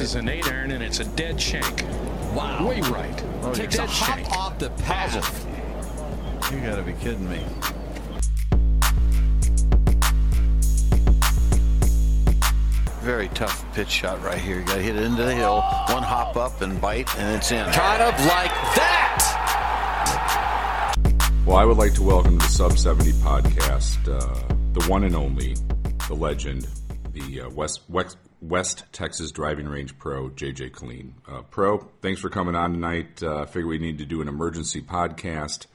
is 0.00 0.14
an 0.14 0.28
eight 0.28 0.46
iron 0.46 0.70
and 0.70 0.82
it's 0.82 1.00
a 1.00 1.04
dead 1.04 1.40
shank. 1.40 1.82
Wow. 2.34 2.68
Way 2.68 2.80
right. 2.82 3.24
Oh, 3.42 3.52
Takes 3.52 3.74
a 3.74 3.78
dead 3.78 3.88
hop 3.88 4.18
shank. 4.18 4.30
off 4.30 4.58
the 4.58 4.70
path. 4.70 5.46
You 6.52 6.60
gotta 6.60 6.82
be 6.82 6.92
kidding 6.94 7.28
me. 7.28 7.40
Very 13.00 13.28
tough 13.28 13.64
pitch 13.74 13.88
shot 13.88 14.22
right 14.22 14.38
here. 14.38 14.58
You 14.60 14.64
gotta 14.64 14.82
hit 14.82 14.96
it 14.96 15.02
into 15.02 15.22
the 15.24 15.34
hill, 15.34 15.62
one 15.88 16.02
hop 16.02 16.36
up 16.36 16.60
and 16.60 16.80
bite, 16.80 17.14
and 17.16 17.36
it's 17.36 17.50
in. 17.50 17.64
Kind 17.72 18.02
of 18.02 18.12
like 18.26 18.50
that. 18.76 19.34
Well, 21.46 21.56
I 21.56 21.64
would 21.64 21.78
like 21.78 21.94
to 21.94 22.02
welcome 22.02 22.38
to 22.38 22.44
the 22.46 22.52
Sub 22.52 22.76
70 22.76 23.12
podcast 23.12 23.96
uh, 24.06 24.54
the 24.74 24.84
one 24.88 25.04
and 25.04 25.16
only, 25.16 25.56
the 26.08 26.14
legend, 26.14 26.66
the 27.12 27.42
uh, 27.42 27.50
West, 27.50 27.82
West 27.88 28.18
West 28.40 28.84
Texas 28.92 29.32
Driving 29.32 29.66
Range 29.68 29.96
Pro, 29.98 30.28
JJ 30.30 30.70
Killeen. 30.70 31.12
Uh, 31.28 31.42
Pro, 31.42 31.78
thanks 32.02 32.20
for 32.20 32.28
coming 32.28 32.54
on 32.54 32.72
tonight. 32.72 33.22
Uh, 33.22 33.46
figure 33.46 33.66
we 33.68 33.78
need 33.78 33.98
to 33.98 34.06
do 34.06 34.20
an 34.20 34.28
emergency 34.28 34.80
podcast. 34.80 35.66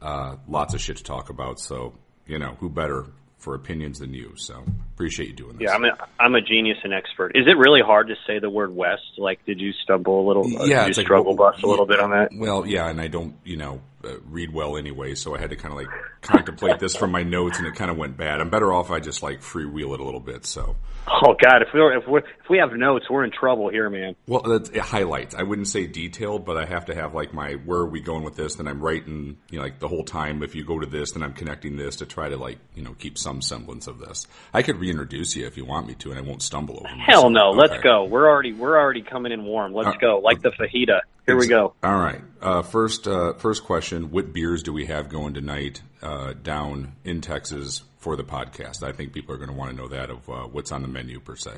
Uh, 0.00 0.36
lots 0.48 0.74
of 0.74 0.80
shit 0.80 0.96
to 0.98 1.04
talk 1.04 1.30
about, 1.30 1.58
so 1.60 1.94
you 2.26 2.38
know 2.38 2.56
who 2.60 2.68
better 2.68 3.06
for 3.38 3.54
opinions 3.56 3.98
than 3.98 4.14
you. 4.14 4.32
So 4.36 4.62
appreciate 4.94 5.28
you 5.30 5.34
doing 5.34 5.56
this. 5.58 5.62
Yeah, 5.68 5.74
I'm 5.74 5.84
a, 5.84 5.90
I'm 6.20 6.34
a 6.36 6.40
genius 6.40 6.78
and 6.84 6.94
expert. 6.94 7.32
Is 7.34 7.46
it 7.48 7.58
really 7.58 7.80
hard 7.84 8.06
to 8.08 8.14
say 8.24 8.38
the 8.38 8.48
word 8.50 8.74
West? 8.74 9.02
Like, 9.18 9.44
did 9.44 9.60
you 9.60 9.72
stumble 9.82 10.24
a 10.24 10.26
little? 10.26 10.44
uh, 10.60 10.64
Yeah, 10.64 10.86
did 10.86 10.96
you 10.96 11.00
like, 11.00 11.06
struggle 11.06 11.36
well, 11.36 11.50
bust 11.50 11.64
a 11.64 11.66
little 11.66 11.86
bit 11.86 11.98
on 11.98 12.10
that. 12.10 12.30
Well, 12.32 12.64
yeah, 12.66 12.88
and 12.88 13.00
I 13.00 13.08
don't, 13.08 13.34
you 13.42 13.56
know, 13.56 13.80
uh, 14.04 14.20
read 14.26 14.52
well 14.52 14.76
anyway, 14.76 15.14
so 15.14 15.34
I 15.34 15.40
had 15.40 15.50
to 15.50 15.56
kind 15.56 15.72
of 15.72 15.78
like 15.78 15.88
contemplate 16.20 16.78
this 16.78 16.96
from 16.96 17.10
my 17.10 17.22
notes, 17.22 17.58
and 17.58 17.66
it 17.66 17.74
kind 17.74 17.90
of 17.90 17.96
went 17.96 18.16
bad. 18.16 18.40
I'm 18.40 18.50
better 18.50 18.72
off 18.72 18.86
if 18.86 18.92
I 18.92 19.00
just 19.00 19.22
like 19.22 19.40
freewheel 19.40 19.94
it 19.94 20.00
a 20.00 20.04
little 20.04 20.20
bit. 20.20 20.46
So, 20.46 20.76
Oh 21.08 21.34
God, 21.42 21.62
if 21.62 21.68
we 21.74 21.80
if 21.96 22.06
we 22.08 22.18
if 22.20 22.48
we 22.48 22.58
have 22.58 22.72
notes, 22.72 23.06
we're 23.10 23.24
in 23.24 23.32
trouble 23.32 23.68
here, 23.70 23.90
man. 23.90 24.14
well, 24.26 24.42
that's 24.42 24.70
it 24.70 24.78
highlights. 24.80 25.34
I 25.34 25.42
wouldn't 25.42 25.68
say 25.68 25.86
detailed, 25.86 26.44
but 26.44 26.56
I 26.56 26.64
have 26.64 26.86
to 26.86 26.94
have 26.94 27.14
like 27.14 27.34
my 27.34 27.54
where 27.54 27.80
are 27.80 27.88
we 27.88 28.00
going 28.00 28.22
with 28.22 28.36
this? 28.36 28.54
Then 28.56 28.68
I'm 28.68 28.80
writing, 28.80 29.36
you 29.50 29.58
know, 29.58 29.64
like 29.64 29.80
the 29.80 29.88
whole 29.88 30.04
time. 30.04 30.42
If 30.42 30.54
you 30.54 30.64
go 30.64 30.78
to 30.78 30.86
this, 30.86 31.12
then 31.12 31.22
I'm 31.22 31.32
connecting 31.32 31.76
this 31.76 31.96
to 31.96 32.06
try 32.06 32.28
to 32.28 32.36
like, 32.36 32.58
you 32.74 32.82
know, 32.82 32.94
keep 32.94 33.18
some 33.18 33.42
semblance 33.42 33.86
of 33.88 33.98
this. 33.98 34.26
I 34.54 34.62
could 34.62 34.78
reintroduce 34.78 35.34
you 35.36 35.46
if 35.46 35.56
you 35.56 35.64
want 35.64 35.86
me 35.88 35.94
to, 35.96 36.10
and 36.10 36.18
I 36.18 36.22
won't 36.22 36.42
stumble 36.42 36.76
over. 36.78 36.88
Hell 36.88 37.30
myself. 37.30 37.32
no, 37.32 37.50
let's 37.50 37.82
go. 37.82 38.04
We're 38.04 38.28
already 38.28 38.52
we're 38.52 38.78
already 38.78 39.02
coming 39.02 39.32
in 39.32 39.44
warm. 39.44 39.72
Let's 39.74 39.88
Uh, 39.96 39.98
go. 40.00 40.18
Like 40.22 40.40
the 40.40 40.50
fajita. 40.50 41.00
Here 41.26 41.36
we 41.36 41.46
go. 41.46 41.74
All 41.82 41.98
right. 41.98 42.20
Uh, 42.40 42.62
first, 42.62 43.06
uh, 43.06 43.34
first 43.34 43.64
question: 43.64 44.10
What 44.10 44.32
beers 44.32 44.62
do 44.62 44.72
we 44.72 44.86
have 44.86 45.08
going 45.08 45.34
tonight 45.34 45.80
uh, 46.02 46.32
down 46.32 46.94
in 47.04 47.20
Texas 47.20 47.82
for 47.98 48.16
the 48.16 48.24
podcast? 48.24 48.82
I 48.82 48.92
think 48.92 49.12
people 49.12 49.34
are 49.34 49.38
going 49.38 49.50
to 49.50 49.54
want 49.54 49.70
to 49.70 49.76
know 49.76 49.88
that 49.88 50.10
of 50.10 50.28
uh, 50.28 50.42
what's 50.48 50.72
on 50.72 50.82
the 50.82 50.88
menu 50.88 51.20
per 51.20 51.36
se. 51.36 51.52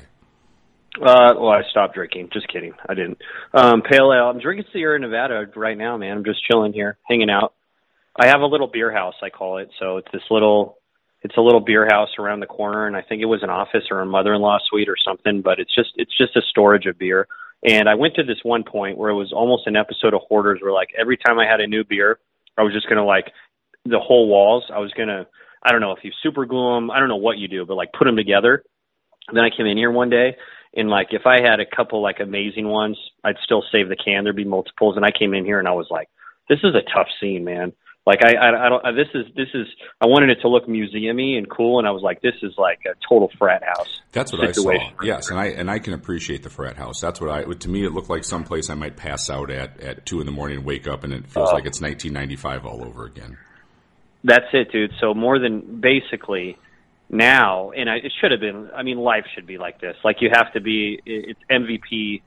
Uh, 1.01 1.33
well, 1.37 1.49
I 1.49 1.63
stopped 1.71 1.95
drinking. 1.95 2.29
Just 2.31 2.47
kidding. 2.47 2.73
I 2.87 2.93
didn't. 2.93 3.17
Um, 3.53 3.81
pale 3.81 4.13
ale. 4.13 4.29
I'm 4.29 4.39
drinking 4.39 4.65
Sierra 4.71 4.99
Nevada 4.99 5.45
right 5.55 5.77
now, 5.77 5.97
man. 5.97 6.17
I'm 6.17 6.23
just 6.23 6.39
chilling 6.49 6.71
here, 6.71 6.97
hanging 7.03 7.29
out. 7.29 7.53
I 8.17 8.27
have 8.27 8.41
a 8.41 8.45
little 8.45 8.67
beer 8.67 8.93
house, 8.93 9.15
I 9.21 9.29
call 9.29 9.57
it. 9.57 9.69
So 9.77 9.97
it's 9.97 10.07
this 10.13 10.21
little, 10.29 10.77
it's 11.21 11.35
a 11.35 11.41
little 11.41 11.59
beer 11.59 11.85
house 11.85 12.09
around 12.17 12.39
the 12.39 12.45
corner, 12.45 12.87
and 12.87 12.95
I 12.95 13.01
think 13.01 13.21
it 13.21 13.25
was 13.25 13.43
an 13.43 13.49
office 13.49 13.83
or 13.91 13.99
a 13.99 14.05
mother-in-law 14.05 14.59
suite 14.69 14.87
or 14.87 14.95
something. 15.05 15.41
But 15.41 15.59
it's 15.59 15.73
just, 15.75 15.89
it's 15.95 16.17
just 16.17 16.37
a 16.37 16.41
storage 16.49 16.85
of 16.85 16.97
beer. 16.97 17.27
And 17.67 17.89
I 17.89 17.95
went 17.95 18.15
to 18.15 18.23
this 18.23 18.37
one 18.43 18.63
point 18.63 18.97
where 18.97 19.09
it 19.09 19.15
was 19.15 19.33
almost 19.33 19.65
an 19.65 19.75
episode 19.75 20.13
of 20.13 20.21
Hoarders, 20.29 20.59
where 20.61 20.71
like 20.71 20.89
every 20.97 21.17
time 21.17 21.39
I 21.39 21.45
had 21.49 21.59
a 21.59 21.67
new 21.67 21.83
beer, 21.83 22.19
I 22.57 22.61
was 22.61 22.73
just 22.73 22.87
gonna 22.87 23.05
like 23.05 23.31
the 23.85 23.99
whole 23.99 24.27
walls. 24.27 24.65
I 24.73 24.79
was 24.79 24.91
gonna, 24.93 25.25
I 25.63 25.71
don't 25.71 25.81
know 25.81 25.91
if 25.91 26.03
you 26.03 26.11
super 26.21 26.45
glue 26.45 26.75
them. 26.75 26.91
I 26.91 26.99
don't 26.99 27.09
know 27.09 27.15
what 27.15 27.37
you 27.37 27.47
do, 27.47 27.65
but 27.65 27.75
like 27.75 27.91
put 27.91 28.05
them 28.05 28.15
together. 28.15 28.63
And 29.27 29.35
then 29.35 29.43
I 29.43 29.49
came 29.49 29.65
in 29.65 29.77
here 29.77 29.91
one 29.91 30.11
day 30.11 30.35
and 30.75 30.89
like 30.89 31.07
if 31.11 31.25
I 31.25 31.41
had 31.41 31.59
a 31.59 31.65
couple 31.65 32.01
like 32.01 32.19
amazing 32.19 32.67
ones, 32.67 32.97
I'd 33.23 33.37
still 33.43 33.63
save 33.71 33.89
the 33.89 33.95
can. 33.95 34.23
There'd 34.23 34.35
be 34.35 34.43
multiples, 34.43 34.97
and 34.97 35.05
I 35.05 35.11
came 35.11 35.33
in 35.33 35.45
here 35.45 35.59
and 35.59 35.67
I 35.67 35.71
was 35.71 35.87
like, 35.89 36.09
"This 36.49 36.59
is 36.63 36.75
a 36.75 36.81
tough 36.93 37.07
scene, 37.19 37.45
man." 37.45 37.73
Like 38.05 38.23
I, 38.23 38.35
I, 38.35 38.65
I 38.65 38.69
don't. 38.69 38.85
I, 38.85 38.91
this 38.91 39.07
is 39.15 39.25
this 39.35 39.47
is. 39.55 39.65
I 39.99 40.05
wanted 40.05 40.29
it 40.29 40.41
to 40.41 40.47
look 40.47 40.67
museumy 40.67 41.37
and 41.39 41.49
cool, 41.49 41.79
and 41.79 41.87
I 41.87 41.91
was 41.91 42.03
like, 42.03 42.21
"This 42.21 42.35
is 42.43 42.53
like 42.55 42.81
a 42.85 42.93
total 43.09 43.31
frat 43.39 43.63
house." 43.63 43.99
That's 44.11 44.31
what 44.31 44.41
situation. 44.53 44.93
I 44.99 45.01
saw. 45.01 45.03
Yes, 45.05 45.29
and 45.31 45.39
I 45.39 45.45
and 45.47 45.71
I 45.71 45.79
can 45.79 45.93
appreciate 45.93 46.43
the 46.43 46.51
frat 46.51 46.77
house. 46.77 47.01
That's 47.01 47.19
what 47.19 47.31
I. 47.31 47.43
To 47.51 47.67
me, 47.69 47.83
it 47.83 47.93
looked 47.93 48.11
like 48.11 48.23
some 48.23 48.43
place 48.43 48.69
I 48.69 48.75
might 48.75 48.95
pass 48.95 49.29
out 49.31 49.49
at 49.49 49.79
at 49.79 50.05
two 50.05 50.19
in 50.19 50.27
the 50.27 50.31
morning 50.31 50.57
and 50.57 50.65
wake 50.67 50.87
up, 50.87 51.03
and 51.03 51.11
it 51.13 51.25
feels 51.25 51.49
Oh. 51.49 51.53
like 51.53 51.65
it's 51.65 51.81
1995 51.81 52.65
all 52.67 52.83
over 52.85 53.05
again. 53.05 53.39
That's 54.23 54.45
it, 54.53 54.71
dude. 54.71 54.91
So 55.01 55.15
more 55.15 55.39
than 55.39 55.81
basically 55.81 56.59
now, 57.09 57.71
and 57.71 57.89
I, 57.89 57.95
it 57.95 58.13
should 58.21 58.29
have 58.29 58.39
been. 58.39 58.69
I 58.75 58.83
mean, 58.83 58.99
life 58.99 59.25
should 59.33 59.47
be 59.47 59.57
like 59.57 59.81
this. 59.81 59.95
Like 60.03 60.17
you 60.21 60.29
have 60.31 60.53
to 60.53 60.61
be. 60.61 61.01
it- 61.07 61.29
It's 61.29 61.39
MVP 61.49 62.21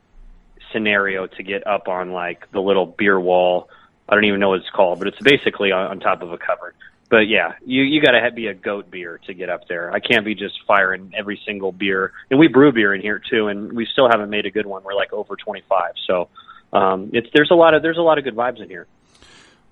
scenario 0.72 1.26
to 1.26 1.42
get 1.42 1.66
up 1.66 1.88
on 1.88 2.10
like 2.12 2.50
the 2.50 2.60
little 2.60 2.86
beer 2.86 3.18
wall. 3.18 3.68
I 4.08 4.14
don't 4.14 4.24
even 4.24 4.40
know 4.40 4.50
what 4.50 4.60
it's 4.60 4.70
called, 4.70 4.98
but 4.98 5.08
it's 5.08 5.20
basically 5.20 5.72
on, 5.72 5.90
on 5.90 6.00
top 6.00 6.22
of 6.22 6.32
a 6.32 6.38
cupboard. 6.38 6.74
But 7.10 7.28
yeah, 7.28 7.54
you 7.64 7.82
you 7.82 8.02
got 8.02 8.12
to 8.12 8.30
be 8.30 8.48
a 8.48 8.54
goat 8.54 8.90
beer 8.90 9.18
to 9.26 9.34
get 9.34 9.48
up 9.48 9.66
there. 9.66 9.90
I 9.92 9.98
can't 9.98 10.24
be 10.24 10.34
just 10.34 10.54
firing 10.66 11.12
every 11.16 11.40
single 11.46 11.72
beer. 11.72 12.12
And 12.30 12.38
we 12.38 12.48
brew 12.48 12.70
beer 12.70 12.94
in 12.94 13.00
here 13.00 13.18
too, 13.18 13.48
and 13.48 13.72
we 13.72 13.86
still 13.86 14.08
haven't 14.10 14.28
made 14.28 14.44
a 14.44 14.50
good 14.50 14.66
one. 14.66 14.84
We're 14.84 14.94
like 14.94 15.12
over 15.12 15.34
twenty 15.36 15.62
five. 15.68 15.92
So 16.06 16.28
um, 16.72 17.10
it's 17.14 17.28
there's 17.32 17.50
a 17.50 17.54
lot 17.54 17.72
of 17.74 17.82
there's 17.82 17.96
a 17.96 18.02
lot 18.02 18.18
of 18.18 18.24
good 18.24 18.36
vibes 18.36 18.60
in 18.62 18.68
here. 18.68 18.86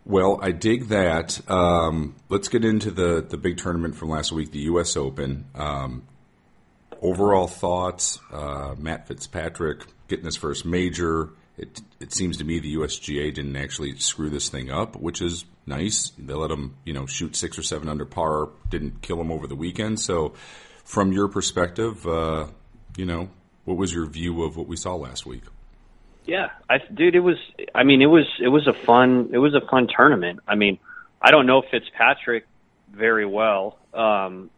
Well, 0.07 0.39
I 0.41 0.53
dig 0.53 0.89
that. 0.89 1.41
Um, 1.51 2.15
let's 2.29 2.49
get 2.49 2.65
into 2.65 2.91
the 2.91 3.21
the 3.29 3.37
big 3.37 3.59
tournament 3.59 3.97
from 3.97 4.09
last 4.09 4.33
week, 4.33 4.53
the 4.53 4.61
U.S. 4.61 4.97
Open. 4.97 5.45
Um, 5.55 6.05
overall 7.03 7.49
thoughts: 7.49 8.19
uh, 8.33 8.75
Matt 8.79 9.09
Fitzpatrick 9.09 9.85
getting 10.09 10.25
his 10.25 10.37
first 10.37 10.65
major. 10.65 11.31
It 11.59 11.81
it 12.01 12.13
seems 12.13 12.37
to 12.39 12.45
me 12.45 12.59
the 12.59 12.77
USGA 12.77 13.33
didn't 13.33 13.57
actually 13.57 13.97
screw 13.97 14.29
this 14.29 14.49
thing 14.49 14.71
up, 14.71 14.97
which 14.97 15.23
is 15.23 15.45
nice. 15.65 16.13
They 16.19 16.35
let 16.35 16.49
them, 16.49 16.77
you 16.85 16.93
know, 16.93 17.07
shoot 17.07 17.35
six 17.35 17.59
or 17.59 17.63
seven 17.63 17.89
under 17.89 18.05
par. 18.05 18.51
Didn't 18.69 19.03
kill 19.03 19.17
them 19.17 19.33
over 19.33 19.47
the 19.47 19.57
weekend. 19.57 20.01
So, 20.01 20.35
from 20.85 21.13
your 21.13 21.29
perspective, 21.29 22.07
uh, 22.07 22.49
you 22.97 23.07
know, 23.07 23.31
what 23.65 23.77
was 23.77 23.93
your 23.93 24.07
view 24.07 24.43
of 24.43 24.57
what 24.57 24.69
we 24.69 24.77
saw 24.77 24.95
last 24.95 25.25
week? 25.25 25.45
Yeah, 26.27 26.51
I 26.69 26.79
dude, 26.93 27.15
it 27.15 27.21
was. 27.21 27.37
I 27.75 27.85
mean, 27.85 28.03
it 28.03 28.07
was 28.07 28.27
it 28.41 28.49
was 28.49 28.67
a 28.67 28.73
fun 28.73 29.31
it 29.33 29.39
was 29.39 29.55
a 29.55 29.67
fun 29.67 29.89
tournament. 29.89 30.41
I 30.47 30.57
mean, 30.57 30.79
I 31.23 31.31
don't 31.31 31.47
know 31.47 31.63
Fitzpatrick 31.71 32.47
very 32.93 33.27
well. 33.27 33.79
Um, 33.95 34.51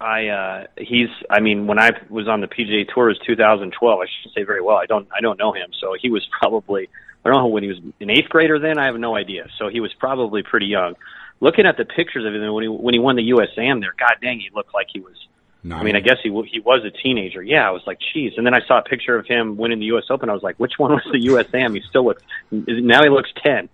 I 0.00 0.28
uh, 0.28 0.66
he's. 0.78 1.08
I 1.28 1.40
mean, 1.40 1.66
when 1.66 1.78
I 1.78 1.90
was 2.08 2.26
on 2.26 2.40
the 2.40 2.46
PGA 2.46 2.88
Tour, 2.92 3.10
it 3.10 3.18
was 3.18 3.26
2012. 3.26 4.00
I 4.00 4.04
should 4.22 4.32
say 4.32 4.44
very 4.44 4.62
well. 4.62 4.76
I 4.76 4.86
don't 4.86 5.06
I 5.14 5.20
don't 5.20 5.38
know 5.38 5.52
him, 5.52 5.70
so 5.78 5.94
he 6.00 6.10
was 6.10 6.26
probably. 6.40 6.88
I 7.24 7.28
don't 7.28 7.42
know 7.42 7.48
when 7.48 7.62
he 7.62 7.68
was 7.68 7.78
an 8.00 8.08
eighth 8.08 8.30
grader. 8.30 8.58
Then 8.58 8.78
I 8.78 8.86
have 8.86 8.96
no 8.96 9.14
idea. 9.14 9.46
So 9.58 9.68
he 9.68 9.80
was 9.80 9.92
probably 9.92 10.42
pretty 10.42 10.66
young. 10.66 10.94
Looking 11.40 11.66
at 11.66 11.76
the 11.76 11.84
pictures 11.84 12.24
of 12.24 12.34
him 12.34 12.52
when 12.52 12.62
he 12.62 12.68
when 12.68 12.94
he 12.94 13.00
won 13.00 13.16
the 13.16 13.30
USAM 13.30 13.80
there, 13.80 13.94
god 13.98 14.16
dang, 14.22 14.40
he 14.40 14.48
looked 14.54 14.72
like 14.72 14.86
he 14.90 15.00
was 15.00 15.16
no. 15.62 15.76
I 15.76 15.82
mean, 15.82 15.96
I 15.96 16.00
guess 16.00 16.16
he 16.22 16.30
he 16.50 16.60
was 16.60 16.84
a 16.84 16.90
teenager. 16.90 17.42
Yeah, 17.42 17.68
I 17.68 17.70
was 17.70 17.82
like, 17.86 17.98
geez. 18.12 18.32
And 18.36 18.46
then 18.46 18.54
I 18.54 18.60
saw 18.66 18.78
a 18.78 18.82
picture 18.82 19.16
of 19.16 19.26
him 19.26 19.58
winning 19.58 19.78
the 19.78 19.86
U.S. 19.86 20.04
Open. 20.08 20.30
I 20.30 20.32
was 20.32 20.42
like, 20.42 20.56
which 20.56 20.78
one 20.78 20.92
was 20.92 21.02
the 21.12 21.18
USAM? 21.18 21.74
He 21.74 21.82
still 21.88 22.06
looks. 22.06 22.22
Now 22.50 23.02
he 23.02 23.10
looks 23.10 23.30
ten. 23.42 23.68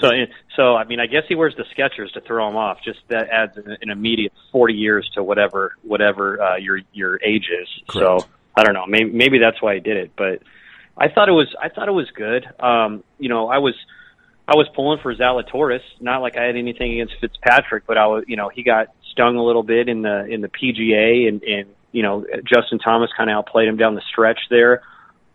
So 0.00 0.10
so 0.56 0.74
I 0.74 0.84
mean, 0.84 0.98
I 1.00 1.06
guess 1.06 1.22
he 1.28 1.34
wears 1.34 1.54
the 1.56 1.64
Skechers 1.76 2.12
to 2.12 2.20
throw 2.20 2.48
him 2.48 2.56
off. 2.56 2.78
Just 2.84 2.98
that 3.08 3.28
adds 3.30 3.56
an, 3.56 3.76
an 3.80 3.90
immediate 3.90 4.32
forty 4.50 4.74
years 4.74 5.08
to 5.14 5.22
whatever 5.22 5.76
whatever 5.82 6.42
uh, 6.42 6.56
your 6.56 6.80
your 6.92 7.20
age 7.22 7.48
is. 7.48 7.68
Correct. 7.88 8.22
So 8.22 8.28
I 8.56 8.64
don't 8.64 8.74
know. 8.74 8.86
Maybe 8.86 9.10
maybe 9.10 9.38
that's 9.38 9.60
why 9.62 9.74
he 9.74 9.80
did 9.80 9.96
it. 9.96 10.12
But 10.16 10.42
I 10.96 11.08
thought 11.08 11.28
it 11.28 11.32
was 11.32 11.54
I 11.60 11.68
thought 11.68 11.88
it 11.88 11.92
was 11.92 12.10
good. 12.10 12.46
Um, 12.60 13.04
you 13.18 13.28
know, 13.28 13.48
I 13.48 13.58
was 13.58 13.74
I 14.46 14.56
was 14.56 14.68
pulling 14.74 15.00
for 15.00 15.14
Zalatoris. 15.14 15.82
Not 16.00 16.22
like 16.22 16.36
I 16.36 16.44
had 16.44 16.56
anything 16.56 16.92
against 16.92 17.14
Fitzpatrick, 17.20 17.84
but 17.86 17.96
I 17.96 18.06
was, 18.06 18.24
you 18.26 18.36
know, 18.36 18.48
he 18.48 18.62
got 18.62 18.88
stung 19.12 19.36
a 19.36 19.42
little 19.42 19.62
bit 19.62 19.88
in 19.88 20.02
the 20.02 20.26
in 20.26 20.40
the 20.40 20.48
PGA, 20.48 21.28
and 21.28 21.42
and 21.42 21.68
you 21.92 22.02
know, 22.02 22.26
Justin 22.44 22.78
Thomas 22.78 23.10
kind 23.16 23.30
of 23.30 23.34
outplayed 23.34 23.68
him 23.68 23.76
down 23.76 23.94
the 23.94 24.02
stretch 24.10 24.40
there, 24.50 24.82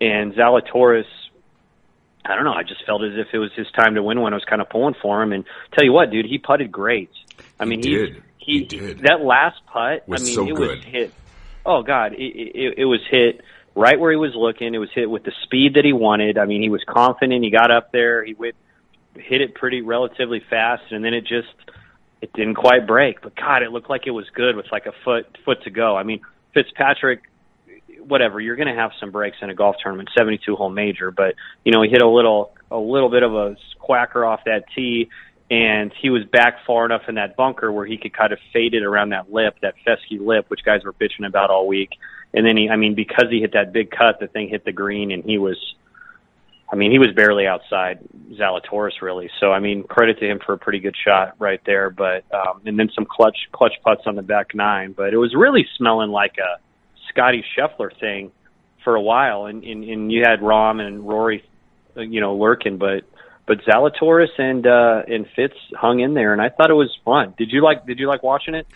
and 0.02 0.34
Zalatoris. 0.34 1.06
I 2.26 2.36
don't 2.36 2.44
know. 2.44 2.54
I 2.54 2.64
just 2.64 2.86
felt 2.86 3.04
as 3.04 3.14
if 3.16 3.28
it 3.34 3.38
was 3.38 3.52
his 3.54 3.68
time 3.72 3.96
to 3.96 4.04
win 4.04 4.22
when 4.22 4.34
I 4.34 4.36
was 4.36 4.46
kind 4.46 4.62
of 4.62 4.70
pulling 4.70 4.96
for 5.02 5.22
him. 5.22 5.32
And 5.32 5.46
tell 5.74 5.84
you 5.86 5.94
what, 5.94 6.12
dude, 6.12 6.26
he 6.26 6.38
putted 6.38 6.72
great. 6.72 7.10
I 7.60 7.66
mean, 7.66 7.82
He 7.82 7.90
did. 7.90 8.24
He, 8.38 8.60
He 8.60 8.66
did. 8.66 9.00
That 9.00 9.22
last 9.22 9.66
putt, 9.68 10.08
Was 10.08 10.22
I 10.22 10.26
mean, 10.26 10.36
so 10.36 10.48
it 10.48 10.56
good. 10.56 10.78
was 10.78 10.84
hit. 10.86 11.14
Oh 11.66 11.82
God, 11.84 12.14
it, 12.14 12.18
it, 12.22 12.74
it 12.80 12.86
was 12.86 13.00
hit 13.10 13.42
right 13.76 14.00
where 14.00 14.12
he 14.12 14.18
was 14.18 14.34
looking. 14.36 14.74
It 14.74 14.80
was 14.80 14.90
hit 14.94 15.10
with 15.10 15.24
the 15.24 15.32
speed 15.44 15.76
that 15.76 15.86
he 15.86 15.94
wanted. 15.94 16.38
I 16.38 16.46
mean, 16.46 16.62
he 16.62 16.70
was 16.70 16.84
confident. 16.88 17.44
He 17.44 17.50
got 17.52 17.72
up 17.72 17.92
there. 17.92 18.24
He 18.24 18.34
went, 18.34 18.56
hit 19.16 19.42
it 19.42 19.56
pretty 19.56 19.82
relatively 19.82 20.42
fast, 20.50 20.84
and 20.92 21.04
then 21.04 21.14
it 21.14 21.22
just 21.22 21.48
it 22.22 22.34
didn't 22.34 22.56
quite 22.56 22.88
break. 22.88 23.22
But 23.22 23.36
God, 23.36 23.64
it 23.64 23.72
looked 23.72 23.90
like 23.90 24.08
it 24.08 24.12
was 24.12 24.30
good 24.34 24.56
with 24.56 24.66
like 24.72 24.86
a 24.86 24.94
foot 25.04 25.38
foot 25.46 25.64
to 25.64 25.70
go. 25.70 25.96
I 25.96 26.04
mean, 26.04 26.22
Fitzpatrick, 26.54 27.24
whatever. 28.10 28.42
You're 28.42 28.56
going 28.56 28.68
to 28.68 28.80
have 28.80 28.92
some 29.00 29.12
breaks 29.12 29.38
in 29.42 29.50
a 29.50 29.56
golf 29.56 29.78
tournament, 29.82 30.10
72 30.18 30.56
hole 30.56 30.70
major, 30.70 31.12
but 31.12 31.36
you 31.64 31.72
know 31.72 31.82
he 31.82 31.90
hit 31.90 32.02
a 32.02 32.08
little 32.08 32.54
a 32.72 32.78
little 32.78 33.10
bit 33.10 33.24
of 33.24 33.34
a 33.34 33.56
quacker 33.80 34.26
off 34.26 34.42
that 34.46 34.66
tee. 34.76 35.10
and 35.50 35.92
he 36.02 36.10
was 36.10 36.24
back 36.26 36.58
far 36.68 36.86
enough 36.86 37.04
in 37.08 37.16
that 37.16 37.36
bunker 37.36 37.72
where 37.72 37.86
he 37.86 37.98
could 37.98 38.14
kind 38.14 38.32
of 38.34 38.40
fade 38.54 38.74
it 38.74 38.84
around 38.84 39.10
that 39.10 39.32
lip, 39.32 39.56
that 39.62 39.74
fescue 39.84 40.24
lip, 40.24 40.46
which 40.50 40.64
guys 40.64 40.84
were 40.84 40.94
bitching 40.94 41.26
about 41.26 41.50
all 41.50 41.68
week. 41.68 41.90
And 42.34 42.46
then 42.46 42.56
he, 42.58 42.70
I 42.70 42.76
mean, 42.76 42.94
because 42.94 43.26
he 43.32 43.40
hit 43.40 43.54
that 43.54 43.74
big 43.74 43.90
cut, 43.90 44.20
the 44.20 44.28
thing 44.28 44.50
hit 44.50 44.64
the 44.64 44.72
green, 44.72 45.10
and 45.12 45.24
he 45.24 45.40
was, 45.40 45.58
I 46.72 46.76
mean, 46.76 46.92
he 46.92 47.00
was 47.00 47.10
barely 47.16 47.48
outside 47.48 48.00
Zalatoris 48.34 49.02
really. 49.02 49.32
So 49.40 49.52
I 49.52 49.60
mean, 49.60 49.84
credit 49.84 50.20
to 50.20 50.30
him 50.30 50.40
for 50.46 50.54
a 50.54 50.58
pretty 50.58 50.80
good 50.80 50.96
shot 51.04 51.36
right 51.40 51.62
there. 51.66 51.90
But 51.90 52.26
um, 52.32 52.62
and 52.66 52.78
then 52.78 52.90
some 52.94 53.08
clutch 53.10 53.38
clutch 53.52 53.74
putts 53.84 54.04
on 54.06 54.16
the 54.16 54.22
back 54.22 54.54
nine. 54.54 54.94
But 54.94 55.14
it 55.14 55.18
was 55.18 55.34
really 55.36 55.66
smelling 55.78 56.12
like 56.12 56.36
a 56.38 56.60
Scotty 57.10 57.44
Scheffler 57.58 57.90
thing 58.00 58.32
for 58.84 58.96
a 58.96 59.02
while, 59.02 59.46
and 59.46 59.64
and, 59.64 59.84
and 59.84 60.12
you 60.12 60.24
had 60.26 60.40
Rahm 60.40 60.80
and 60.82 61.08
Rory, 61.08 61.44
uh, 61.98 62.02
you 62.02 62.22
know, 62.22 62.36
lurking, 62.36 62.78
but 62.78 63.04
but 63.46 63.58
Zalatoris 63.66 64.38
and 64.38 64.66
uh, 64.68 65.02
and 65.08 65.26
Fitz 65.36 65.56
hung 65.76 66.00
in 66.00 66.14
there, 66.14 66.34
and 66.34 66.42
I 66.42 66.50
thought 66.50 66.70
it 66.70 66.76
was 66.76 66.96
fun. 67.04 67.34
Did 67.38 67.50
you 67.52 67.64
like 67.64 67.86
Did 67.86 68.00
you 68.00 68.08
like 68.08 68.24
watching 68.24 68.54
it? 68.56 68.68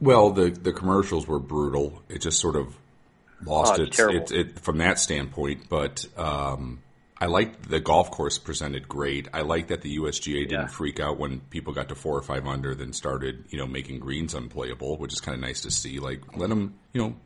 Well, 0.00 0.30
the 0.30 0.50
the 0.50 0.72
commercials 0.72 1.26
were 1.26 1.38
brutal. 1.38 2.02
It 2.08 2.20
just 2.22 2.38
sort 2.40 2.56
of 2.56 2.76
lost 3.44 3.78
Oh, 3.78 3.82
its, 3.84 3.98
it's 3.98 4.30
its 4.30 4.32
it 4.32 4.60
from 4.60 4.78
that 4.78 4.98
standpoint. 4.98 5.68
But 5.68 6.06
um, 6.16 6.82
I 7.18 7.26
liked 7.26 7.68
the 7.68 7.80
golf 7.80 8.10
course 8.10 8.38
presented 8.38 8.88
great. 8.88 9.28
I 9.32 9.40
like 9.40 9.68
that 9.68 9.80
the 9.82 9.96
USGA 9.98 10.48
didn't 10.48 10.50
Yeah. 10.52 10.66
freak 10.66 11.00
out 11.00 11.18
when 11.18 11.40
people 11.40 11.72
got 11.72 11.88
to 11.88 11.94
four 11.94 12.16
or 12.16 12.22
five 12.22 12.46
under, 12.46 12.74
then 12.74 12.92
started 12.92 13.44
you 13.48 13.58
know 13.58 13.66
making 13.66 14.00
greens 14.00 14.34
unplayable, 14.34 14.98
which 14.98 15.12
is 15.14 15.20
kind 15.20 15.34
of 15.34 15.40
nice 15.40 15.62
to 15.62 15.70
see. 15.70 15.98
Like 15.98 16.36
let 16.36 16.50
them, 16.50 16.74
you 16.92 17.00
know, 17.02 17.16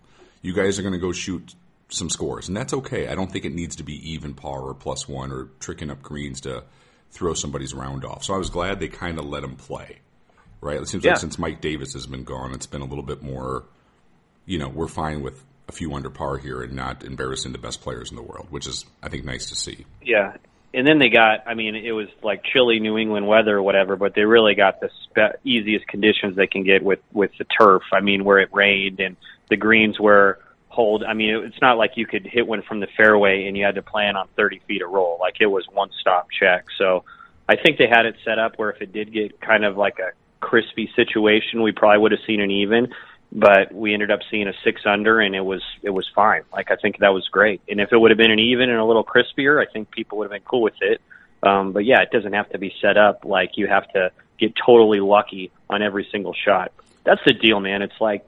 you 0.43 0.53
guys 0.55 0.79
are 0.79 0.83
going 0.83 0.93
to 0.95 0.99
go 1.01 1.13
shoot 1.13 1.55
some 1.89 2.11
scores, 2.11 2.49
and 2.49 2.57
that's 2.57 2.73
okay. 2.75 3.09
I 3.09 3.15
don't 3.15 3.31
think 3.33 3.45
it 3.45 3.55
needs 3.55 3.77
to 3.77 3.83
be 3.83 4.13
even 4.13 4.35
par 4.35 4.61
or 4.61 4.75
plus 4.75 5.09
one 5.09 5.33
or 5.33 5.49
tricking 5.61 5.91
up 5.91 6.03
greens 6.03 6.41
to 6.43 6.65
throw 7.11 7.35
somebody's 7.35 7.73
round 7.75 8.05
off. 8.05 8.25
So 8.25 8.35
I 8.35 8.39
was 8.39 8.51
glad 8.51 8.79
they 8.81 8.89
kind 8.89 9.19
of 9.19 9.25
let 9.25 9.41
them 9.43 9.57
play. 9.57 9.99
Right? 10.61 10.81
It 10.81 10.89
seems 10.89 11.05
Yeah. 11.05 11.13
like 11.13 11.21
since 11.21 11.39
Mike 11.39 11.61
Davis 11.61 11.93
has 11.95 12.07
been 12.07 12.25
gone, 12.25 12.53
it's 12.53 12.67
been 12.67 12.83
a 12.83 12.87
little 12.87 13.05
bit 13.05 13.23
more 13.23 13.65
you 14.45 14.59
know, 14.59 14.69
we're 14.71 14.89
fine 14.89 15.21
with 15.21 15.45
a 15.69 15.73
few 15.73 15.93
under 15.93 16.09
par 16.09 16.39
here 16.39 16.63
and 16.63 16.73
not 16.73 17.05
embarrassing 17.05 17.53
the 17.53 17.59
best 17.59 17.83
players 17.83 18.09
in 18.11 18.17
the 18.17 18.23
world, 18.23 18.47
which 18.49 18.67
is, 18.67 18.87
I 19.03 19.11
think, 19.11 19.27
nice 19.27 19.51
to 19.51 19.55
see. 19.55 19.85
Yeah. 20.03 20.39
And 20.79 20.87
then 20.87 21.01
they 21.01 21.09
got, 21.09 21.41
I 21.45 21.55
mean, 21.55 21.75
it 21.75 21.91
was 21.91 22.07
like 22.23 22.45
chilly 22.45 22.79
New 22.79 22.97
England 22.99 23.27
weather 23.27 23.57
or 23.57 23.63
whatever, 23.65 23.97
but 23.97 24.15
they 24.15 24.23
really 24.23 24.55
got 24.55 24.81
the 24.81 24.91
spe- 25.03 25.41
easiest 25.43 25.89
conditions 25.89 26.37
they 26.37 26.47
can 26.47 26.63
get 26.63 26.85
with, 26.85 27.01
with 27.13 27.33
the 27.37 27.47
turf. 27.47 27.83
I 27.93 27.99
mean, 27.99 28.23
where 28.23 28.39
it 28.39 28.51
rained 28.53 29.01
and 29.01 29.17
the 29.51 29.57
greens 29.57 29.99
were 29.99 30.39
hold. 30.69 31.03
I 31.03 31.15
mean, 31.15 31.35
it's 31.45 31.61
not 31.61 31.79
like 31.79 31.97
you 31.97 32.07
could 32.07 32.25
hit 32.25 32.47
one 32.47 32.63
from 32.63 32.79
the 32.79 32.87
fairway 32.97 33.49
and 33.49 33.57
you 33.57 33.65
had 33.65 33.75
to 33.75 33.83
plan 33.83 34.15
on 34.15 34.29
30 34.37 34.61
feet 34.69 34.81
of 34.81 34.91
roll. 34.91 35.19
Like 35.21 35.41
it 35.41 35.47
was 35.47 35.67
one 35.73 35.91
stop 36.01 36.29
check. 36.31 36.67
So 36.79 37.03
I 37.49 37.57
think 37.57 37.79
they 37.79 37.89
had 37.89 38.07
it 38.07 38.15
set 38.25 38.39
up 38.39 38.53
where 38.57 38.71
if 38.71 38.81
it 38.81 38.93
did 38.93 39.13
get 39.13 39.41
kind 39.41 39.65
of 39.65 39.77
like 39.77 39.99
a 39.99 40.13
crispy 40.39 40.93
situation, 40.95 41.61
we 41.61 41.73
probably 41.73 41.99
would 41.99 42.13
have 42.13 42.21
seen 42.25 42.41
an 42.41 42.53
even. 42.53 42.95
But 43.31 43.75
we 43.75 43.93
ended 43.93 44.11
up 44.11 44.21
seeing 44.31 44.49
a 44.49 44.55
six 44.65 44.83
under, 44.87 45.21
and 45.21 45.35
it 45.35 45.45
was 45.45 45.63
it 45.83 45.91
was 45.91 46.09
fine. 46.15 46.43
Like 46.53 46.71
I 46.71 46.77
think 46.77 46.99
that 46.99 47.13
was 47.13 47.29
great. 47.29 47.61
And 47.69 47.81
if 47.81 47.93
it 47.93 47.99
would 47.99 48.11
have 48.11 48.19
been 48.19 48.31
an 48.31 48.39
even 48.39 48.71
and 48.71 48.79
a 48.79 48.85
little 48.85 49.05
crispier, 49.05 49.63
I 49.63 49.71
think 49.71 49.91
people 49.91 50.19
would 50.19 50.25
have 50.25 50.33
been 50.33 50.49
cool 50.49 50.63
with 50.63 50.81
it. 50.81 51.01
Um, 51.43 51.73
but 51.73 51.85
yeah, 51.85 52.01
it 52.01 52.11
doesn't 52.11 52.33
have 52.33 52.51
to 52.51 52.59
be 52.59 52.75
set 52.81 52.97
up 52.97 53.25
like 53.25 53.53
you 53.57 53.67
have 53.69 53.87
to 53.93 54.11
get 54.39 54.55
totally 54.57 55.01
lucky 55.01 55.51
on 55.69 55.83
every 55.83 56.09
single 56.11 56.35
shot. 56.35 56.73
That's 57.05 57.21
the 57.27 57.35
deal, 57.35 57.61
man. 57.61 57.83
It's 57.83 58.01
like 58.01 58.27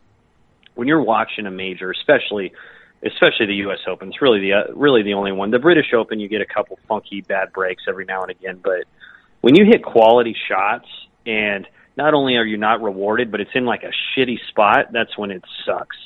when 0.74 0.86
you're 0.86 1.02
watching 1.02 1.46
a 1.46 1.50
major, 1.50 1.90
especially 1.90 2.52
especially 3.02 3.46
the 3.46 3.54
U.S. 3.54 3.78
Open. 3.88 4.08
It's 4.08 4.20
really 4.20 4.40
the 4.40 4.52
uh, 4.52 4.74
really 4.74 5.02
the 5.02 5.14
only 5.14 5.32
one. 5.32 5.50
The 5.50 5.58
British 5.58 5.94
Open, 5.94 6.20
you 6.20 6.28
get 6.28 6.42
a 6.42 6.46
couple 6.46 6.78
funky 6.86 7.22
bad 7.22 7.52
breaks 7.52 7.84
every 7.88 8.04
now 8.04 8.22
and 8.22 8.30
again, 8.30 8.60
but 8.62 8.84
when 9.40 9.54
you 9.54 9.64
hit 9.64 9.82
quality 9.82 10.36
shots 10.48 10.88
and 11.26 11.66
not 12.00 12.14
only 12.14 12.36
are 12.36 12.44
you 12.44 12.56
not 12.56 12.82
rewarded, 12.82 13.30
but 13.30 13.40
it's 13.40 13.50
in 13.54 13.66
like 13.66 13.82
a 13.82 13.92
shitty 14.10 14.38
spot, 14.48 14.90
that's 14.90 15.18
when 15.18 15.30
it 15.30 15.44
sucks. 15.66 15.96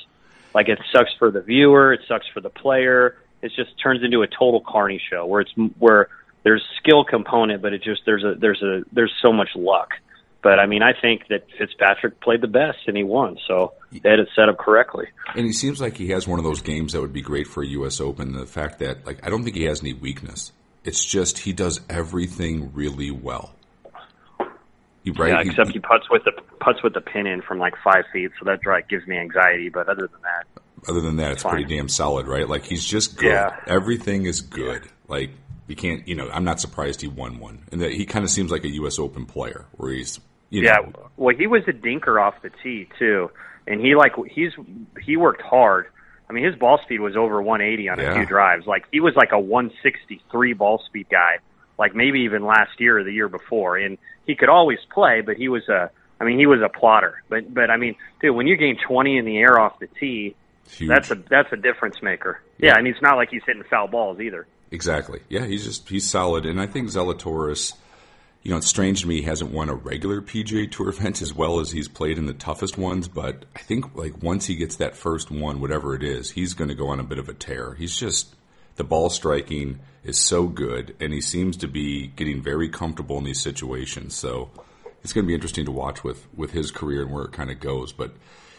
Like 0.52 0.68
it 0.68 0.80
sucks 0.92 1.10
for 1.18 1.30
the 1.30 1.40
viewer, 1.40 1.92
it 1.92 2.00
sucks 2.08 2.26
for 2.34 2.40
the 2.40 2.50
player. 2.50 3.16
It 3.42 3.52
just 3.54 3.70
turns 3.80 4.02
into 4.02 4.22
a 4.22 4.26
total 4.26 4.60
carny 4.60 5.00
show 5.10 5.26
where 5.26 5.40
it's 5.40 5.52
where 5.78 6.08
there's 6.42 6.64
skill 6.78 7.04
component, 7.04 7.62
but 7.62 7.72
it 7.72 7.82
just 7.82 8.02
there's 8.06 8.24
a 8.24 8.34
there's 8.34 8.62
a 8.62 8.82
there's 8.92 9.12
so 9.22 9.32
much 9.32 9.50
luck. 9.54 9.90
But 10.42 10.58
I 10.58 10.66
mean, 10.66 10.82
I 10.82 10.92
think 11.00 11.28
that 11.28 11.46
Fitzpatrick 11.56 12.20
played 12.20 12.40
the 12.40 12.48
best 12.48 12.78
and 12.86 12.96
he 12.96 13.02
won, 13.02 13.38
so 13.46 13.72
they 13.90 14.10
had 14.10 14.18
it 14.18 14.28
set 14.36 14.48
up 14.48 14.58
correctly. 14.58 15.06
And 15.34 15.46
he 15.46 15.52
seems 15.52 15.80
like 15.80 15.96
he 15.96 16.08
has 16.08 16.28
one 16.28 16.38
of 16.38 16.44
those 16.44 16.60
games 16.60 16.92
that 16.92 17.00
would 17.00 17.14
be 17.14 17.22
great 17.22 17.46
for 17.46 17.62
a 17.62 17.66
U.S. 17.68 18.00
Open. 18.00 18.32
The 18.32 18.44
fact 18.44 18.80
that, 18.80 19.06
like, 19.06 19.26
I 19.26 19.30
don't 19.30 19.42
think 19.42 19.56
he 19.56 19.64
has 19.64 19.80
any 19.80 19.94
weakness. 19.94 20.52
It's 20.84 21.02
just 21.02 21.38
he 21.38 21.54
does 21.54 21.80
everything 21.88 22.72
really 22.74 23.10
well. 23.10 23.54
Right? 25.12 25.30
Yeah, 25.30 25.50
except 25.50 25.72
he 25.72 25.78
puts 25.80 26.08
with 26.10 26.24
the 26.24 26.32
puts 26.60 26.82
with 26.82 26.94
the 26.94 27.00
pin 27.00 27.26
in 27.26 27.42
from 27.42 27.58
like 27.58 27.74
five 27.84 28.04
feet, 28.12 28.30
so 28.38 28.44
that 28.46 28.60
drive 28.62 28.88
gives 28.88 29.06
me 29.06 29.16
anxiety. 29.18 29.68
But 29.68 29.88
other 29.88 30.08
than 30.08 30.20
that, 30.22 30.62
other 30.88 31.00
than 31.00 31.16
that, 31.16 31.32
it's 31.32 31.42
Fine. 31.42 31.52
pretty 31.52 31.74
damn 31.76 31.88
solid, 31.88 32.26
right? 32.26 32.48
Like 32.48 32.64
he's 32.64 32.84
just 32.84 33.16
good. 33.18 33.26
Yeah. 33.32 33.50
Everything 33.66 34.24
is 34.26 34.40
good. 34.40 34.82
Like 35.08 35.30
you 35.66 35.76
can't, 35.76 36.06
you 36.08 36.14
know, 36.14 36.28
I'm 36.30 36.44
not 36.44 36.60
surprised 36.60 37.00
he 37.02 37.08
won 37.08 37.38
one, 37.38 37.64
and 37.72 37.80
that 37.82 37.92
he 37.92 38.06
kind 38.06 38.24
of 38.24 38.30
seems 38.30 38.50
like 38.50 38.64
a 38.64 38.68
U.S. 38.74 38.98
Open 38.98 39.26
player, 39.26 39.66
where 39.72 39.92
he's, 39.92 40.20
you 40.50 40.62
know, 40.62 40.68
yeah. 40.70 40.90
Well, 41.16 41.34
he 41.36 41.46
was 41.46 41.62
a 41.68 41.72
dinker 41.72 42.20
off 42.20 42.34
the 42.42 42.50
tee 42.62 42.88
too, 42.98 43.30
and 43.66 43.80
he 43.80 43.94
like 43.94 44.12
he's 44.30 44.52
he 45.02 45.16
worked 45.18 45.42
hard. 45.42 45.86
I 46.28 46.32
mean, 46.32 46.44
his 46.44 46.54
ball 46.56 46.80
speed 46.82 47.00
was 47.00 47.16
over 47.16 47.42
180 47.42 47.88
on 47.90 47.98
Yeah. 47.98 48.12
a 48.12 48.14
few 48.14 48.24
drives. 48.26 48.66
Like 48.66 48.84
he 48.90 49.00
was 49.00 49.14
like 49.16 49.32
a 49.32 49.38
163 49.38 50.54
ball 50.54 50.82
speed 50.86 51.06
guy, 51.10 51.36
like 51.78 51.94
maybe 51.94 52.20
even 52.20 52.44
last 52.44 52.78
year 52.78 52.98
or 52.98 53.04
the 53.04 53.12
year 53.12 53.28
before. 53.28 53.76
And 53.76 53.98
he 54.26 54.34
could 54.34 54.48
always 54.48 54.78
play, 54.92 55.20
but 55.20 55.36
he 55.36 55.48
was 55.48 55.68
a, 55.68 55.90
I 56.20 56.24
mean, 56.24 56.38
he 56.38 56.46
was 56.46 56.60
a 56.62 56.68
plotter. 56.68 57.22
But 57.28 57.52
but 57.52 57.70
I 57.70 57.76
mean, 57.76 57.96
dude, 58.20 58.34
when 58.34 58.46
you 58.46 58.56
gain 58.56 58.78
20 58.86 59.18
in 59.18 59.24
the 59.24 59.38
air 59.38 59.60
off 59.60 59.78
the 59.78 59.88
tee, 59.88 60.34
huge. 60.68 60.88
that's 60.88 61.10
a 61.10 61.16
that's 61.16 61.52
a 61.52 61.56
difference 61.56 62.02
maker. 62.02 62.40
Yeah, 62.58 62.74
and 62.76 62.86
it's 62.86 63.02
not 63.02 63.16
like 63.16 63.30
he's 63.30 63.42
hitting 63.46 63.64
foul 63.64 63.88
balls 63.88 64.20
either. 64.20 64.46
Exactly. 64.70 65.20
Yeah, 65.28 65.46
he's 65.46 65.64
just 65.64 65.88
he's 65.88 66.08
solid, 66.08 66.46
and 66.46 66.60
I 66.60 66.66
think 66.66 66.88
Zalatoris. 66.88 67.74
You 68.42 68.50
know, 68.50 68.58
it's 68.58 68.66
strange 68.66 69.00
to 69.00 69.08
me 69.08 69.16
he 69.16 69.22
hasn't 69.22 69.52
won 69.52 69.70
a 69.70 69.74
regular 69.74 70.20
PGA 70.20 70.70
Tour 70.70 70.88
event 70.90 71.22
as 71.22 71.32
well 71.32 71.60
as 71.60 71.70
he's 71.70 71.88
played 71.88 72.18
in 72.18 72.26
the 72.26 72.34
toughest 72.34 72.76
ones. 72.76 73.08
But 73.08 73.46
I 73.56 73.60
think 73.60 73.94
like 73.94 74.22
once 74.22 74.44
he 74.44 74.54
gets 74.54 74.76
that 74.76 74.96
first 74.96 75.30
one, 75.30 75.60
whatever 75.62 75.94
it 75.94 76.02
is, 76.02 76.30
he's 76.30 76.52
going 76.52 76.68
to 76.68 76.74
go 76.74 76.88
on 76.88 77.00
a 77.00 77.04
bit 77.04 77.18
of 77.18 77.30
a 77.30 77.34
tear. 77.34 77.74
He's 77.74 77.96
just 77.96 78.34
the 78.76 78.84
ball 78.84 79.10
striking 79.10 79.80
is 80.02 80.18
so 80.18 80.46
good, 80.46 80.94
and 81.00 81.12
he 81.12 81.20
seems 81.20 81.56
to 81.58 81.68
be 81.68 82.08
getting 82.08 82.42
very 82.42 82.68
comfortable 82.68 83.18
in 83.18 83.24
these 83.24 83.40
situations. 83.40 84.14
So 84.14 84.50
it's 85.02 85.12
going 85.12 85.24
to 85.24 85.28
be 85.28 85.34
interesting 85.34 85.64
to 85.66 85.72
watch 85.72 86.04
with 86.04 86.26
with 86.36 86.52
his 86.52 86.70
career 86.70 87.02
and 87.02 87.12
where 87.12 87.24
it 87.24 87.32
kind 87.32 87.50
of 87.50 87.60
goes. 87.60 87.92
But 87.92 88.12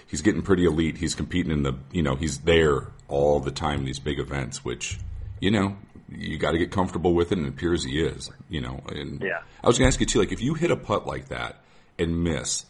he's 0.08 0.22
getting 0.22 0.42
pretty 0.42 0.66
elite. 0.66 0.98
He's 0.98 1.16
competing 1.16 1.52
in 1.52 1.64
the 1.64 1.74
you 1.92 2.02
know 2.02 2.16
he's 2.16 2.40
there 2.40 2.88
all 3.08 3.40
the 3.40 3.52
time 3.52 3.80
in 3.80 3.86
these 3.86 4.00
big 4.00 4.20
events, 4.20 4.64
which 4.66 5.00
you 5.40 5.52
know 5.52 5.78
you 6.10 6.38
got 6.38 6.52
to 6.52 6.58
get 6.58 6.72
comfortable 6.72 7.14
with 7.14 7.32
it, 7.32 7.38
and 7.38 7.48
it 7.48 7.50
appears 7.50 7.84
he 7.84 8.02
is. 8.02 8.32
You 8.50 8.62
know, 8.62 8.82
and 8.90 9.22
Yeah. 9.22 9.42
I 9.64 9.68
was 9.68 9.78
going 9.78 9.90
to 9.90 9.94
ask 9.94 10.00
you 10.00 10.06
too, 10.06 10.20
like 10.20 10.32
if 10.32 10.42
you 10.42 10.54
hit 10.54 10.72
a 10.72 10.78
putt 10.78 11.06
like 11.06 11.28
that 11.30 11.62
and 12.00 12.24
miss. 12.24 12.66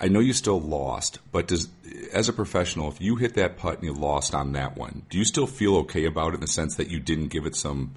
I 0.00 0.08
know 0.08 0.20
you 0.20 0.32
still 0.32 0.60
lost, 0.60 1.18
but 1.32 1.48
does 1.48 1.68
as 2.12 2.28
a 2.28 2.32
professional, 2.32 2.88
if 2.88 3.00
you 3.00 3.16
hit 3.16 3.34
that 3.34 3.56
putt 3.56 3.74
and 3.78 3.84
you 3.84 3.92
lost 3.92 4.34
on 4.34 4.52
that 4.52 4.76
one, 4.76 5.02
do 5.10 5.18
you 5.18 5.24
still 5.24 5.46
feel 5.46 5.76
okay 5.78 6.04
about 6.04 6.32
it 6.32 6.34
in 6.36 6.40
the 6.40 6.46
sense 6.46 6.76
that 6.76 6.88
you 6.88 7.00
didn't 7.00 7.28
give 7.28 7.46
it 7.46 7.56
some, 7.56 7.94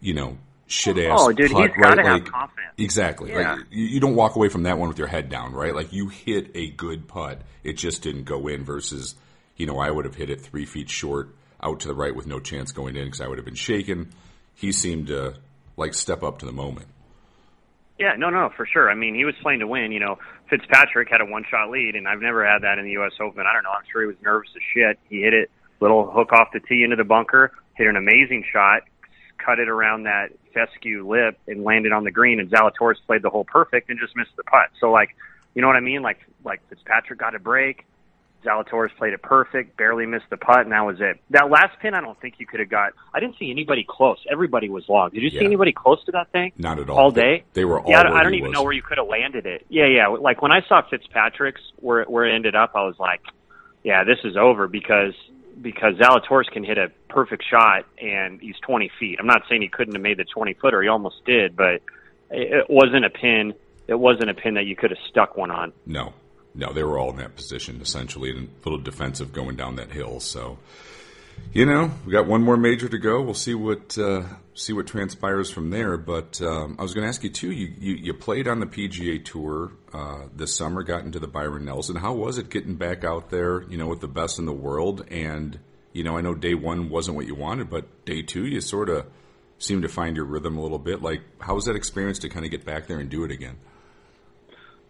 you 0.00 0.12
know, 0.12 0.36
shit 0.66 0.98
ass? 0.98 1.18
Oh, 1.20 1.32
dude, 1.32 1.50
putt, 1.50 1.70
he's 1.70 1.82
gotta 1.82 1.96
right? 1.96 2.06
have 2.06 2.22
Like, 2.22 2.26
confidence. 2.26 2.74
Exactly. 2.76 3.30
Yeah. 3.30 3.54
Like 3.54 3.66
you, 3.70 3.84
you 3.86 4.00
don't 4.00 4.14
walk 4.14 4.36
away 4.36 4.48
from 4.48 4.64
that 4.64 4.78
one 4.78 4.88
with 4.88 4.98
your 4.98 5.08
head 5.08 5.30
down, 5.30 5.52
right? 5.52 5.74
Like 5.74 5.92
you 5.92 6.08
hit 6.08 6.50
a 6.54 6.70
good 6.70 7.08
putt, 7.08 7.40
it 7.64 7.74
just 7.74 8.02
didn't 8.02 8.24
go 8.24 8.46
in. 8.48 8.64
Versus, 8.64 9.14
you 9.56 9.66
know, 9.66 9.78
I 9.78 9.90
would 9.90 10.04
have 10.04 10.14
hit 10.14 10.28
it 10.28 10.40
three 10.40 10.66
feet 10.66 10.90
short 10.90 11.34
out 11.62 11.80
to 11.80 11.88
the 11.88 11.94
right 11.94 12.14
with 12.14 12.26
no 12.26 12.40
chance 12.40 12.72
going 12.72 12.96
in 12.96 13.04
because 13.04 13.20
I 13.20 13.28
would 13.28 13.38
have 13.38 13.44
been 13.44 13.54
shaken. 13.54 14.12
He 14.54 14.72
seemed 14.72 15.06
to 15.06 15.36
like 15.76 15.94
step 15.94 16.22
up 16.22 16.40
to 16.40 16.46
the 16.46 16.52
moment. 16.52 16.88
Yeah, 18.02 18.16
no, 18.18 18.30
no, 18.30 18.50
for 18.56 18.66
sure. 18.66 18.90
I 18.90 18.96
mean, 18.96 19.14
he 19.14 19.24
was 19.24 19.36
playing 19.42 19.60
to 19.60 19.66
win. 19.68 19.92
You 19.92 20.00
know, 20.00 20.18
Fitzpatrick 20.50 21.08
had 21.08 21.20
a 21.20 21.24
one-shot 21.24 21.70
lead, 21.70 21.94
and 21.94 22.08
I've 22.08 22.20
never 22.20 22.44
had 22.44 22.62
that 22.62 22.78
in 22.78 22.84
the 22.84 22.90
U.S. 22.98 23.12
Open. 23.20 23.44
I 23.46 23.52
don't 23.52 23.62
know. 23.62 23.70
I'm 23.70 23.84
sure 23.92 24.00
he 24.00 24.08
was 24.08 24.16
nervous 24.24 24.50
as 24.56 24.62
shit. 24.74 24.98
He 25.08 25.20
hit 25.20 25.32
it, 25.32 25.52
little 25.78 26.10
hook 26.10 26.32
off 26.32 26.48
the 26.52 26.58
tee 26.58 26.82
into 26.82 26.96
the 26.96 27.04
bunker, 27.04 27.52
hit 27.74 27.86
an 27.86 27.94
amazing 27.94 28.44
shot, 28.52 28.82
cut 29.38 29.60
it 29.60 29.68
around 29.68 30.02
that 30.02 30.30
fescue 30.52 31.08
lip, 31.08 31.38
and 31.46 31.62
landed 31.62 31.92
on 31.92 32.02
the 32.02 32.10
green. 32.10 32.40
And 32.40 32.50
Zalatoris 32.50 32.96
played 33.06 33.22
the 33.22 33.30
hole 33.30 33.44
perfect 33.44 33.88
and 33.88 34.00
just 34.00 34.16
missed 34.16 34.34
the 34.36 34.42
putt. 34.42 34.70
So, 34.80 34.90
like, 34.90 35.10
you 35.54 35.62
know 35.62 35.68
what 35.68 35.76
I 35.76 35.80
mean? 35.80 36.02
Like, 36.02 36.18
like 36.44 36.60
Fitzpatrick 36.70 37.20
got 37.20 37.36
a 37.36 37.38
break. 37.38 37.86
Zalatoris 38.44 38.94
played 38.96 39.12
it 39.12 39.22
perfect, 39.22 39.76
barely 39.76 40.06
missed 40.06 40.26
the 40.30 40.36
putt, 40.36 40.60
and 40.60 40.72
that 40.72 40.84
was 40.84 41.00
it. 41.00 41.20
That 41.30 41.50
last 41.50 41.78
pin, 41.80 41.94
I 41.94 42.00
don't 42.00 42.20
think 42.20 42.34
you 42.38 42.46
could 42.46 42.60
have 42.60 42.68
got. 42.68 42.92
I 43.14 43.20
didn't 43.20 43.38
see 43.38 43.50
anybody 43.50 43.86
close. 43.88 44.18
Everybody 44.30 44.68
was 44.68 44.88
long. 44.88 45.10
Did 45.10 45.22
you 45.22 45.30
see 45.30 45.44
anybody 45.44 45.72
close 45.72 46.04
to 46.04 46.12
that 46.12 46.30
thing? 46.32 46.52
Not 46.58 46.78
at 46.78 46.90
all. 46.90 46.98
All 46.98 47.10
day? 47.10 47.44
They, 47.52 47.60
they 47.60 47.64
were 47.64 47.80
all. 47.80 47.90
Yeah, 47.90 48.00
I 48.00 48.02
don't, 48.02 48.16
I 48.16 48.22
don't 48.22 48.34
even 48.34 48.48
was. 48.50 48.54
know 48.54 48.62
where 48.62 48.72
you 48.72 48.82
could 48.82 48.98
have 48.98 49.06
landed 49.06 49.46
it. 49.46 49.66
Yeah, 49.68 49.86
yeah. 49.86 50.08
Like 50.08 50.42
when 50.42 50.52
I 50.52 50.62
saw 50.68 50.82
Fitzpatrick's 50.88 51.62
where 51.76 52.04
where 52.04 52.26
it 52.26 52.34
ended 52.34 52.54
up, 52.54 52.72
I 52.74 52.84
was 52.84 52.98
like, 52.98 53.22
yeah, 53.82 54.04
this 54.04 54.18
is 54.24 54.36
over 54.36 54.68
because 54.68 55.14
because 55.60 55.94
Zalatoris 55.94 56.50
can 56.50 56.64
hit 56.64 56.78
a 56.78 56.90
perfect 57.08 57.44
shot 57.48 57.84
and 58.00 58.40
he's 58.40 58.56
20 58.62 58.90
feet. 58.98 59.18
I'm 59.20 59.26
not 59.26 59.42
saying 59.48 59.62
he 59.62 59.68
couldn't 59.68 59.94
have 59.94 60.02
made 60.02 60.16
the 60.16 60.24
20 60.24 60.54
footer. 60.54 60.82
He 60.82 60.88
almost 60.88 61.24
did, 61.24 61.56
but 61.56 61.74
it, 61.74 61.82
it 62.30 62.70
wasn't 62.70 63.04
a 63.04 63.10
pin. 63.10 63.54
It 63.86 63.98
wasn't 63.98 64.30
a 64.30 64.34
pin 64.34 64.54
that 64.54 64.64
you 64.64 64.76
could 64.76 64.90
have 64.90 64.98
stuck 65.08 65.36
one 65.36 65.50
on. 65.50 65.72
No, 65.86 66.14
no, 66.54 66.72
they 66.72 66.82
were 66.82 66.98
all 66.98 67.10
in 67.10 67.16
that 67.16 67.36
position 67.36 67.80
essentially, 67.80 68.30
and 68.30 68.48
a 68.48 68.68
little 68.68 68.82
defensive 68.82 69.32
going 69.32 69.56
down 69.56 69.76
that 69.76 69.90
hill. 69.90 70.20
So, 70.20 70.58
you 71.52 71.64
know, 71.64 71.90
we 72.04 72.12
got 72.12 72.26
one 72.26 72.42
more 72.42 72.56
major 72.56 72.88
to 72.88 72.98
go. 72.98 73.22
We'll 73.22 73.34
see 73.34 73.54
what 73.54 73.96
uh, 73.98 74.24
see 74.54 74.72
what 74.72 74.86
transpires 74.86 75.50
from 75.50 75.70
there. 75.70 75.96
But 75.96 76.40
um, 76.42 76.76
I 76.78 76.82
was 76.82 76.94
going 76.94 77.02
to 77.02 77.08
ask 77.08 77.24
you 77.24 77.30
too. 77.30 77.50
You, 77.50 77.72
you, 77.78 77.94
you 77.94 78.14
played 78.14 78.48
on 78.48 78.60
the 78.60 78.66
PGA 78.66 79.24
Tour 79.24 79.72
uh, 79.92 80.26
this 80.34 80.54
summer, 80.54 80.82
got 80.82 81.04
into 81.04 81.18
the 81.18 81.26
Byron 81.26 81.64
Nelson. 81.64 81.96
How 81.96 82.12
was 82.12 82.38
it 82.38 82.50
getting 82.50 82.74
back 82.74 83.04
out 83.04 83.30
there? 83.30 83.62
You 83.64 83.78
know, 83.78 83.86
with 83.86 84.00
the 84.00 84.08
best 84.08 84.38
in 84.38 84.44
the 84.46 84.52
world, 84.52 85.06
and 85.10 85.58
you 85.92 86.04
know, 86.04 86.16
I 86.16 86.20
know 86.20 86.34
day 86.34 86.54
one 86.54 86.90
wasn't 86.90 87.16
what 87.16 87.26
you 87.26 87.34
wanted, 87.34 87.70
but 87.70 88.04
day 88.04 88.22
two, 88.22 88.46
you 88.46 88.60
sort 88.60 88.88
of 88.88 89.06
seemed 89.58 89.82
to 89.82 89.88
find 89.88 90.16
your 90.16 90.24
rhythm 90.24 90.58
a 90.58 90.62
little 90.62 90.78
bit. 90.78 91.02
Like, 91.02 91.22
how 91.38 91.54
was 91.54 91.66
that 91.66 91.76
experience 91.76 92.18
to 92.20 92.28
kind 92.28 92.44
of 92.44 92.50
get 92.50 92.64
back 92.64 92.88
there 92.88 92.98
and 92.98 93.08
do 93.08 93.24
it 93.24 93.30
again? 93.30 93.56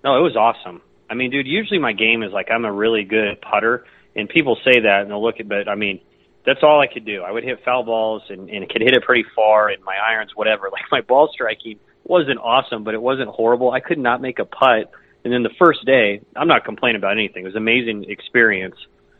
No, 0.03 0.17
it 0.17 0.23
was 0.23 0.37
awesome. 0.37 0.81
I 1.13 1.15
mean, 1.15 1.31
dude, 1.31 1.47
usually 1.47 1.79
my 1.79 1.93
game 1.93 2.23
is 2.23 2.33
like 2.33 2.51
I'm 2.51 2.65
a 2.65 2.73
really 2.73 3.05
good 3.05 3.39
putter, 3.43 3.85
and 4.17 4.31
people 4.31 4.57
say 4.65 4.81
that 4.81 5.03
and 5.03 5.11
they'll 5.11 5.23
look 5.23 5.41
at, 5.41 5.47
but 5.47 5.69
I 5.69 5.75
mean, 5.75 6.01
that's 6.47 6.61
all 6.63 6.81
I 6.81 6.87
could 6.87 7.05
do. 7.05 7.21
I 7.21 7.31
would 7.31 7.45
hit 7.45 7.59
foul 7.67 7.85
balls 7.85 8.23
and, 8.31 8.49
and 8.49 8.67
could 8.67 8.81
hit 8.81 8.95
it 8.95 9.03
pretty 9.03 9.27
far, 9.37 9.69
and 9.69 9.85
my 9.85 9.95
irons, 9.95 10.31
whatever. 10.35 10.69
Like 10.73 10.85
my 10.91 11.03
ball 11.03 11.29
striking 11.31 11.79
wasn't 12.05 12.39
awesome, 12.39 12.83
but 12.83 12.95
it 12.95 13.03
wasn't 13.03 13.29
horrible. 13.29 13.73
I 13.73 13.81
could 13.81 13.99
not 13.99 14.23
make 14.23 14.39
a 14.39 14.47
putt. 14.47 14.91
And 15.23 15.31
then 15.31 15.43
the 15.43 15.53
first 15.59 15.85
day, 15.85 16.23
I'm 16.35 16.49
not 16.49 16.65
complaining 16.65 16.97
about 16.97 17.13
anything. 17.13 17.43
It 17.43 17.49
was 17.49 17.57
an 17.57 17.63
amazing 17.63 18.07
experience. 18.09 18.77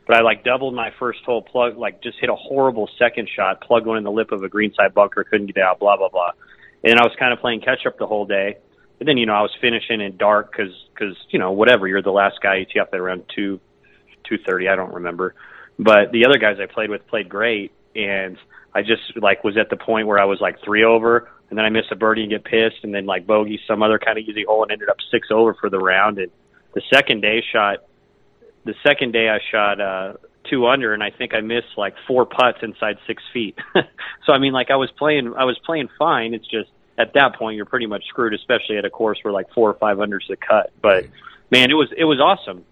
But 0.07 0.17
I 0.17 0.23
like 0.23 0.45
doubled 0.45 0.75
my 0.75 0.93
first 0.99 1.21
hole 1.27 1.43
plug, 1.43 1.77
like 1.77 2.03
just 2.03 2.19
hit 2.19 2.31
a 2.31 2.35
horrible 2.35 2.89
second 2.99 3.29
shot, 3.37 3.61
plug 3.61 3.85
one 3.85 3.99
in 3.99 4.05
the 4.05 4.11
lip 4.11 4.33
of 4.33 4.43
a 4.43 4.49
greenside 4.49 4.95
bunker, 4.95 5.25
couldn't 5.25 5.47
get 5.47 5.63
out, 5.63 5.79
blah 5.79 5.99
blah 5.99 6.09
blah. 6.09 6.31
And 6.83 6.99
I 6.99 7.05
was 7.05 7.13
kind 7.19 7.35
of 7.35 7.39
playing 7.41 7.61
catch 7.61 7.85
up 7.87 7.99
the 7.99 8.07
whole 8.07 8.25
day. 8.25 8.57
But 9.03 9.07
then 9.07 9.17
you 9.17 9.27
know 9.27 9.33
I 9.33 9.43
was 9.43 9.51
finishing 9.61 10.01
in 10.01 10.17
dark 10.17 10.53
because 10.53 10.73
because 10.95 11.17
you 11.31 11.41
know 11.41 11.51
whatever 11.51 11.89
you're 11.89 12.03
the 12.03 12.13
last 12.13 12.41
guy 12.41 12.59
you 12.59 12.67
tee 12.67 12.79
off 12.79 12.87
at 12.93 13.01
around 13.01 13.25
two 13.35 13.59
two 14.23 14.39
thirty 14.47 14.69
I 14.69 14.77
don't 14.77 14.95
remember, 14.95 15.35
but 15.77 16.13
the 16.13 16.25
other 16.25 16.39
guys 16.39 16.59
I 16.63 16.73
played 16.73 16.89
with 16.89 17.05
played 17.09 17.29
great 17.29 17.73
and 17.97 18.39
I 18.73 18.83
just 18.83 19.03
like 19.17 19.43
was 19.43 19.57
at 19.57 19.71
the 19.71 19.77
point 19.77 20.07
where 20.07 20.21
I 20.21 20.25
was 20.27 20.41
like 20.41 20.63
three 20.63 20.85
over 20.85 21.29
and 21.51 21.59
then 21.59 21.65
I 21.65 21.71
miss 21.71 21.87
a 21.91 21.97
birdie 21.97 22.23
and 22.23 22.31
get 22.31 22.45
pissed 22.45 22.85
and 22.85 22.95
then 22.95 23.05
like 23.05 23.27
bogey 23.27 23.59
some 23.67 23.83
other 23.83 23.99
kind 23.99 24.19
of 24.21 24.25
easy 24.25 24.45
hole 24.47 24.63
and 24.63 24.71
ended 24.71 24.89
up 24.89 24.99
six 25.11 25.33
over 25.33 25.53
for 25.55 25.69
the 25.69 25.81
round 25.81 26.21
and 26.21 26.31
the 26.73 26.83
second 26.95 27.23
day 27.23 27.43
shot 27.53 27.79
the 28.65 28.75
second 28.87 29.11
day 29.11 29.29
I 29.29 29.41
shot 29.51 29.81
uh 29.81 30.13
two 30.49 30.69
under 30.69 30.95
and 30.95 31.03
I 31.03 31.11
think 31.11 31.35
I 31.35 31.41
missed 31.41 31.77
like 31.77 31.97
four 32.07 32.25
putts 32.25 32.59
inside 32.63 32.99
six 33.09 33.21
feet. 33.33 33.59
so 33.75 34.33
I 34.33 34.39
mean 34.39 34.53
like 34.53 34.71
I 34.71 34.77
was 34.77 34.93
playing 34.97 35.35
I 35.37 35.43
was 35.43 35.59
playing 35.67 35.89
fine. 35.99 36.35
It's 36.35 36.47
just 36.47 36.71
at 36.99 37.15
that 37.15 37.37
point 37.37 37.57
you're 37.57 37.67
pretty 37.67 37.87
much 37.87 38.05
screwed, 38.09 38.35
especially 38.35 38.79
at 38.79 38.85
a 38.85 38.91
course 38.91 39.19
where 39.23 39.33
like 39.33 39.53
four 39.55 39.71
or 39.71 39.75
five 39.75 39.99
unders 39.99 40.29
the 40.29 40.37
cut. 40.37 40.71
But 40.81 41.07
man, 41.51 41.71
it 41.71 41.75
was 41.75 41.89
it 41.97 42.05
was 42.05 42.21
awesome. 42.21 42.65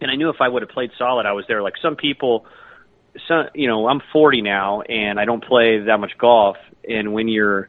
And 0.00 0.10
I 0.10 0.16
knew 0.16 0.28
if 0.30 0.40
I 0.40 0.48
would 0.48 0.62
have 0.62 0.70
played 0.70 0.90
solid 0.98 1.26
I 1.26 1.32
was 1.32 1.44
there. 1.48 1.62
Like 1.62 1.74
some 1.80 1.96
people 1.96 2.46
some 3.28 3.48
you 3.54 3.68
know, 3.68 3.88
I'm 3.88 4.00
forty 4.12 4.42
now 4.42 4.82
and 4.82 5.18
I 5.18 5.24
don't 5.24 5.42
play 5.42 5.80
that 5.80 5.98
much 5.98 6.16
golf 6.18 6.56
and 6.88 7.12
when 7.12 7.28
you're 7.28 7.68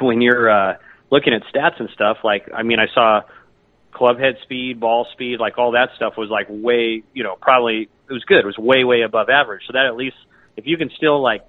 when 0.00 0.20
you're 0.20 0.50
uh 0.50 0.76
looking 1.10 1.32
at 1.32 1.42
stats 1.52 1.80
and 1.80 1.88
stuff, 1.90 2.18
like 2.24 2.50
I 2.54 2.62
mean 2.62 2.78
I 2.78 2.86
saw 2.92 3.22
club 3.92 4.18
head 4.18 4.36
speed, 4.42 4.80
ball 4.80 5.06
speed, 5.12 5.40
like 5.40 5.58
all 5.58 5.72
that 5.72 5.90
stuff 5.96 6.16
was 6.16 6.30
like 6.30 6.46
way, 6.48 7.02
you 7.12 7.24
know, 7.24 7.36
probably 7.40 7.88
it 8.08 8.12
was 8.12 8.24
good. 8.24 8.38
It 8.38 8.46
was 8.46 8.58
way, 8.58 8.84
way 8.84 9.02
above 9.02 9.28
average. 9.28 9.62
So 9.66 9.72
that 9.72 9.86
at 9.86 9.96
least 9.96 10.16
if 10.56 10.66
you 10.66 10.76
can 10.76 10.90
still 10.96 11.20
like, 11.22 11.44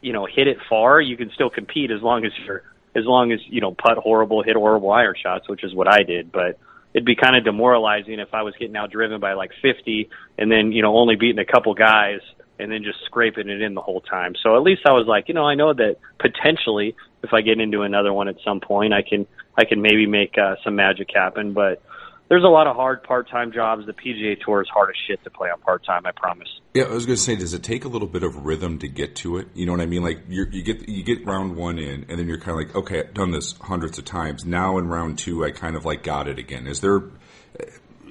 you 0.00 0.12
know, 0.12 0.26
hit 0.26 0.46
it 0.46 0.58
far, 0.68 1.00
you 1.00 1.16
can 1.16 1.30
still 1.34 1.50
compete 1.50 1.90
as 1.90 2.00
long 2.00 2.24
as 2.24 2.32
you're 2.44 2.62
as 2.94 3.04
long 3.04 3.32
as 3.32 3.40
you 3.46 3.60
know 3.60 3.72
putt 3.72 3.98
horrible, 3.98 4.42
hit 4.42 4.56
horrible 4.56 4.90
iron 4.90 5.14
shots, 5.20 5.48
which 5.48 5.64
is 5.64 5.74
what 5.74 5.88
I 5.88 6.02
did. 6.02 6.32
But 6.32 6.58
it'd 6.92 7.06
be 7.06 7.16
kind 7.16 7.36
of 7.36 7.44
demoralizing 7.44 8.18
if 8.18 8.34
I 8.34 8.42
was 8.42 8.54
getting 8.58 8.76
out 8.76 8.90
driven 8.90 9.20
by 9.20 9.34
like 9.34 9.50
50 9.62 10.08
and 10.38 10.50
then 10.50 10.72
you 10.72 10.82
know 10.82 10.96
only 10.96 11.16
beating 11.16 11.38
a 11.38 11.44
couple 11.44 11.74
guys 11.74 12.20
and 12.58 12.70
then 12.70 12.82
just 12.84 12.98
scraping 13.06 13.48
it 13.48 13.62
in 13.62 13.74
the 13.74 13.80
whole 13.80 14.02
time. 14.02 14.34
So 14.42 14.54
at 14.56 14.62
least 14.62 14.82
I 14.86 14.92
was 14.92 15.06
like, 15.06 15.28
you 15.28 15.34
know, 15.34 15.46
I 15.46 15.54
know 15.54 15.72
that 15.72 15.96
potentially 16.18 16.94
if 17.22 17.32
I 17.32 17.40
get 17.40 17.58
into 17.58 17.82
another 17.82 18.12
one 18.12 18.28
at 18.28 18.36
some 18.44 18.60
point, 18.60 18.92
I 18.92 19.02
can 19.02 19.26
I 19.56 19.64
can 19.64 19.80
maybe 19.82 20.06
make 20.06 20.36
uh, 20.38 20.56
some 20.64 20.76
magic 20.76 21.08
happen. 21.14 21.52
But 21.52 21.82
there's 22.30 22.44
a 22.44 22.48
lot 22.48 22.68
of 22.68 22.76
hard 22.76 23.02
part-time 23.02 23.52
jobs. 23.52 23.84
The 23.86 23.92
PGA 23.92 24.40
Tour 24.40 24.62
is 24.62 24.68
hard 24.72 24.88
as 24.88 24.94
shit 25.08 25.22
to 25.24 25.30
play 25.30 25.50
on 25.50 25.60
part-time. 25.60 26.06
I 26.06 26.12
promise. 26.12 26.48
Yeah, 26.74 26.84
I 26.84 26.90
was 26.90 27.04
going 27.04 27.16
to 27.16 27.22
say, 27.22 27.34
does 27.34 27.52
it 27.52 27.64
take 27.64 27.84
a 27.84 27.88
little 27.88 28.06
bit 28.06 28.22
of 28.22 28.46
rhythm 28.46 28.78
to 28.78 28.88
get 28.88 29.16
to 29.16 29.38
it? 29.38 29.48
You 29.52 29.66
know 29.66 29.72
what 29.72 29.80
I 29.80 29.86
mean? 29.86 30.04
Like 30.04 30.20
you 30.28 30.46
you 30.50 30.62
get 30.62 30.88
you 30.88 31.02
get 31.02 31.26
round 31.26 31.56
one 31.56 31.78
in, 31.78 32.06
and 32.08 32.18
then 32.18 32.28
you're 32.28 32.38
kind 32.38 32.52
of 32.52 32.68
like, 32.68 32.76
okay, 32.76 33.00
I've 33.00 33.14
done 33.14 33.32
this 33.32 33.56
hundreds 33.60 33.98
of 33.98 34.04
times. 34.04 34.44
Now 34.44 34.78
in 34.78 34.88
round 34.88 35.18
two, 35.18 35.44
I 35.44 35.50
kind 35.50 35.74
of 35.74 35.84
like 35.84 36.04
got 36.04 36.28
it 36.28 36.38
again. 36.38 36.68
Is 36.68 36.80
there 36.80 37.02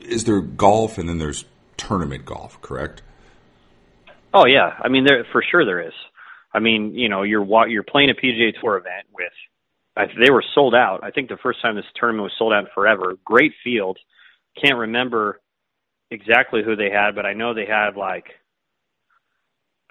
is 0.01 0.25
there 0.25 0.41
golf, 0.41 0.97
and 0.97 1.07
then 1.07 1.17
there's 1.17 1.45
tournament 1.77 2.25
golf, 2.25 2.61
correct? 2.61 3.01
Oh 4.33 4.45
yeah, 4.45 4.77
I 4.83 4.89
mean 4.89 5.05
there 5.05 5.25
for 5.31 5.41
sure 5.49 5.65
there 5.65 5.87
is. 5.87 5.93
I 6.53 6.59
mean, 6.59 6.93
you 6.93 7.07
know, 7.07 7.23
you're 7.23 7.45
you're 7.69 7.83
playing 7.83 8.09
a 8.09 8.13
PGA 8.13 8.59
Tour 8.59 8.75
event 8.75 9.07
with 9.13 9.31
I, 9.99 10.05
they 10.17 10.31
were 10.31 10.43
sold 10.55 10.73
out. 10.73 11.01
I 11.03 11.11
think 11.11 11.27
the 11.27 11.37
first 11.43 11.61
time 11.61 11.75
this 11.75 11.83
tournament 11.95 12.23
was 12.23 12.31
sold 12.37 12.53
out 12.53 12.63
in 12.63 12.69
forever. 12.73 13.15
Great 13.25 13.51
field. 13.63 13.97
Can't 14.63 14.77
remember 14.77 15.41
exactly 16.09 16.61
who 16.63 16.77
they 16.77 16.89
had, 16.89 17.15
but 17.15 17.25
I 17.25 17.33
know 17.33 17.53
they 17.53 17.65
had 17.65 17.97
like 17.97 18.27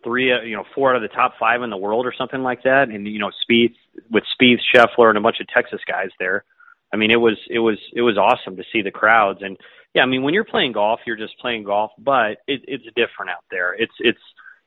three, 0.03 0.33
you 0.49 0.57
know, 0.57 0.65
four 0.75 0.91
out 0.91 0.97
of 0.97 1.03
the 1.03 1.15
top 1.15 1.35
five 1.39 1.63
in 1.63 1.69
the 1.69 1.77
world 1.77 2.07
or 2.07 2.15
something 2.17 2.43
like 2.43 2.63
that. 2.63 2.89
And 2.89 3.07
you 3.07 3.19
know, 3.19 3.31
Spieth 3.45 3.75
with 4.11 4.25
Spieth, 4.41 4.61
Scheffler, 4.75 5.11
and 5.11 5.19
a 5.19 5.21
bunch 5.21 5.41
of 5.41 5.49
Texas 5.49 5.81
guys 5.87 6.09
there. 6.19 6.45
I 6.93 6.97
mean, 6.97 7.11
it 7.11 7.17
was 7.17 7.37
it 7.51 7.59
was 7.59 7.79
it 7.93 8.01
was 8.01 8.17
awesome 8.17 8.57
to 8.57 8.65
see 8.73 8.81
the 8.81 8.91
crowds. 8.91 9.41
And 9.43 9.59
yeah, 9.95 10.03
I 10.03 10.07
mean, 10.07 10.23
when 10.23 10.33
you're 10.33 10.45
playing 10.45 10.73
golf, 10.73 11.01
you're 11.07 11.17
just 11.17 11.39
playing 11.39 11.65
golf, 11.65 11.91
but 11.99 12.39
it, 12.47 12.63
it's 12.67 12.85
different 12.97 13.31
out 13.31 13.45
there. 13.51 13.75
It's 13.75 13.93
it's 13.99 14.19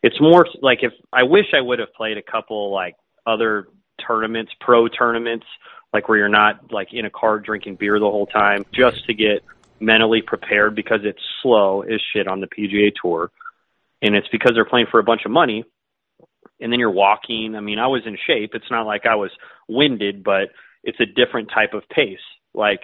it's 0.03 0.21
more 0.21 0.45
like 0.61 0.79
if 0.83 0.93
I 1.11 1.23
wish 1.23 1.45
I 1.57 1.61
would 1.61 1.79
have 1.79 1.93
played 1.93 2.17
a 2.17 2.31
couple 2.31 2.71
like 2.71 2.95
other 3.25 3.67
tournaments, 4.05 4.51
pro 4.59 4.87
tournaments, 4.87 5.45
like 5.93 6.07
where 6.07 6.17
you're 6.17 6.29
not 6.29 6.71
like 6.71 6.89
in 6.93 7.05
a 7.05 7.09
car 7.09 7.39
drinking 7.39 7.75
beer 7.75 7.99
the 7.99 8.05
whole 8.05 8.27
time, 8.27 8.65
just 8.73 9.05
to 9.05 9.13
get 9.13 9.43
mentally 9.79 10.21
prepared 10.21 10.75
because 10.75 10.99
it's 11.03 11.21
slow 11.41 11.81
as 11.81 11.99
shit 12.13 12.27
on 12.27 12.39
the 12.39 12.47
PGA 12.47 12.91
Tour, 13.01 13.31
and 14.01 14.15
it's 14.15 14.27
because 14.31 14.51
they're 14.53 14.65
playing 14.65 14.87
for 14.91 14.99
a 14.99 15.03
bunch 15.03 15.21
of 15.25 15.31
money. 15.31 15.63
And 16.59 16.71
then 16.71 16.79
you're 16.79 16.91
walking. 16.91 17.55
I 17.55 17.59
mean, 17.59 17.79
I 17.79 17.87
was 17.87 18.03
in 18.05 18.17
shape. 18.27 18.51
It's 18.53 18.69
not 18.69 18.85
like 18.85 19.07
I 19.07 19.15
was 19.15 19.31
winded, 19.67 20.23
but 20.23 20.49
it's 20.83 20.99
a 20.99 21.07
different 21.07 21.49
type 21.53 21.73
of 21.73 21.89
pace. 21.89 22.19
Like 22.53 22.81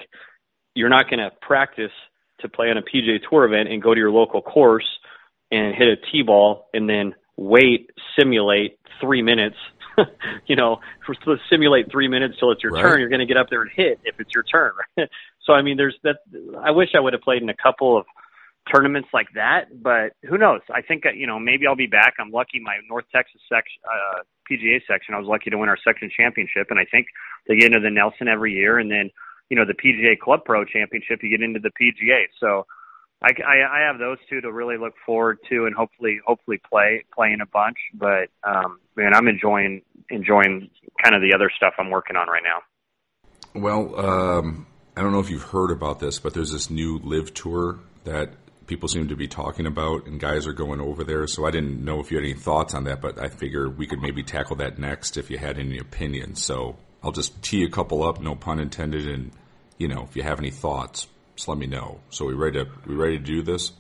you're 0.73 0.89
not 0.89 1.09
going 1.09 1.19
to 1.19 1.31
practice 1.41 1.91
to 2.39 2.49
play 2.49 2.69
on 2.69 2.77
a 2.77 2.81
PGA 2.81 3.19
Tour 3.27 3.45
event 3.45 3.69
and 3.69 3.81
go 3.81 3.93
to 3.93 3.99
your 3.99 4.11
local 4.11 4.41
course 4.41 4.87
and 5.51 5.75
hit 5.75 5.87
a 5.87 5.95
tee 6.11 6.21
ball 6.21 6.67
and 6.73 6.89
then 6.89 7.15
wait, 7.35 7.89
simulate 8.17 8.79
three 9.01 9.21
minutes. 9.21 9.55
you 10.47 10.55
know, 10.55 10.77
for 11.05 11.15
to 11.15 11.37
simulate 11.49 11.91
three 11.91 12.07
minutes 12.07 12.35
till 12.39 12.51
it's 12.51 12.63
your 12.63 12.71
Right. 12.73 12.81
turn. 12.83 12.99
You're 12.99 13.09
going 13.09 13.19
to 13.19 13.25
get 13.25 13.37
up 13.37 13.47
there 13.49 13.61
and 13.61 13.71
hit 13.73 13.99
if 14.03 14.19
it's 14.19 14.33
your 14.33 14.43
turn. 14.43 14.73
So 15.47 15.53
I 15.53 15.61
mean, 15.61 15.77
there's 15.77 15.95
that. 16.03 16.17
I 16.61 16.71
wish 16.71 16.89
I 16.93 16.99
would 16.99 17.13
have 17.13 17.21
played 17.21 17.41
in 17.41 17.47
a 17.47 17.55
couple 17.55 17.97
of 17.97 18.05
tournaments 18.69 19.07
like 19.13 19.27
that, 19.35 19.81
but 19.81 20.11
who 20.27 20.37
knows? 20.37 20.59
I 20.75 20.81
think 20.81 21.05
uh, 21.05 21.11
you 21.11 21.25
know 21.25 21.39
maybe 21.39 21.65
I'll 21.65 21.77
be 21.77 21.87
back. 21.87 22.15
I'm 22.19 22.31
lucky. 22.31 22.59
My 22.59 22.75
North 22.89 23.05
Texas 23.15 23.39
section, 23.47 23.79
uh, 23.87 24.23
PGA 24.51 24.81
section, 24.85 25.15
I 25.15 25.19
was 25.19 25.27
lucky 25.27 25.49
to 25.49 25.57
win 25.57 25.69
our 25.69 25.77
section 25.81 26.11
championship, 26.11 26.67
and 26.69 26.77
I 26.77 26.83
think 26.83 27.07
they 27.47 27.55
get 27.55 27.67
into 27.67 27.79
the 27.79 27.89
Nelson 27.89 28.27
every 28.27 28.51
year, 28.55 28.77
and 28.77 28.91
then 28.91 29.09
you 29.49 29.57
know 29.57 29.63
the 29.63 29.73
PGA 29.73 30.19
Club 30.19 30.41
Pro 30.43 30.65
Championship, 30.65 31.19
you 31.23 31.29
get 31.29 31.41
into 31.41 31.61
the 31.61 31.71
PGA. 31.79 32.23
So 32.41 32.65
I, 33.21 33.29
I, 33.41 33.79
I 33.79 33.87
have 33.87 33.97
those 33.97 34.17
two 34.29 34.41
to 34.41 34.51
really 34.51 34.77
look 34.77 34.93
forward 35.05 35.39
to, 35.49 35.65
and 35.65 35.75
hopefully 35.75 36.19
hopefully 36.25 36.61
play 36.69 37.03
playing 37.13 37.39
a 37.41 37.47
bunch. 37.47 37.77
But 37.93 38.29
um, 38.43 38.79
man, 38.95 39.13
I'm 39.13 39.27
enjoying 39.27 39.81
enjoying 40.09 40.69
kind 41.03 41.15
of 41.15 41.21
the 41.21 41.33
other 41.33 41.49
stuff 41.55 41.73
I'm 41.79 41.89
working 41.89 42.15
on 42.15 42.27
right 42.27 42.43
now. 42.43 43.59
Well, 43.59 43.99
um, 43.99 44.67
I 44.95 45.01
don't 45.01 45.11
know 45.11 45.19
if 45.19 45.29
you've 45.29 45.43
heard 45.43 45.71
about 45.71 45.99
this, 45.99 46.19
but 46.19 46.33
there's 46.33 46.51
this 46.51 46.69
new 46.69 46.99
LIV 46.99 47.33
tour 47.33 47.79
that 48.03 48.33
people 48.67 48.87
seem 48.87 49.07
to 49.07 49.15
be 49.15 49.27
talking 49.27 49.65
about, 49.65 50.05
and 50.05 50.19
guys 50.19 50.45
are 50.45 50.53
going 50.53 50.79
over 50.79 51.03
there. 51.03 51.25
So 51.25 51.45
I 51.45 51.51
didn't 51.51 51.83
know 51.83 51.99
if 51.99 52.11
you 52.11 52.17
had 52.17 52.23
any 52.23 52.33
thoughts 52.33 52.75
on 52.75 52.83
that, 52.83 53.01
but 53.01 53.19
I 53.19 53.29
figure 53.29 53.67
we 53.69 53.87
could 53.87 54.01
maybe 54.01 54.21
tackle 54.21 54.57
that 54.57 54.77
next 54.77 55.17
if 55.17 55.31
you 55.31 55.37
had 55.37 55.57
any 55.57 55.79
opinions. 55.79 56.43
So 56.43 56.77
I'll 57.01 57.11
just 57.11 57.41
tee 57.41 57.63
a 57.63 57.69
couple 57.69 58.03
up, 58.03 58.21
no 58.21 58.35
pun 58.35 58.59
intended, 58.59 59.07
and 59.07 59.31
you 59.79 59.87
know 59.87 60.03
if 60.03 60.15
you 60.15 60.21
have 60.21 60.39
any 60.39 60.51
thoughts, 60.51 61.07
just 61.37 61.47
let 61.47 61.57
me 61.57 61.67
know. 61.67 61.99
So 62.09 62.25
we 62.25 62.33
ready 62.33 62.63
to 62.65 62.69
we 62.85 62.95
ready 62.95 63.17
to 63.17 63.23
do 63.23 63.41
this? 63.43 63.71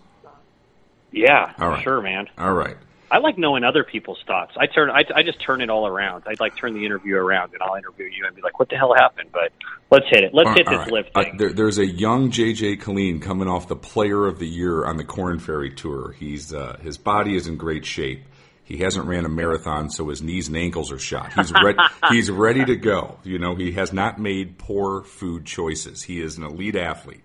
Yeah, 1.11 1.53
All 1.59 1.69
right. 1.69 1.83
sure, 1.83 2.01
man. 2.01 2.27
All 2.37 2.53
right. 2.53 2.77
I 3.09 3.19
like 3.19 3.37
knowing 3.37 3.63
other 3.63 3.85
people's 3.85 4.21
thoughts. 4.27 4.51
I 4.57 4.67
turn, 4.67 4.89
I, 4.91 5.03
I 5.15 5.23
just 5.23 5.41
turn 5.41 5.61
it 5.61 5.69
all 5.69 5.87
around. 5.87 6.23
I'd 6.27 6.41
like 6.41 6.57
turn 6.57 6.73
the 6.73 6.85
interview 6.85 7.15
around, 7.15 7.53
and 7.53 7.61
I'll 7.63 7.75
interview 7.75 8.05
you 8.05 8.25
and 8.27 8.35
be 8.35 8.41
like, 8.41 8.59
"What 8.59 8.67
the 8.69 8.75
hell 8.75 8.93
happened?" 8.93 9.29
But 9.31 9.53
let's 9.89 10.05
hit 10.09 10.25
it. 10.25 10.33
Let's 10.33 10.49
All- 10.49 10.53
hit 10.55 10.67
all 10.67 10.73
this 10.73 10.79
right. 10.81 10.91
lift 10.91 11.09
Uh, 11.15 11.23
thing. 11.23 11.37
there, 11.37 11.53
there's 11.53 11.77
a 11.77 11.85
young 11.87 12.29
JJ 12.31 12.81
Killeen 12.81 13.21
coming 13.21 13.47
off 13.47 13.69
the 13.69 13.77
Player 13.77 14.27
of 14.27 14.37
the 14.39 14.47
Year 14.47 14.83
on 14.85 14.97
the 14.97 15.05
Corn 15.05 15.39
Ferry 15.39 15.71
Tour. 15.73 16.11
He's 16.19 16.53
uh, 16.53 16.77
his 16.83 16.97
body 16.97 17.35
is 17.37 17.47
in 17.47 17.55
great 17.55 17.85
shape. 17.85 18.23
He 18.65 18.79
hasn't 18.79 19.05
ran 19.07 19.23
a 19.23 19.29
marathon, 19.29 19.89
so 19.89 20.09
his 20.09 20.21
knees 20.21 20.49
and 20.49 20.57
ankles 20.57 20.91
are 20.91 20.99
shot. 20.99 21.31
He's 21.31 21.53
ready. 21.63 21.79
he's 22.11 22.29
ready 22.29 22.65
to 22.65 22.75
go. 22.75 23.17
You 23.23 23.39
know, 23.39 23.55
he 23.55 23.71
has 23.71 23.93
not 23.93 24.19
made 24.19 24.57
poor 24.57 25.03
food 25.03 25.45
choices. 25.45 26.03
He 26.03 26.19
is 26.19 26.35
an 26.37 26.43
elite 26.43 26.75
athlete. 26.75 27.21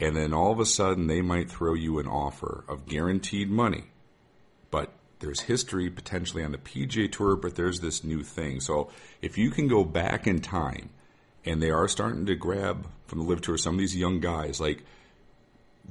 And 0.00 0.16
then 0.16 0.34
all 0.34 0.50
of 0.52 0.58
a 0.58 0.66
sudden, 0.66 1.06
they 1.06 1.22
might 1.22 1.50
throw 1.50 1.74
you 1.74 1.98
an 1.98 2.06
offer 2.08 2.64
of 2.68 2.86
guaranteed 2.86 3.50
money, 3.50 3.84
but 4.70 4.92
there's 5.20 5.42
history 5.42 5.88
potentially 5.88 6.42
on 6.42 6.50
the 6.50 6.58
PGA 6.58 7.10
Tour, 7.10 7.36
but 7.36 7.54
there's 7.54 7.80
this 7.80 8.02
new 8.02 8.22
thing. 8.24 8.60
So 8.60 8.90
if 9.20 9.38
you 9.38 9.50
can 9.50 9.68
go 9.68 9.84
back 9.84 10.26
in 10.26 10.40
time, 10.40 10.90
and 11.44 11.62
they 11.62 11.70
are 11.70 11.86
starting 11.88 12.26
to 12.26 12.34
grab 12.34 12.88
from 13.06 13.18
the 13.20 13.24
LIV 13.24 13.40
Tour 13.42 13.56
some 13.58 13.74
of 13.74 13.78
these 13.80 13.96
young 13.96 14.20
guys, 14.20 14.60
like 14.60 14.84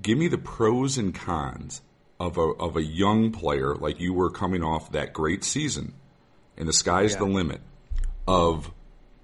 give 0.02 0.18
me 0.18 0.28
the 0.28 0.38
pros 0.38 0.98
and 0.98 1.14
cons 1.14 1.82
of 2.20 2.38
a 2.38 2.42
of 2.42 2.78
a 2.78 2.84
young 2.84 3.32
player 3.32 3.76
like 3.76 4.00
you 4.00 4.14
were 4.14 4.30
coming 4.30 4.64
off 4.64 4.92
that 4.92 5.14
great 5.14 5.44
season, 5.44 5.94
and 6.58 6.68
the 6.68 6.74
sky's 6.74 7.14
Yeah. 7.14 7.20
the 7.20 7.26
limit 7.26 7.62
of 8.28 8.72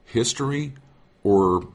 history, 0.06 0.74
or 1.24 1.68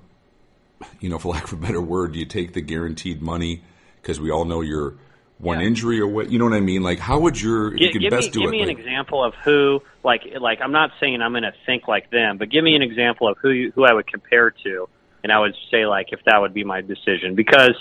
you 1.00 1.08
know, 1.08 1.18
for 1.18 1.32
lack 1.32 1.44
of 1.44 1.52
a 1.52 1.56
better 1.56 1.80
word, 1.80 2.14
you 2.16 2.24
take 2.24 2.52
the 2.52 2.60
guaranteed 2.60 3.22
money 3.22 3.62
because 4.00 4.20
we 4.20 4.30
all 4.30 4.44
know 4.44 4.60
you're 4.60 4.94
one 5.38 5.58
Yeah. 5.60 5.66
injury 5.66 6.00
away? 6.00 6.26
You 6.28 6.38
know 6.38 6.44
what 6.44 6.54
I 6.54 6.60
mean? 6.60 6.82
Like, 6.82 6.98
how 6.98 7.18
would 7.20 7.40
your 7.40 7.76
you 7.76 7.92
give 7.98 8.10
best 8.10 8.28
me, 8.28 8.30
do 8.32 8.40
give 8.40 8.48
it? 8.48 8.52
me 8.52 8.62
an 8.62 8.68
example 8.70 9.24
of 9.24 9.34
who, 9.44 9.80
like, 10.04 10.22
like 10.40 10.60
I'm 10.62 10.72
not 10.72 10.90
saying 11.00 11.20
I'm 11.20 11.32
going 11.32 11.42
to 11.42 11.52
think 11.66 11.88
like 11.88 12.10
them, 12.10 12.38
but 12.38 12.48
give 12.50 12.62
me 12.62 12.76
an 12.76 12.82
example 12.82 13.28
of 13.28 13.36
who 13.42 13.50
you, 13.50 13.72
who 13.74 13.84
I 13.84 13.92
would 13.92 14.06
compare 14.06 14.50
to, 14.64 14.88
and 15.24 15.32
I 15.32 15.38
would 15.40 15.54
say 15.70 15.86
like 15.86 16.08
if 16.12 16.20
that 16.26 16.38
would 16.40 16.54
be 16.54 16.64
my 16.64 16.80
decision 16.80 17.34
because, 17.34 17.74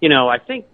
you 0.00 0.08
know, 0.08 0.28
I 0.28 0.38
think 0.38 0.66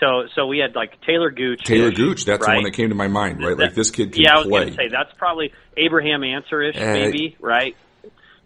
so. 0.00 0.24
So 0.34 0.46
we 0.46 0.58
had 0.58 0.74
like 0.74 1.00
Taylor 1.02 1.30
Gooch. 1.30 1.62
Taylor 1.64 1.90
Gooch, 1.92 2.24
that's 2.24 2.44
the 2.44 2.52
one 2.54 2.64
that 2.64 2.72
came 2.72 2.88
to 2.88 2.94
my 2.94 3.08
mind, 3.08 3.40
right? 3.44 3.56
Like 3.56 3.74
this 3.74 3.90
kid 3.90 4.12
can 4.12 4.22
yeah, 4.22 4.34
I 4.34 4.38
was 4.38 4.46
play. 4.48 4.64
to 4.70 4.72
say 4.74 4.88
that's 4.90 5.12
probably 5.16 5.52
Abraham 5.76 6.24
Ancer-ish, 6.24 6.76
Uh, 6.76 6.92
maybe, 6.92 7.36
right? 7.40 7.76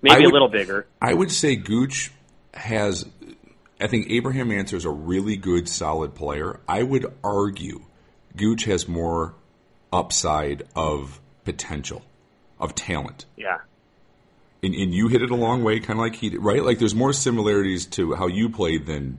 Maybe 0.02 0.24
would- 0.24 0.30
a 0.30 0.32
little 0.32 0.48
bigger. 0.48 0.86
I 1.00 1.14
would 1.14 1.30
say 1.32 1.56
Gooch 1.56 2.10
has. 2.58 3.06
I 3.80 3.86
think 3.86 4.10
Abraham 4.10 4.50
Ancer 4.50 4.76
is 4.76 4.84
a 4.84 4.90
really 4.90 5.36
good, 5.36 5.68
solid 5.68 6.14
player. 6.14 6.58
I 6.68 6.82
would 6.82 7.12
argue 7.22 7.82
Gooch 8.36 8.64
has 8.64 8.88
more 8.88 9.34
upside 9.92 10.64
of 10.74 11.20
potential, 11.44 12.02
of 12.58 12.74
talent. 12.74 13.24
Yeah. 13.36 13.58
And, 14.62 14.74
and 14.74 14.92
you 14.92 15.06
hit 15.06 15.22
it 15.22 15.30
a 15.30 15.36
long 15.36 15.62
way, 15.62 15.78
kind 15.78 15.98
of 16.00 16.04
like 16.04 16.16
he 16.16 16.30
did, 16.30 16.42
right? 16.42 16.62
Like 16.64 16.80
there's 16.80 16.94
more 16.94 17.12
similarities 17.12 17.86
to 17.86 18.14
how 18.14 18.26
you 18.26 18.50
played 18.50 18.86
than 18.86 19.18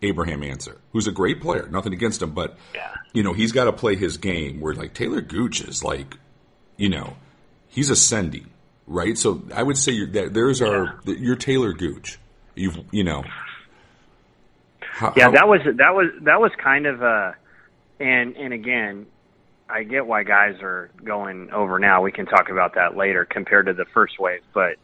Abraham 0.00 0.42
Ancer, 0.42 0.78
who's 0.92 1.06
a 1.06 1.12
great 1.12 1.42
player. 1.42 1.68
Nothing 1.70 1.92
against 1.92 2.22
him, 2.22 2.30
but 2.30 2.56
Yeah. 2.74 2.94
you 3.12 3.22
know 3.22 3.34
he's 3.34 3.52
got 3.52 3.64
to 3.64 3.72
play 3.72 3.96
his 3.96 4.16
game. 4.16 4.60
Where 4.60 4.72
like 4.74 4.94
Taylor 4.94 5.20
Gooch 5.20 5.60
is 5.60 5.84
like, 5.84 6.16
you 6.78 6.88
know, 6.88 7.16
he's 7.68 7.90
ascending, 7.90 8.46
right? 8.86 9.18
So 9.18 9.42
I 9.54 9.62
would 9.62 9.76
say 9.76 9.92
you're, 9.92 10.06
that 10.12 10.32
there's 10.32 10.62
our 10.62 10.98
you're 11.04 11.36
Taylor 11.36 11.74
Gooch. 11.74 12.18
You've 12.60 12.78
you 12.90 13.04
know. 13.04 13.24
How, 14.80 15.14
Yeah, 15.16 15.24
how- 15.24 15.30
that 15.32 15.48
was 15.48 15.60
that 15.76 15.94
was 15.94 16.06
that 16.22 16.40
was 16.40 16.52
kind 16.62 16.86
of 16.86 17.02
uh 17.02 17.32
and 17.98 18.36
and 18.36 18.52
again, 18.52 19.06
I 19.68 19.82
get 19.84 20.06
why 20.06 20.24
guys 20.24 20.56
are 20.62 20.90
going 21.02 21.50
over 21.52 21.78
now. 21.78 22.02
We 22.02 22.12
can 22.12 22.26
talk 22.26 22.50
about 22.50 22.74
that 22.74 22.96
later 22.96 23.24
compared 23.24 23.66
to 23.66 23.72
the 23.72 23.86
first 23.86 24.18
wave, 24.18 24.42
but 24.52 24.76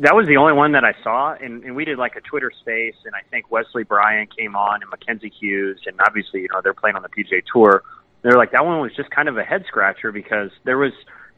that 0.00 0.14
was 0.14 0.26
the 0.26 0.36
only 0.38 0.54
one 0.54 0.72
that 0.72 0.84
I 0.84 0.94
saw 1.02 1.32
and, 1.34 1.62
and 1.64 1.76
we 1.76 1.84
did 1.84 1.98
like 1.98 2.16
a 2.16 2.20
Twitter 2.20 2.50
space 2.60 2.94
and 3.04 3.14
I 3.14 3.20
think 3.30 3.50
Wesley 3.50 3.82
Bryan 3.82 4.26
came 4.26 4.56
on 4.56 4.80
and 4.80 4.90
Mackenzie 4.90 5.32
Hughes 5.38 5.80
and 5.86 6.00
obviously, 6.00 6.42
you 6.42 6.48
know, 6.52 6.60
they're 6.62 6.72
playing 6.72 6.96
on 6.96 7.02
the 7.02 7.08
PJ 7.08 7.42
tour. 7.52 7.82
They're 8.22 8.38
like 8.38 8.52
that 8.52 8.64
one 8.64 8.80
was 8.80 8.94
just 8.94 9.10
kind 9.10 9.28
of 9.28 9.36
a 9.36 9.44
head 9.44 9.64
scratcher 9.66 10.12
because 10.12 10.50
there 10.62 10.78
was 10.78 10.92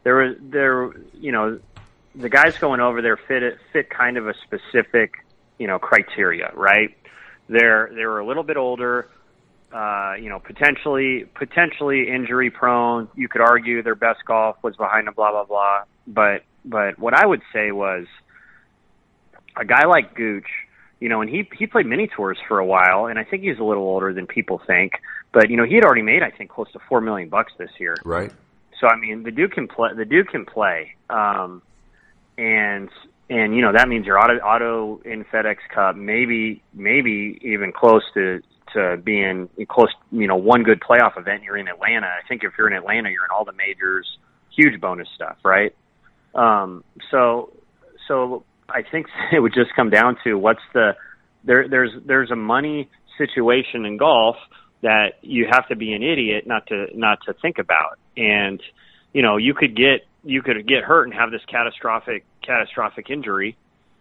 there 0.04 0.16
was 0.16 0.36
there 0.40 0.90
you 1.14 1.32
know 1.32 1.58
the 2.14 2.28
guys 2.28 2.56
going 2.58 2.80
over 2.80 3.02
there 3.02 3.16
fit 3.16 3.58
fit 3.72 3.90
kind 3.90 4.16
of 4.16 4.28
a 4.28 4.34
specific 4.44 5.25
you 5.58 5.66
know 5.66 5.78
criteria, 5.78 6.50
right? 6.54 6.96
They're 7.48 7.90
they 7.94 8.04
were 8.04 8.18
a 8.18 8.26
little 8.26 8.42
bit 8.42 8.56
older, 8.56 9.08
uh, 9.72 10.14
you 10.20 10.28
know, 10.28 10.38
potentially 10.38 11.26
potentially 11.34 12.08
injury 12.08 12.50
prone. 12.50 13.08
You 13.14 13.28
could 13.28 13.40
argue 13.40 13.82
their 13.82 13.94
best 13.94 14.24
golf 14.26 14.56
was 14.62 14.76
behind 14.76 15.06
them, 15.06 15.14
blah 15.14 15.30
blah 15.30 15.44
blah. 15.44 15.84
But 16.06 16.42
but 16.64 16.98
what 16.98 17.14
I 17.14 17.26
would 17.26 17.42
say 17.52 17.72
was 17.72 18.06
a 19.56 19.64
guy 19.64 19.86
like 19.86 20.14
Gooch, 20.14 20.48
you 21.00 21.08
know, 21.08 21.20
and 21.20 21.30
he 21.30 21.48
he 21.56 21.66
played 21.66 21.86
mini 21.86 22.08
tours 22.08 22.38
for 22.48 22.58
a 22.58 22.66
while, 22.66 23.06
and 23.06 23.18
I 23.18 23.24
think 23.24 23.42
he's 23.42 23.58
a 23.58 23.64
little 23.64 23.84
older 23.84 24.12
than 24.12 24.26
people 24.26 24.60
think. 24.66 24.92
But 25.32 25.50
you 25.50 25.56
know, 25.56 25.64
he 25.64 25.74
had 25.74 25.84
already 25.84 26.02
made 26.02 26.22
I 26.22 26.30
think 26.30 26.50
close 26.50 26.70
to 26.72 26.80
four 26.88 27.00
million 27.00 27.28
bucks 27.28 27.52
this 27.58 27.70
year. 27.78 27.96
right? 28.04 28.32
So 28.80 28.88
I 28.88 28.96
mean, 28.96 29.22
the 29.22 29.30
dude 29.30 29.52
can 29.52 29.68
play. 29.68 29.90
The 29.96 30.04
dude 30.04 30.28
can 30.28 30.44
play, 30.44 30.94
um, 31.08 31.62
and 32.36 32.90
and 33.28 33.54
you 33.54 33.62
know 33.62 33.72
that 33.72 33.88
means 33.88 34.06
you're 34.06 34.18
auto 34.18 34.34
auto 34.34 35.00
in 35.04 35.24
FedEx 35.24 35.56
Cup, 35.74 35.96
maybe 35.96 36.62
maybe 36.72 37.38
even 37.42 37.72
close 37.72 38.02
to 38.14 38.40
to 38.72 38.96
being 39.02 39.48
close. 39.68 39.88
You 40.12 40.26
know, 40.26 40.36
one 40.36 40.62
good 40.62 40.80
playoff 40.80 41.18
event. 41.18 41.42
You're 41.42 41.56
in 41.56 41.68
Atlanta. 41.68 42.06
I 42.06 42.26
think 42.28 42.44
if 42.44 42.52
you're 42.56 42.68
in 42.68 42.74
Atlanta, 42.74 43.10
you're 43.10 43.24
in 43.24 43.30
all 43.36 43.44
the 43.44 43.52
majors. 43.52 44.06
Huge 44.56 44.80
bonus 44.80 45.08
stuff, 45.14 45.36
right? 45.44 45.74
Um, 46.34 46.84
so 47.10 47.52
so 48.06 48.44
I 48.68 48.82
think 48.82 49.06
it 49.32 49.40
would 49.40 49.54
just 49.54 49.74
come 49.74 49.90
down 49.90 50.16
to 50.24 50.34
what's 50.34 50.62
the 50.72 50.92
there. 51.44 51.68
There's 51.68 51.90
there's 52.04 52.30
a 52.30 52.36
money 52.36 52.88
situation 53.18 53.84
in 53.84 53.96
golf 53.96 54.36
that 54.82 55.14
you 55.22 55.48
have 55.50 55.66
to 55.68 55.76
be 55.76 55.94
an 55.94 56.02
idiot 56.02 56.46
not 56.46 56.66
to 56.68 56.86
not 56.94 57.18
to 57.26 57.34
think 57.34 57.58
about. 57.58 57.98
And 58.16 58.62
you 59.12 59.22
know, 59.22 59.36
you 59.36 59.54
could 59.54 59.74
get 59.76 60.06
you 60.26 60.42
could 60.42 60.66
get 60.66 60.82
hurt 60.84 61.04
and 61.04 61.14
have 61.14 61.30
this 61.30 61.42
catastrophic 61.48 62.24
catastrophic 62.42 63.08
injury, 63.10 63.56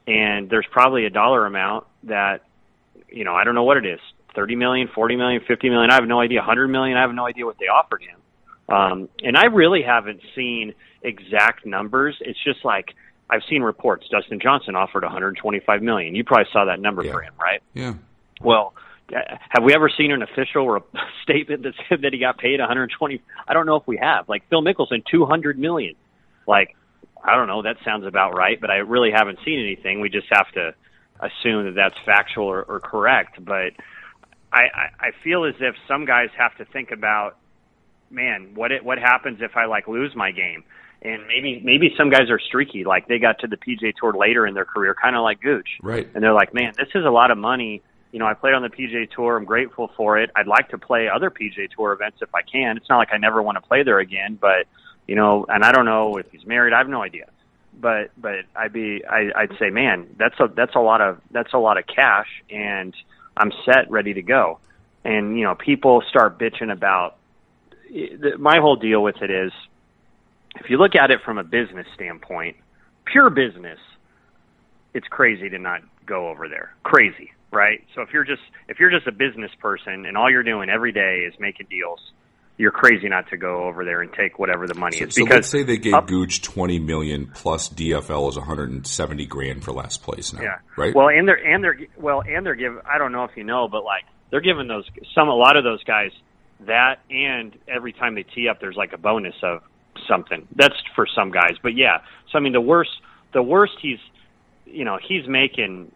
and 0.07 0.49
there's 0.49 0.65
probably 0.71 1.05
a 1.05 1.09
dollar 1.09 1.45
amount 1.45 1.85
that 2.03 2.41
you 3.09 3.23
know 3.23 3.33
I 3.33 3.43
don't 3.43 3.55
know 3.55 3.63
what 3.63 3.77
it 3.77 3.85
is. 3.85 3.99
30 4.35 4.55
million, 4.57 4.89
40 4.93 5.15
million, 5.15 5.41
50 5.47 5.69
million, 5.69 5.89
I 5.89 5.93
have 5.93 6.03
no 6.07 6.19
idea. 6.19 6.39
100 6.39 6.67
million, 6.67 6.97
I 6.97 7.01
have 7.01 7.13
no 7.13 7.25
idea 7.25 7.45
what 7.45 7.55
they 7.57 7.67
offered 7.67 8.01
him. 8.01 8.19
Um, 8.75 9.07
and 9.23 9.37
I 9.37 9.45
really 9.45 9.81
haven't 9.81 10.19
seen 10.35 10.73
exact 11.03 11.65
numbers. 11.65 12.17
It's 12.19 12.43
just 12.43 12.65
like 12.65 12.89
I've 13.29 13.43
seen 13.49 13.61
reports. 13.61 14.07
Dustin 14.11 14.41
Johnson 14.41 14.75
offered 14.75 15.03
125 15.03 15.81
million. 15.81 16.15
You 16.15 16.25
probably 16.25 16.47
saw 16.51 16.65
that 16.65 16.81
number 16.81 17.01
Yeah. 17.05 17.11
for 17.13 17.21
him, 17.21 17.33
right? 17.39 17.61
Yeah. 17.73 17.93
Well, 18.41 18.73
uh, 19.15 19.19
have 19.49 19.63
we 19.63 19.73
ever 19.73 19.87
seen 19.95 20.11
an 20.11 20.21
official 20.21 20.67
re- 20.69 20.81
statement 21.23 21.63
that 21.63 21.73
said 21.87 22.01
that 22.01 22.11
he 22.11 22.19
got 22.19 22.37
paid 22.37 22.59
120? 22.59 23.21
I 23.47 23.53
don't 23.53 23.65
know 23.65 23.77
if 23.77 23.87
we 23.87 23.95
have. 24.01 24.27
Like 24.27 24.43
Phil 24.49 24.61
Mickelson, 24.61 25.01
200 25.09 25.57
million. 25.57 25.95
Like 26.47 26.75
I 27.23 27.35
don't 27.35 27.47
know. 27.47 27.61
That 27.63 27.77
sounds 27.83 28.05
about 28.05 28.35
right, 28.35 28.59
but 28.61 28.69
I 28.69 28.77
really 28.77 29.11
haven't 29.11 29.39
seen 29.43 29.59
anything. 29.59 29.99
We 29.99 30.09
just 30.09 30.27
have 30.31 30.51
to 30.53 30.75
assume 31.19 31.65
that 31.65 31.75
that's 31.75 31.95
factual 32.05 32.45
or, 32.45 32.61
or 32.63 32.79
correct. 32.79 33.43
But 33.43 33.73
I, 34.51 34.61
I, 34.61 34.89
I 34.99 35.11
feel 35.23 35.45
as 35.45 35.55
if 35.59 35.75
some 35.87 36.05
guys 36.05 36.29
have 36.37 36.55
to 36.57 36.65
think 36.65 36.91
about, 36.91 37.37
man, 38.11 38.51
what 38.53 38.71
it, 38.71 38.83
what 38.85 38.99
happens 38.99 39.39
if 39.41 39.57
I 39.57 39.65
like 39.65 39.87
lose 39.87 40.15
my 40.15 40.31
game? 40.31 40.63
And 41.01 41.25
maybe 41.27 41.61
maybe 41.63 41.93
some 41.97 42.09
guys 42.09 42.29
are 42.29 42.39
streaky, 42.39 42.83
like 42.83 43.07
they 43.07 43.19
got 43.19 43.39
to 43.39 43.47
the 43.47 43.57
PJ 43.57 43.93
Tour 43.99 44.13
later 44.13 44.47
in 44.47 44.53
their 44.53 44.65
career, 44.65 44.95
kind 44.99 45.15
of 45.15 45.23
like 45.23 45.39
Gooch 45.41 45.67
Right. 45.83 46.07
and 46.15 46.23
they're 46.23 46.33
like, 46.33 46.53
man, 46.53 46.73
this 46.77 46.87
is 46.95 47.05
a 47.05 47.09
lot 47.11 47.31
of 47.31 47.37
money. 47.37 47.81
You 48.11 48.19
know, 48.19 48.25
I 48.25 48.33
played 48.33 48.53
on 48.53 48.61
the 48.61 48.69
PJ 48.69 49.11
Tour. 49.11 49.35
I'm 49.35 49.45
grateful 49.45 49.91
for 49.97 50.17
it. 50.17 50.29
I'd 50.35 50.47
like 50.47 50.69
to 50.69 50.77
play 50.77 51.07
other 51.07 51.29
PJ 51.29 51.71
Tour 51.75 51.91
events 51.91 52.19
if 52.21 52.33
I 52.33 52.41
can. 52.41 52.77
It's 52.77 52.89
not 52.89 52.97
like 52.97 53.09
I 53.11 53.17
never 53.17 53.41
want 53.41 53.57
to 53.57 53.61
play 53.61 53.83
there 53.83 53.99
again, 53.99 54.37
but 54.39 54.67
you 55.07 55.15
know, 55.15 55.45
and 55.47 55.63
I 55.63 55.71
don't 55.71 55.85
know 55.85 56.17
if 56.17 56.31
he's 56.31 56.45
married. 56.45 56.73
I 56.73 56.79
have 56.79 56.89
no 56.89 57.01
idea. 57.01 57.25
But 57.77 58.11
but 58.17 58.45
I'd 58.55 58.71
be 58.71 59.03
I, 59.05 59.31
I'd 59.35 59.57
say, 59.59 59.69
man, 59.69 60.15
that's 60.17 60.39
a 60.39 60.47
that's 60.47 60.75
a 60.75 60.79
lot 60.79 61.01
of 61.01 61.19
that's 61.31 61.53
a 61.53 61.57
lot 61.57 61.77
of 61.77 61.85
cash, 61.87 62.27
and 62.49 62.95
I'm 63.35 63.51
set, 63.65 63.91
ready 63.91 64.13
to 64.13 64.21
go. 64.21 64.59
And 65.03 65.37
you 65.37 65.43
know, 65.43 65.55
people 65.55 66.01
start 66.09 66.39
bitching 66.39 66.71
about. 66.71 67.17
My 68.39 68.57
whole 68.59 68.77
deal 68.77 69.03
with 69.03 69.21
it 69.21 69.29
is, 69.29 69.51
if 70.55 70.69
you 70.69 70.77
look 70.77 70.95
at 70.95 71.11
it 71.11 71.21
from 71.23 71.37
a 71.37 71.43
business 71.43 71.85
standpoint, 71.93 72.57
pure 73.05 73.29
business, 73.29 73.79
it's 74.93 75.07
crazy 75.07 75.49
to 75.49 75.59
not 75.59 75.81
go 76.05 76.29
over 76.29 76.47
there. 76.47 76.73
Crazy, 76.83 77.31
right? 77.51 77.83
So 77.93 78.01
if 78.01 78.13
you're 78.13 78.23
just 78.23 78.41
if 78.67 78.79
you're 78.79 78.89
just 78.89 79.05
a 79.05 79.11
business 79.11 79.51
person 79.59 80.05
and 80.05 80.17
all 80.17 80.31
you're 80.31 80.43
doing 80.43 80.69
every 80.69 80.91
day 80.91 81.25
is 81.27 81.33
making 81.39 81.67
deals, 81.69 81.99
you're 82.57 82.71
crazy 82.71 83.09
not 83.09 83.27
to 83.29 83.37
go 83.37 83.63
over 83.65 83.83
there 83.83 84.01
and 84.01 84.13
take 84.13 84.39
whatever 84.39 84.65
the 84.67 84.75
money 84.75 84.97
So, 84.97 85.05
is. 85.05 85.15
so 85.15 85.23
let's 85.23 85.49
say 85.49 85.63
they 85.63 85.77
gave 85.77 85.93
up- 85.93 86.07
Gooch 86.07 86.41
20 86.41 86.79
million 86.79 87.29
plus 87.33 87.67
DFL 87.69 88.29
is 88.29 88.37
170 88.37 89.25
grand 89.25 89.63
for 89.63 89.71
last 89.73 90.03
place 90.03 90.31
now. 90.33 90.41
Yeah. 90.41 90.57
Right. 90.77 90.95
Well, 90.95 91.09
and 91.09 91.27
they're 91.27 91.35
and 91.45 91.63
they're 91.63 91.77
well, 91.97 92.21
and 92.21 92.45
they're 92.45 92.55
giving. 92.55 92.79
I 92.85 92.97
don't 92.97 93.11
know 93.11 93.23
if 93.25 93.31
you 93.35 93.43
know, 93.43 93.67
but 93.67 93.83
like 93.83 94.03
they're 94.31 94.41
giving 94.41 94.67
those 94.67 94.85
some 95.13 95.27
a 95.27 95.35
lot 95.35 95.57
of 95.57 95.63
those 95.63 95.83
guys 95.83 96.11
that, 96.61 96.99
and 97.09 97.57
every 97.67 97.91
time 97.93 98.15
they 98.15 98.23
tee 98.23 98.47
up, 98.47 98.59
there's 98.61 98.77
like 98.77 98.93
a 98.93 98.97
bonus 98.97 99.35
of 99.43 99.61
something. 100.07 100.47
That's 100.55 100.75
for 100.95 101.05
some 101.13 101.31
guys, 101.31 101.57
but 101.61 101.75
yeah. 101.75 101.99
So 102.31 102.37
I 102.37 102.41
mean, 102.41 102.53
the 102.53 102.61
worst, 102.61 102.91
the 103.33 103.43
worst 103.43 103.73
he's, 103.81 103.99
you 104.65 104.85
know, 104.85 104.97
he's 105.05 105.27
making. 105.27 105.91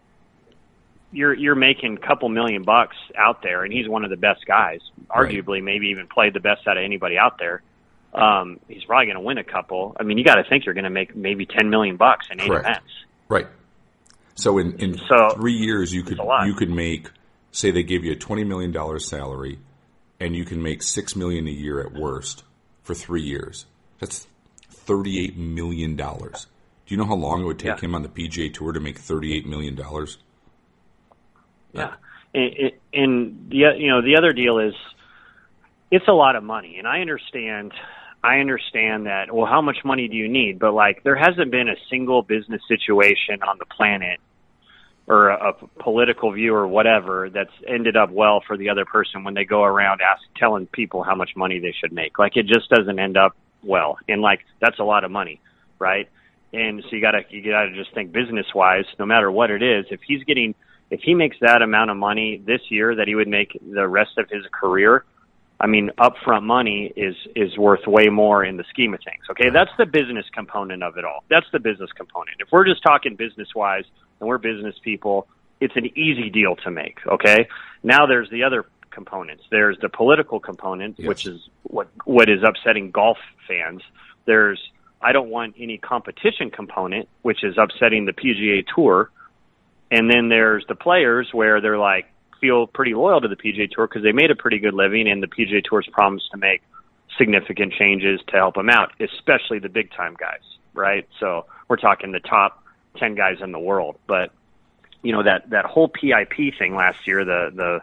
You're 1.11 1.33
you're 1.33 1.55
making 1.55 1.97
a 2.01 2.07
couple 2.07 2.29
million 2.29 2.63
bucks 2.63 2.95
out 3.17 3.41
there, 3.41 3.63
and 3.63 3.73
he's 3.73 3.87
one 3.89 4.03
of 4.03 4.09
the 4.11 4.17
best 4.17 4.45
guys. 4.45 4.79
Arguably, 5.09 5.63
maybe 5.63 5.87
even 5.87 6.07
played 6.07 6.33
the 6.33 6.39
best 6.39 6.67
out 6.67 6.77
of 6.77 6.83
anybody 6.83 7.17
out 7.17 7.39
there. 7.39 7.61
um, 8.13 8.59
he's 8.67 8.83
probably 8.85 9.05
going 9.05 9.15
to 9.15 9.21
win 9.21 9.37
a 9.37 9.43
couple. 9.43 9.95
I 9.99 10.03
mean, 10.03 10.17
you 10.17 10.23
got 10.23 10.35
to 10.35 10.43
think 10.47 10.65
you're 10.65 10.73
going 10.75 10.83
to 10.83 10.89
make 10.89 11.15
maybe 11.15 11.45
ten 11.45 11.69
million 11.69 11.95
bucks 11.97 12.27
in 12.31 12.39
eight 12.39 12.47
Correct. 12.47 12.65
events. 12.67 12.91
Right. 13.27 13.47
So 14.35 14.57
in, 14.57 14.77
in 14.79 14.97
So, 15.09 15.29
three 15.35 15.53
years, 15.53 15.93
you 15.93 16.03
could 16.03 16.19
you 16.45 16.53
could 16.53 16.69
make 16.69 17.09
say 17.51 17.71
they 17.71 17.83
give 17.83 18.03
you 18.03 18.11
a 18.13 18.15
twenty 18.15 18.43
million 18.43 18.71
dollars 18.71 19.07
salary, 19.07 19.59
and 20.19 20.35
you 20.35 20.45
can 20.45 20.61
make 20.61 20.83
six 20.83 21.15
million 21.15 21.47
a 21.47 21.51
year 21.51 21.81
at 21.81 21.91
worst 21.93 22.43
for 22.83 22.93
three 22.93 23.23
years. 23.23 23.65
That's 23.99 24.27
thirty 24.69 25.23
eight 25.23 25.35
million 25.37 25.95
dollars. 25.95 26.47
Do 26.85 26.93
you 26.95 26.97
know 26.97 27.05
how 27.07 27.15
long 27.15 27.41
it 27.41 27.45
would 27.45 27.59
take 27.59 27.77
Yeah. 27.81 27.81
him 27.87 27.95
on 27.95 28.01
the 28.03 28.09
PGA 28.09 28.53
Tour 28.53 28.71
to 28.73 28.79
make 28.79 28.97
thirty 28.99 29.35
eight 29.35 29.45
million 29.47 29.75
dollars? 29.75 30.17
Yeah, 31.73 31.93
and, 32.33 32.71
and- 32.93 33.49
the 33.49 33.57
you 33.77 33.89
know 33.89 34.01
the 34.01 34.15
other 34.17 34.33
deal 34.33 34.59
is 34.59 34.73
it's 35.91 36.07
a 36.07 36.13
lot 36.13 36.35
of 36.35 36.43
money, 36.43 36.77
and 36.77 36.87
I 36.87 37.01
understand. 37.01 37.73
I 38.21 38.39
understand 38.39 39.05
that. 39.05 39.33
Well, 39.33 39.45
how 39.45 39.61
much 39.61 39.77
money 39.85 40.09
do 40.09 40.15
you 40.15 40.27
need? 40.27 40.59
But 40.59 40.73
like, 40.73 41.03
there 41.03 41.15
hasn't 41.15 41.51
been 41.51 41.69
a 41.69 41.75
single 41.89 42.21
business 42.21 42.61
situation 42.67 43.41
on 43.47 43.57
the 43.59 43.65
planet 43.65 44.19
or 45.07 45.29
a, 45.29 45.51
a 45.51 45.53
political 45.81 46.31
view 46.33 46.53
or 46.53 46.67
whatever 46.67 47.29
that's 47.29 47.53
ended 47.65 47.95
up 47.95 48.11
well 48.11 48.41
for 48.45 48.57
the 48.57 48.69
other 48.69 48.83
person 48.85 49.23
when 49.23 49.33
they 49.35 49.45
go 49.45 49.63
around 49.63 50.01
ask, 50.01 50.21
telling 50.35 50.67
people 50.67 51.01
how 51.01 51.15
much 51.15 51.31
money 51.35 51.59
they 51.59 51.73
should 51.79 51.93
make. 51.93 52.19
Like, 52.19 52.35
it 52.35 52.45
just 52.45 52.69
doesn't 52.69 52.99
end 52.99 53.15
up 53.17 53.35
well, 53.63 53.97
and 54.07 54.21
like 54.21 54.41
that's 54.61 54.79
a 54.79 54.83
lot 54.83 55.03
of 55.03 55.11
money, 55.11 55.39
right? 55.79 56.09
And 56.53 56.83
so 56.83 56.95
you 56.95 57.01
gotta 57.01 57.21
you 57.29 57.43
gotta 57.49 57.73
just 57.73 57.93
think 57.93 58.11
business 58.11 58.47
wise. 58.53 58.85
No 58.99 59.05
matter 59.05 59.31
what 59.31 59.49
it 59.49 59.63
is, 59.63 59.85
if 59.91 60.01
he's 60.05 60.23
getting 60.25 60.55
if 60.91 61.01
he 61.01 61.13
makes 61.13 61.37
that 61.41 61.61
amount 61.61 61.91
of 61.91 61.97
money 61.97 62.41
this 62.45 62.61
year 62.69 62.95
that 62.95 63.07
he 63.07 63.15
would 63.15 63.27
make 63.27 63.57
the 63.73 63.87
rest 63.87 64.17
of 64.17 64.29
his 64.29 64.43
career, 64.51 65.05
I 65.61 65.67
mean, 65.67 65.91
upfront 65.97 66.43
money 66.43 66.91
is 66.95 67.15
is 67.35 67.57
worth 67.57 67.85
way 67.85 68.07
more 68.07 68.43
in 68.45 68.57
the 68.57 68.63
scheme 68.69 68.93
of 68.93 69.01
things. 69.03 69.23
Okay, 69.29 69.49
that's 69.49 69.71
the 69.77 69.85
business 69.85 70.25
component 70.33 70.83
of 70.83 70.97
it 70.97 71.03
all. 71.05 71.23
That's 71.29 71.45
the 71.51 71.59
business 71.59 71.91
component. 71.95 72.37
If 72.39 72.47
we're 72.51 72.65
just 72.65 72.81
talking 72.81 73.15
business 73.15 73.49
wise 73.55 73.83
and 74.19 74.29
we're 74.29 74.37
business 74.37 74.75
people, 74.83 75.27
it's 75.59 75.75
an 75.75 75.87
easy 75.97 76.29
deal 76.29 76.55
to 76.63 76.71
make. 76.71 76.99
Okay, 77.05 77.47
now 77.83 78.05
there's 78.05 78.29
the 78.29 78.43
other 78.43 78.65
components. 78.89 79.43
There's 79.51 79.77
the 79.81 79.89
political 79.89 80.39
component, 80.39 80.95
Yes. 80.97 81.07
which 81.07 81.25
is 81.25 81.49
what 81.63 81.89
what 82.05 82.29
is 82.29 82.41
upsetting 82.41 82.91
golf 82.91 83.17
fans. 83.47 83.81
There's 84.25 84.61
I 85.01 85.11
don't 85.11 85.29
want 85.29 85.55
any 85.59 85.77
competition 85.77 86.51
component, 86.51 87.07
which 87.21 87.43
is 87.43 87.57
upsetting 87.57 88.05
the 88.05 88.13
PGA 88.13 88.65
Tour. 88.73 89.09
And 89.91 90.09
then 90.09 90.29
there's 90.29 90.65
the 90.67 90.75
players 90.75 91.29
where 91.31 91.61
they're 91.61 91.77
like 91.77 92.05
feel 92.39 92.67
pretty 92.67 92.93
loyal 92.93 93.21
to 93.21 93.27
the 93.27 93.35
PGA 93.35 93.69
Tour 93.69 93.87
because 93.87 94.03
they 94.03 94.11
made 94.11 94.31
a 94.31 94.35
pretty 94.35 94.59
good 94.59 94.73
living, 94.73 95.09
and 95.09 95.21
the 95.21 95.27
PGA 95.27 95.63
Tour's 95.63 95.87
promised 95.91 96.29
to 96.31 96.37
make 96.37 96.61
significant 97.17 97.73
changes 97.73 98.21
to 98.27 98.37
help 98.37 98.55
them 98.55 98.69
out, 98.69 98.93
especially 98.99 99.59
the 99.59 99.69
big 99.69 99.91
time 99.91 100.15
guys, 100.17 100.41
right? 100.73 101.07
So 101.19 101.45
we're 101.67 101.77
talking 101.77 102.11
the 102.11 102.19
top 102.19 102.63
ten 102.97 103.15
guys 103.15 103.37
in 103.41 103.51
the 103.51 103.59
world. 103.59 103.97
But 104.07 104.31
you 105.01 105.11
know 105.11 105.23
that 105.23 105.49
that 105.49 105.65
whole 105.65 105.87
PIP 105.87 106.57
thing 106.57 106.75
last 106.75 107.07
year, 107.07 107.25
the 107.25 107.51
the 107.53 107.81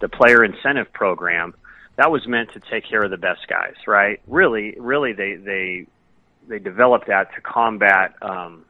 the 0.00 0.08
player 0.08 0.44
incentive 0.44 0.92
program, 0.92 1.54
that 1.96 2.10
was 2.10 2.26
meant 2.26 2.52
to 2.52 2.60
take 2.60 2.88
care 2.88 3.02
of 3.02 3.10
the 3.10 3.18
best 3.18 3.46
guys, 3.48 3.74
right? 3.86 4.20
Really, 4.26 4.74
really, 4.78 5.12
they 5.12 5.34
they 5.34 5.86
they 6.48 6.58
developed 6.58 7.08
that 7.08 7.34
to 7.34 7.40
combat. 7.40 8.14
Um, 8.22 8.64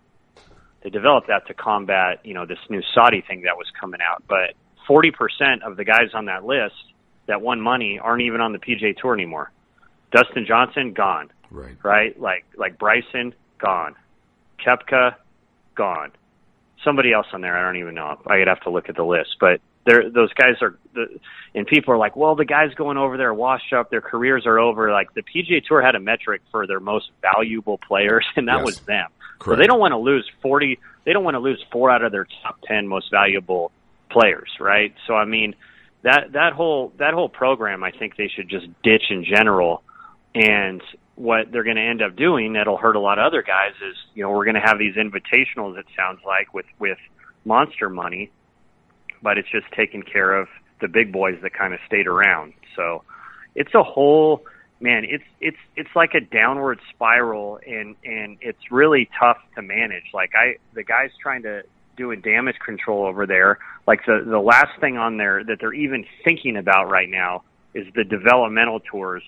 they 0.83 0.91
developed 0.91 1.29
that 1.29 1.47
to 1.49 1.55
combat, 1.55 2.21
you 2.25 2.35
know, 2.35 2.47
this 2.47 2.59
new 2.69 2.83
Saudi 2.95 3.21
thing 3.27 3.43
that 3.43 3.57
was 3.57 3.67
coming 3.79 4.01
out. 4.01 4.23
But 4.29 4.55
40% 4.89 5.63
of 5.63 5.77
the 5.77 5.85
guys 5.85 6.15
on 6.15 6.25
that 6.27 6.45
list 6.45 6.75
that 7.27 7.43
won 7.43 7.61
money 7.61 7.99
aren't 7.99 8.23
even 8.23 8.41
on 8.41 8.53
the 8.53 8.59
PGA 8.59 8.97
Tour 8.97 9.15
anymore. 9.15 9.51
Dustin 10.13 10.45
Johnson 10.47 10.93
gone, 10.93 11.31
Right. 11.51 11.77
right? 11.83 12.21
Like 12.21 12.45
like 12.57 12.79
Bryson 12.79 13.33
gone, 13.59 13.95
Koepka 14.65 15.15
gone. 15.75 16.11
Somebody 16.85 17.13
else 17.13 17.27
on 17.33 17.41
there 17.43 17.57
I 17.57 17.63
don't 17.63 17.77
even 17.77 17.95
know. 17.95 18.19
I'd 18.27 18.49
have 18.49 18.61
to 18.63 18.71
look 18.71 18.89
at 18.89 18.97
the 18.97 19.05
list, 19.05 19.37
but 19.39 19.61
they're, 19.87 20.11
those 20.11 20.33
guys 20.35 20.57
are 20.61 20.79
the 20.95 21.07
and 21.55 21.67
people 21.67 21.93
are 21.95 21.99
like, 21.99 22.15
well, 22.17 22.37
the 22.37 22.45
guys 22.45 22.73
going 22.75 22.97
over 22.97 23.17
there 23.17 23.33
washed 23.35 23.73
up. 23.73 23.91
Their 23.91 24.01
careers 24.03 24.47
are 24.47 24.59
over. 24.59 24.93
Like 24.93 25.15
the 25.15 25.23
PGA 25.23 25.65
Tour 25.65 25.83
had 25.83 25.95
a 25.95 26.01
metric 26.01 26.43
for 26.51 26.67
their 26.67 26.81
most 26.81 27.11
valuable 27.23 27.79
players, 27.79 28.25
and 28.37 28.49
that 28.49 28.59
Yes. 28.59 28.65
was 28.65 28.81
them. 28.87 29.09
So 29.45 29.57
they 29.57 29.67
don't 29.67 29.81
want 29.81 29.93
to 29.93 29.99
lose 29.99 30.29
forty. 30.43 30.79
They 31.05 31.13
don't 31.15 31.25
want 31.25 31.35
to 31.35 31.39
lose 31.41 31.65
four 31.73 31.91
out 31.91 32.03
of 32.05 32.13
their 32.13 32.27
top 32.43 32.59
ten 32.65 32.87
most 32.87 33.11
valuable 33.11 33.73
players, 34.11 34.51
right? 34.61 34.95
So 35.07 35.15
I 35.15 35.25
mean, 35.25 35.55
that 36.03 36.33
that 36.33 36.53
whole 36.53 36.93
that 36.99 37.15
whole 37.15 37.29
program, 37.31 37.83
I 37.83 37.91
think 37.91 38.17
they 38.17 38.29
should 38.29 38.49
just 38.51 38.67
ditch 38.83 39.05
in 39.11 39.25
general. 39.25 39.83
And 40.35 40.83
what 41.17 41.51
they're 41.51 41.65
going 41.65 41.77
to 41.77 41.83
end 41.83 42.03
up 42.03 42.17
doing 42.17 42.53
that'll 42.53 42.77
hurt 42.77 42.97
a 42.97 43.01
lot 43.01 43.19
of 43.19 43.25
other 43.27 43.43
guys 43.43 43.73
is, 43.87 43.97
you 44.15 44.23
know, 44.23 44.31
we're 44.31 44.45
going 44.45 44.55
to 44.55 44.61
have 44.61 44.79
these 44.79 44.95
invitationals. 44.95 45.77
It 45.79 45.87
sounds 45.97 46.21
like 46.25 46.53
with 46.55 46.67
with 46.79 46.99
monster 47.45 47.89
money, 47.91 48.31
but 49.23 49.39
it's 49.39 49.51
just 49.51 49.67
taking 49.73 50.03
care 50.03 50.35
of 50.35 50.49
the 50.81 50.89
big 50.89 51.13
boys 51.13 51.39
that 51.43 51.53
kind 51.53 51.75
of 51.75 51.81
stayed 51.87 52.07
around. 52.07 52.55
So 52.77 53.03
it's 53.55 53.75
a 53.75 53.83
whole 53.83 54.45
man. 54.81 55.05
It's 55.05 55.25
it's 55.41 55.59
it's 55.77 55.91
like 55.95 56.15
a 56.15 56.21
downward 56.21 56.81
spiral, 56.95 57.61
and 57.67 57.97
and 58.05 58.39
it's 58.41 58.71
really 58.71 59.09
tough 59.19 59.39
to 59.57 59.63
manage. 59.63 60.05
Like 60.15 60.33
I, 60.35 60.57
the 60.75 60.83
guys 60.83 61.11
trying 61.21 61.43
to 61.43 61.63
doing 61.97 62.21
damage 62.21 62.57
control 62.65 63.05
over 63.05 63.27
there. 63.27 63.59
Like 63.87 64.05
the 64.07 64.25
the 64.27 64.41
last 64.41 64.81
thing 64.81 64.97
on 64.97 65.19
there 65.19 65.45
that 65.45 65.59
they're 65.61 65.75
even 65.75 66.07
thinking 66.25 66.57
about 66.57 66.91
right 66.91 67.09
now 67.09 67.43
is 67.75 67.87
the 67.95 68.05
developmental 68.05 68.81
tours. 68.81 69.23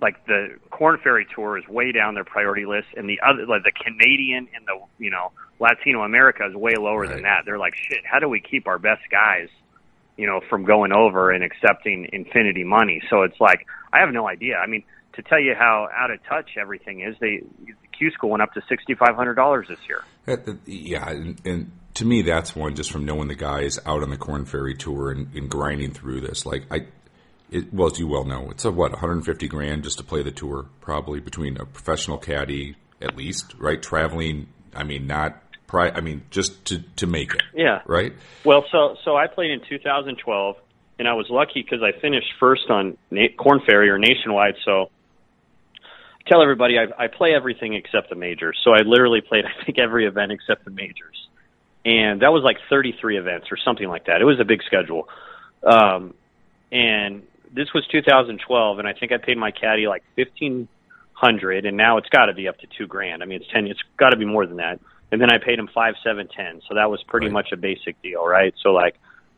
Like 0.00 0.24
the 0.26 0.56
Corn 0.70 0.98
Ferry 1.02 1.26
Tour 1.34 1.58
is 1.58 1.68
way 1.68 1.92
down 1.92 2.14
their 2.14 2.24
priority 2.24 2.64
list, 2.66 2.88
and 2.96 3.08
the 3.08 3.20
other, 3.26 3.46
like 3.46 3.64
the 3.64 3.72
Canadian 3.72 4.48
and 4.54 4.66
the 4.66 4.80
you 4.98 5.10
know 5.10 5.32
Latino 5.60 6.02
America 6.02 6.46
is 6.48 6.54
way 6.54 6.72
lower 6.78 7.06
than 7.06 7.22
that. 7.22 7.42
They're 7.44 7.58
like, 7.58 7.74
shit, 7.74 8.00
how 8.10 8.18
do 8.18 8.28
we 8.28 8.40
keep 8.40 8.66
our 8.66 8.78
best 8.78 9.02
guys, 9.10 9.48
you 10.16 10.26
know, 10.26 10.40
from 10.48 10.64
going 10.64 10.92
over 10.92 11.30
and 11.30 11.44
accepting 11.44 12.08
infinity 12.12 12.64
money? 12.64 13.02
So 13.10 13.22
it's 13.22 13.38
like, 13.40 13.66
I 13.92 14.00
have 14.00 14.10
no 14.12 14.26
idea. 14.26 14.56
I 14.56 14.66
mean, 14.66 14.84
to 15.14 15.22
tell 15.22 15.38
you 15.40 15.54
how 15.58 15.88
out 15.94 16.10
of 16.10 16.22
touch 16.24 16.50
everything 16.58 17.02
is, 17.02 17.14
they 17.20 17.42
Q 17.98 18.10
School 18.12 18.30
went 18.30 18.42
up 18.42 18.54
to 18.54 18.62
sixty 18.68 18.94
five 18.94 19.14
hundred 19.14 19.34
dollars 19.34 19.66
this 19.68 19.78
year. 19.86 20.02
That, 20.24 20.46
that- 20.46 20.58
yeah, 20.66 21.10
and, 21.10 21.40
and 21.44 21.72
to 21.94 22.06
me, 22.06 22.22
that's 22.22 22.56
one 22.56 22.74
just 22.74 22.90
from 22.90 23.04
knowing 23.04 23.28
the 23.28 23.34
guys 23.34 23.78
out 23.84 24.02
on 24.02 24.08
the 24.08 24.16
Corn 24.16 24.46
Ferry 24.46 24.74
tour 24.74 25.10
and, 25.10 25.34
and 25.34 25.50
grinding 25.50 25.92
through 25.92 26.22
this. 26.22 26.46
Like 26.46 26.64
I, 26.70 26.86
it, 27.50 27.72
well, 27.72 27.88
as 27.90 27.98
you 27.98 28.06
well 28.06 28.24
know, 28.24 28.50
it's 28.50 28.64
a 28.64 28.70
what 28.70 28.92
150 28.92 29.48
grand 29.48 29.84
just 29.84 29.98
to 29.98 30.04
play 30.04 30.22
the 30.22 30.30
tour, 30.30 30.66
probably 30.80 31.20
between 31.20 31.56
a 31.56 31.64
professional 31.66 32.18
caddy 32.18 32.76
at 33.02 33.16
least, 33.16 33.54
right? 33.58 33.80
Traveling, 33.82 34.48
I 34.74 34.84
mean, 34.84 35.06
not 35.06 35.42
pri- 35.66 35.90
I 35.90 36.00
mean, 36.00 36.22
just 36.30 36.64
to 36.66 36.82
to 36.96 37.06
make 37.06 37.34
it, 37.34 37.42
Yeah. 37.54 37.80
right? 37.86 38.12
Well, 38.44 38.64
so 38.70 38.96
so 39.04 39.16
I 39.16 39.26
played 39.26 39.50
in 39.50 39.60
2012, 39.68 40.56
and 40.98 41.08
I 41.08 41.14
was 41.14 41.26
lucky 41.30 41.62
because 41.62 41.82
I 41.82 41.98
finished 42.00 42.28
first 42.38 42.68
on 42.70 42.96
Na- 43.10 43.28
Corn 43.38 43.60
Ferry 43.66 43.88
or 43.90 43.98
Nationwide. 43.98 44.54
So 44.64 44.90
I 45.82 46.28
tell 46.28 46.42
everybody 46.42 46.78
I, 46.78 47.04
I 47.04 47.06
play 47.08 47.34
everything 47.34 47.74
except 47.74 48.10
the 48.10 48.16
majors. 48.16 48.58
So 48.64 48.72
I 48.72 48.82
literally 48.82 49.20
played 49.22 49.44
I 49.60 49.64
think 49.64 49.78
every 49.78 50.06
event 50.06 50.32
except 50.32 50.64
the 50.64 50.70
majors, 50.70 51.16
and 51.84 52.20
that 52.22 52.32
was 52.32 52.42
like 52.44 52.58
33 52.68 53.16
events 53.18 53.46
or 53.50 53.56
something 53.56 53.88
like 53.88 54.06
that. 54.06 54.20
It 54.20 54.24
was 54.24 54.38
a 54.40 54.44
big 54.44 54.62
schedule, 54.64 55.08
um, 55.64 56.14
and 56.70 57.22
this 57.54 57.68
was 57.74 57.86
2012, 57.90 58.78
and 58.78 58.86
I 58.88 58.92
think 58.92 59.12
I 59.12 59.16
paid 59.18 59.36
my 59.36 59.50
caddy 59.50 59.86
like 59.86 60.02
1500, 60.16 61.66
and 61.66 61.76
now 61.76 61.96
it's 61.98 62.08
got 62.08 62.26
to 62.26 62.34
be 62.34 62.48
up 62.48 62.58
to 62.58 62.66
two 62.78 62.86
grand. 62.86 63.22
I 63.22 63.26
mean, 63.26 63.40
it's 63.42 63.50
ten. 63.52 63.66
It's 63.66 63.80
got 63.96 64.10
to 64.10 64.16
be 64.16 64.24
more 64.24 64.46
than 64.46 64.56
that. 64.58 64.80
And 65.12 65.20
then 65.20 65.30
I 65.32 65.38
paid 65.38 65.58
him 65.58 65.68
five, 65.74 65.94
seven, 66.04 66.28
ten. 66.28 66.60
So 66.68 66.74
that 66.74 66.90
was 66.90 67.02
pretty 67.04 67.26
Right. 67.26 67.32
much 67.32 67.48
a 67.52 67.56
basic 67.56 68.00
deal, 68.02 68.24
right? 68.26 68.54
So 68.62 68.70
like 68.70 68.94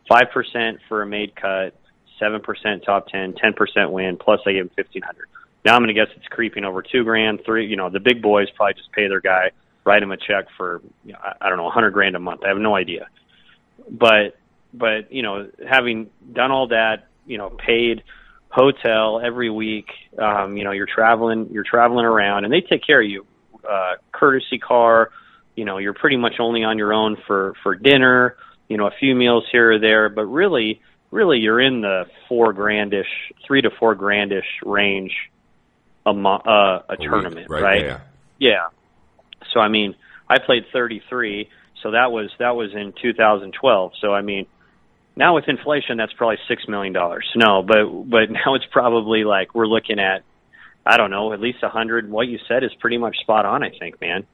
five 0.07 0.29
percent 0.33 0.79
for 0.87 1.01
a 1.01 1.05
made 1.07 1.35
cut, 1.35 1.73
seven 2.19 2.41
percent 2.41 2.83
top 2.85 3.07
ten, 3.07 3.33
ten 3.33 3.53
percent 3.53 3.91
win, 3.91 4.17
plus 4.17 4.39
I 4.45 4.51
give 4.53 4.65
him 4.67 4.71
fifteen 4.75 5.01
hundred. 5.01 5.27
Now 5.65 5.75
I'm 5.75 5.81
going 5.81 5.93
to 5.95 5.99
guess 5.99 6.13
it's 6.15 6.27
creeping 6.27 6.65
over 6.65 6.81
two 6.83 7.03
grand, 7.03 7.41
three. 7.45 7.65
You 7.67 7.77
know, 7.77 7.89
the 7.89 7.99
big 7.99 8.21
boys 8.21 8.47
probably 8.55 8.75
just 8.75 8.91
pay 8.91 9.07
their 9.07 9.21
guy, 9.21 9.51
write 9.85 10.03
him 10.03 10.11
a 10.11 10.17
check 10.17 10.45
for 10.57 10.81
you 11.05 11.13
know, 11.13 11.19
I, 11.23 11.33
I 11.47 11.49
don't 11.49 11.57
know, 11.57 11.67
a 11.67 11.71
hundred 11.71 11.91
grand 11.91 12.15
a 12.15 12.19
month. 12.19 12.41
I 12.45 12.49
have 12.49 12.57
no 12.57 12.75
idea, 12.75 13.07
but 13.89 14.37
but 14.73 15.11
you 15.11 15.23
know, 15.23 15.49
having 15.67 16.09
done 16.33 16.51
all 16.51 16.67
that, 16.67 17.07
you 17.25 17.37
know, 17.37 17.49
paid 17.49 18.03
hotel 18.49 19.19
every 19.23 19.49
week, 19.49 19.87
um, 20.19 20.57
you 20.57 20.63
know, 20.63 20.71
you're 20.71 20.87
traveling, 20.87 21.49
you're 21.51 21.63
traveling 21.63 22.05
around, 22.05 22.43
and 22.45 22.53
they 22.53 22.61
take 22.61 22.85
care 22.85 23.01
of 23.01 23.09
you. 23.09 23.25
Uh, 23.67 23.93
courtesy 24.11 24.59
car, 24.59 25.09
you 25.55 25.65
know, 25.65 25.77
you're 25.77 25.93
pretty 25.93 26.17
much 26.17 26.33
only 26.39 26.63
on 26.63 26.77
your 26.77 26.93
own 26.93 27.17
for 27.25 27.53
for 27.63 27.75
dinner, 27.75 28.35
you 28.67 28.77
know, 28.77 28.87
a 28.87 28.91
few 28.99 29.15
meals 29.15 29.45
here 29.51 29.73
or 29.73 29.79
there, 29.79 30.09
but 30.09 30.25
really, 30.25 30.81
really, 31.11 31.39
you're 31.39 31.61
in 31.61 31.81
the 31.81 32.05
four 32.27 32.53
grandish, 32.53 33.07
three 33.47 33.61
to 33.61 33.69
four 33.79 33.95
grandish 33.95 34.45
range 34.63 35.13
a 36.05 36.13
mo- 36.13 36.41
uh, 36.45 36.81
a, 36.89 36.93
A 36.93 36.97
week, 36.99 37.09
tournament, 37.09 37.49
right? 37.49 37.63
right? 37.63 37.85
Yeah. 37.85 37.99
Yeah. 38.39 38.67
So 39.53 39.59
I 39.59 39.69
mean, 39.69 39.95
I 40.29 40.39
played 40.39 40.65
33, 40.73 41.49
so 41.81 41.91
that 41.91 42.11
was 42.11 42.29
that 42.39 42.55
was 42.55 42.71
in 42.73 42.93
2012. 43.01 43.91
So 44.01 44.13
I 44.13 44.21
mean, 44.21 44.45
now 45.15 45.35
with 45.35 45.45
inflation, 45.47 45.97
that's 45.97 46.13
probably 46.13 46.37
six 46.47 46.67
million 46.67 46.93
dollars. 46.93 47.29
No, 47.35 47.63
but 47.63 47.85
but 48.09 48.29
now 48.29 48.55
it's 48.55 48.65
probably 48.71 49.23
like 49.23 49.53
we're 49.53 49.67
looking 49.67 49.99
at 49.99 50.23
I 50.85 50.97
don't 50.97 51.11
know, 51.11 51.33
at 51.33 51.39
least 51.39 51.59
a 51.63 51.69
hundred. 51.69 52.09
What 52.09 52.27
you 52.27 52.39
said 52.47 52.63
is 52.63 52.71
pretty 52.79 52.97
much 52.97 53.17
spot 53.19 53.45
on. 53.45 53.63
I 53.63 53.69
think, 53.69 54.01
man. 54.01 54.25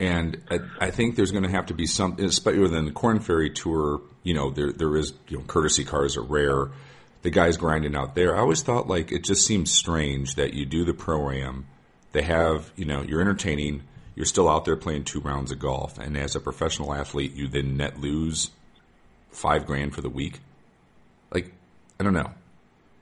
And 0.00 0.42
I, 0.50 0.58
I 0.80 0.90
think 0.90 1.14
there's 1.14 1.30
going 1.30 1.44
to 1.44 1.50
have 1.50 1.66
to 1.66 1.74
be 1.74 1.86
some, 1.86 2.16
especially 2.18 2.60
within 2.60 2.86
the 2.86 2.92
Corn 2.92 3.20
Ferry 3.20 3.50
Tour. 3.50 4.00
You 4.22 4.34
know, 4.34 4.50
there 4.50 4.72
there 4.72 4.96
is 4.96 5.12
you 5.28 5.38
know 5.38 5.44
courtesy 5.44 5.84
cars 5.84 6.16
are 6.16 6.22
rare. 6.22 6.70
The 7.22 7.30
guys 7.30 7.56
grinding 7.56 7.94
out 7.94 8.16
there. 8.16 8.34
I 8.36 8.40
always 8.40 8.62
thought 8.62 8.88
like 8.88 9.12
it 9.12 9.22
just 9.22 9.46
seems 9.46 9.70
strange 9.70 10.34
that 10.34 10.54
you 10.54 10.66
do 10.66 10.84
the 10.84 10.94
pro 10.94 11.30
am. 11.30 11.66
They 12.12 12.22
have 12.22 12.72
you 12.76 12.84
know 12.84 13.02
you're 13.02 13.20
entertaining. 13.20 13.82
You're 14.14 14.26
still 14.26 14.48
out 14.48 14.64
there 14.64 14.76
playing 14.76 15.04
two 15.04 15.20
rounds 15.20 15.52
of 15.52 15.58
golf, 15.58 15.98
and 15.98 16.16
as 16.16 16.34
a 16.34 16.40
professional 16.40 16.92
athlete, 16.92 17.34
you 17.34 17.48
then 17.48 17.76
net 17.76 17.98
lose 17.98 18.50
five 19.32 19.66
grand 19.66 19.94
for 19.94 20.00
the 20.00 20.10
week. 20.10 20.40
Like 21.32 21.52
I 21.98 22.04
don't 22.04 22.14
know. 22.14 22.30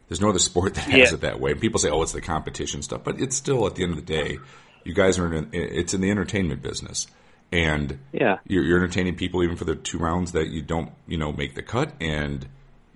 There's 0.09 0.21
no 0.21 0.31
other 0.31 0.39
sport 0.39 0.75
that 0.77 0.83
has 0.83 1.11
Yeah. 1.11 1.15
it 1.15 1.21
that 1.21 1.41
way. 1.41 1.53
And 1.53 1.61
people 1.61 1.79
say, 1.79 1.91
"Oh, 1.91 2.03
it's 2.03 2.13
the 2.13 2.21
competition 2.21 2.83
stuff," 2.83 3.03
but 3.05 3.21
it's 3.21 3.37
still 3.37 3.67
at 3.67 3.75
the 3.75 3.83
end 3.83 3.93
of 3.93 3.97
the 3.97 4.03
day, 4.13 4.39
you 4.85 4.95
guys 4.95 5.19
are 5.19 5.33
in. 5.33 5.49
It's 5.53 5.95
in 5.95 6.01
the 6.01 6.11
entertainment 6.11 6.63
business, 6.63 7.07
and 7.53 7.99
Yeah. 8.13 8.39
you're, 8.47 8.65
you're 8.65 8.79
entertaining 8.79 9.17
people 9.17 9.43
even 9.43 9.57
for 9.57 9.65
the 9.65 9.75
two 9.77 9.99
rounds 9.99 10.33
that 10.33 10.49
you 10.49 10.63
don't, 10.63 10.91
you 11.07 11.19
know, 11.19 11.33
make 11.33 11.55
the 11.55 11.63
cut, 11.63 11.93
and 12.01 12.47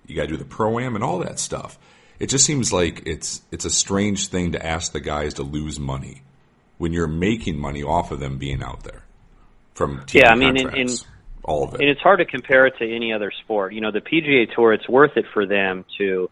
you 0.07 0.17
got 0.17 0.23
to 0.23 0.29
do 0.29 0.37
the 0.37 0.45
pro 0.45 0.79
am 0.81 0.95
and 0.95 1.05
all 1.05 1.19
that 1.21 1.39
stuff. 1.39 1.79
It 2.19 2.29
just 2.29 2.45
seems 2.45 2.73
like 2.73 3.03
it's 3.07 3.43
it's 3.51 3.65
a 3.65 3.71
strange 3.71 4.29
thing 4.29 4.53
to 4.53 4.65
ask 4.65 4.93
the 4.93 5.01
guys 5.01 5.35
to 5.35 5.43
lose 5.43 5.79
money 5.81 6.23
when 6.79 6.93
you're 6.93 7.07
making 7.09 7.59
money 7.59 7.83
off 7.83 8.11
of 8.11 8.19
them 8.21 8.37
being 8.39 8.63
out 8.63 8.83
there 8.85 9.03
from 9.75 10.01
TV 10.01 10.15
Yeah, 10.21 10.33
I 10.33 10.35
mean, 10.35 10.57
in- 10.57 10.65
contracts, 10.65 11.07
all 11.45 11.65
of 11.65 11.75
it. 11.75 11.81
And 11.81 11.91
it's 11.91 12.01
hard 12.01 12.19
to 12.19 12.25
compare 12.25 12.67
it 12.67 12.75
to 12.79 12.95
any 12.95 13.13
other 13.13 13.31
sport. 13.31 13.75
You 13.75 13.81
know, 13.81 13.91
the 13.91 14.01
PGA 14.01 14.53
Tour, 14.55 14.73
it's 14.73 14.89
worth 14.89 15.17
it 15.17 15.27
for 15.33 15.47
them 15.47 15.85
to 15.99 16.31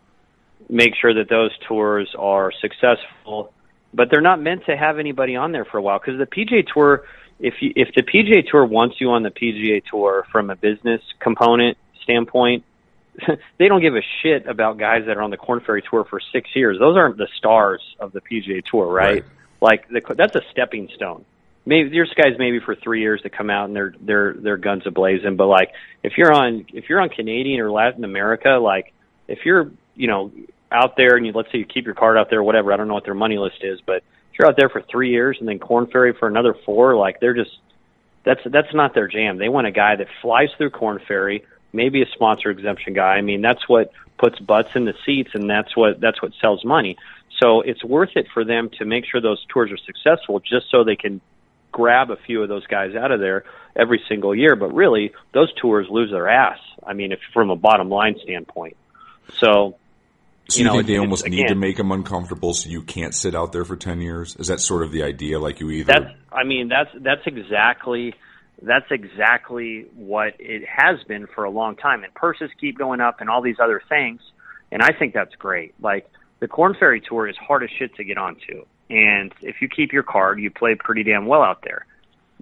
make 0.69 0.95
sure 1.01 1.15
that 1.15 1.29
those 1.29 1.51
tours 1.69 2.15
are 2.19 2.53
successful, 2.61 3.53
but 3.93 4.09
they're 4.11 4.21
not 4.21 4.41
meant 4.41 4.65
to 4.67 4.77
have 4.77 4.99
anybody 4.99 5.37
on 5.37 5.53
there 5.53 5.65
for 5.65 5.79
a 5.79 5.83
while 5.83 5.99
because 5.99 6.19
the 6.19 6.27
PGA 6.27 6.67
Tour, 6.67 7.05
if 7.39 7.55
you, 7.61 7.73
if 7.77 7.95
the 7.95 8.03
PGA 8.03 8.49
Tour 8.49 8.65
wants 8.65 8.97
you 9.01 9.11
on 9.11 9.23
the 9.23 9.31
PGA 9.31 9.83
Tour 9.85 10.25
from 10.33 10.51
a 10.51 10.57
business 10.57 11.01
component 11.21 11.77
standpoint, 12.03 12.65
they 13.59 13.69
don't 13.69 13.83
give 13.83 13.95
a 13.95 14.03
shit 14.23 14.47
about 14.47 14.79
guys 14.79 15.03
that 15.07 15.17
are 15.17 15.23
on 15.23 15.31
the 15.31 15.37
Corn 15.37 15.61
Ferry 15.61 15.83
Tour 15.89 16.05
for 16.05 16.21
six 16.33 16.49
years. 16.55 16.79
Those 16.79 16.97
aren't 16.97 17.19
the 17.19 17.29
stars 17.37 17.83
of 18.01 18.13
the 18.13 18.21
PGA 18.21 18.65
Tour, 18.65 18.87
right? 18.87 19.23
Right. 19.23 19.25
Like 19.61 19.89
the, 19.89 20.15
that's 20.15 20.35
a 20.35 20.43
stepping 20.51 20.89
stone. 20.95 21.25
Maybe 21.65 21.91
there's 21.91 22.13
guys 22.15 22.35
maybe 22.39 22.59
for 22.59 22.75
three 22.75 23.01
years 23.01 23.21
to 23.23 23.31
come 23.31 23.49
out 23.49 23.67
and 23.67 23.77
they're 23.77 23.95
they're 24.01 24.35
they're 24.35 24.57
guns 24.57 24.83
a 24.87 24.91
blazing. 24.91 25.37
But 25.37 25.47
like 25.47 25.71
if 26.03 26.15
you're 26.17 26.33
on 26.33 26.67
if 26.73 26.89
you're 26.89 27.01
on 27.01 27.09
Canadian 27.09 27.61
or 27.61 27.71
Latin 27.71 28.05
America, 28.05 28.59
like 28.61 28.93
if 29.29 29.41
you're 29.45 29.71
you 29.95 30.09
know 30.09 30.33
out 30.73 30.97
there 30.97 31.17
and 31.17 31.27
you 31.27 31.33
let's 31.33 31.53
say 31.53 31.59
you 31.59 31.65
keep 31.65 31.85
your 31.85 31.95
card 31.95 32.17
out 32.17 32.31
there, 32.31 32.43
whatever. 32.43 32.73
I 32.73 32.77
don't 32.77 32.89
know 32.89 32.95
what 32.95 33.05
their 33.05 33.15
money 33.15 33.39
list 33.39 33.63
is, 33.63 33.81
but 33.87 33.97
if 33.97 34.39
you're 34.39 34.49
out 34.49 34.57
there 34.57 34.71
for 34.71 34.83
three 34.83 35.11
years 35.11 35.37
and 35.39 35.49
then 35.49 35.59
Corn 35.59 35.87
Ferry 35.87 36.15
for 36.19 36.27
another 36.27 36.57
four, 36.65 36.97
like 36.97 37.21
they're 37.21 37.35
just 37.35 37.51
that's 38.25 38.41
that's 38.45 38.75
not 38.75 38.95
their 38.95 39.09
jam. 39.09 39.39
They 39.39 39.49
want 39.49 39.67
a 39.67 39.73
guy 39.73 39.97
that 39.97 40.07
flies 40.21 40.49
through 40.57 40.71
Corn 40.71 41.01
Ferry, 41.07 41.45
maybe 41.73 42.03
a 42.03 42.07
sponsor 42.15 42.51
exemption 42.51 42.95
guy. 42.95 43.15
I 43.15 43.21
mean, 43.21 43.43
that's 43.43 43.69
what 43.69 43.93
puts 44.19 44.39
butts 44.39 44.71
in 44.75 44.85
the 44.85 44.95
seats, 45.05 45.31
and 45.35 45.49
that's 45.49 45.77
what 45.77 46.01
that's 46.01 46.23
what 46.23 46.33
sells 46.41 46.65
money. 46.65 46.97
So 47.41 47.61
it's 47.61 47.83
worth 47.85 48.11
it 48.15 48.27
for 48.33 48.45
them 48.45 48.71
to 48.79 48.85
make 48.85 49.05
sure 49.05 49.21
those 49.21 49.45
tours 49.49 49.71
are 49.73 49.79
successful, 49.79 50.41
just 50.41 50.71
so 50.71 50.85
they 50.85 50.97
can 50.97 51.21
grab 51.73 52.11
a 52.11 52.17
few 52.17 52.43
of 52.43 52.49
those 52.49 52.67
guys 52.67 52.95
out 52.95 53.11
of 53.11 53.21
there 53.21 53.45
every 53.75 54.03
single 54.09 54.35
year. 54.35 54.55
But 54.55 54.75
really, 54.75 55.13
those 55.33 55.53
tours 55.61 55.87
lose 55.91 56.11
their 56.11 56.29
ass. 56.29 56.59
I 56.87 56.93
mean, 56.93 57.13
if 57.13 57.19
from 57.33 57.51
a 57.51 57.57
bottom 57.57 57.89
line 57.89 58.17
standpoint. 58.23 58.77
So 59.39 59.77
so 60.49 60.59
you 60.59 60.65
you, 60.65 60.65
know, 60.65 60.73
think 60.77 60.87
they 60.87 60.99
almost 60.99 61.27
need 61.27 61.49
to 61.49 61.55
make 61.55 61.77
them 61.77 61.93
uncomfortable 61.93 62.53
so 62.53 62.69
you 62.69 62.83
can't 62.83 63.15
sit 63.15 63.35
out 63.35 63.53
there 63.53 63.65
for 63.65 63.77
ten 63.77 64.01
years? 64.01 64.37
Is 64.37 64.49
that 64.49 64.61
sort 64.61 64.83
of 64.83 64.93
the 64.93 65.03
idea? 65.03 65.39
Like 65.39 65.61
you 65.61 65.71
either 65.71 65.93
That's 65.93 66.15
I 66.31 66.45
mean 66.45 66.69
that's 66.69 66.91
that's 67.01 67.27
exactly 67.27 68.15
that's 68.61 68.91
exactly 68.91 69.87
what 69.97 70.35
it 70.39 70.63
has 70.69 71.03
been 71.09 71.27
for 71.27 71.45
a 71.45 71.51
long 71.51 71.75
time 71.77 72.05
and 72.05 72.15
purses 72.15 72.51
keep 72.61 72.79
going 72.79 73.01
up 73.01 73.21
and 73.21 73.29
all 73.29 73.43
these 73.43 73.57
other 73.61 73.83
things 73.89 74.21
and 74.73 74.83
I 74.83 74.91
think 74.99 75.15
that's 75.15 75.35
great. 75.37 75.75
Like 75.81 76.09
the 76.41 76.49
Corn 76.49 76.75
Ferry 76.79 77.01
Tour 77.01 77.29
is 77.29 77.37
hard 77.37 77.63
as 77.63 77.71
shit 77.79 77.95
to 77.97 78.05
get 78.05 78.19
onto. 78.19 78.65
And 78.93 79.33
if 79.41 79.63
you 79.63 79.69
keep 79.69 79.91
your 79.91 80.03
card, 80.03 80.39
you 80.39 80.51
play 80.51 80.75
pretty 80.75 81.03
damn 81.03 81.25
well 81.25 81.43
out 81.43 81.63
there. 81.63 81.87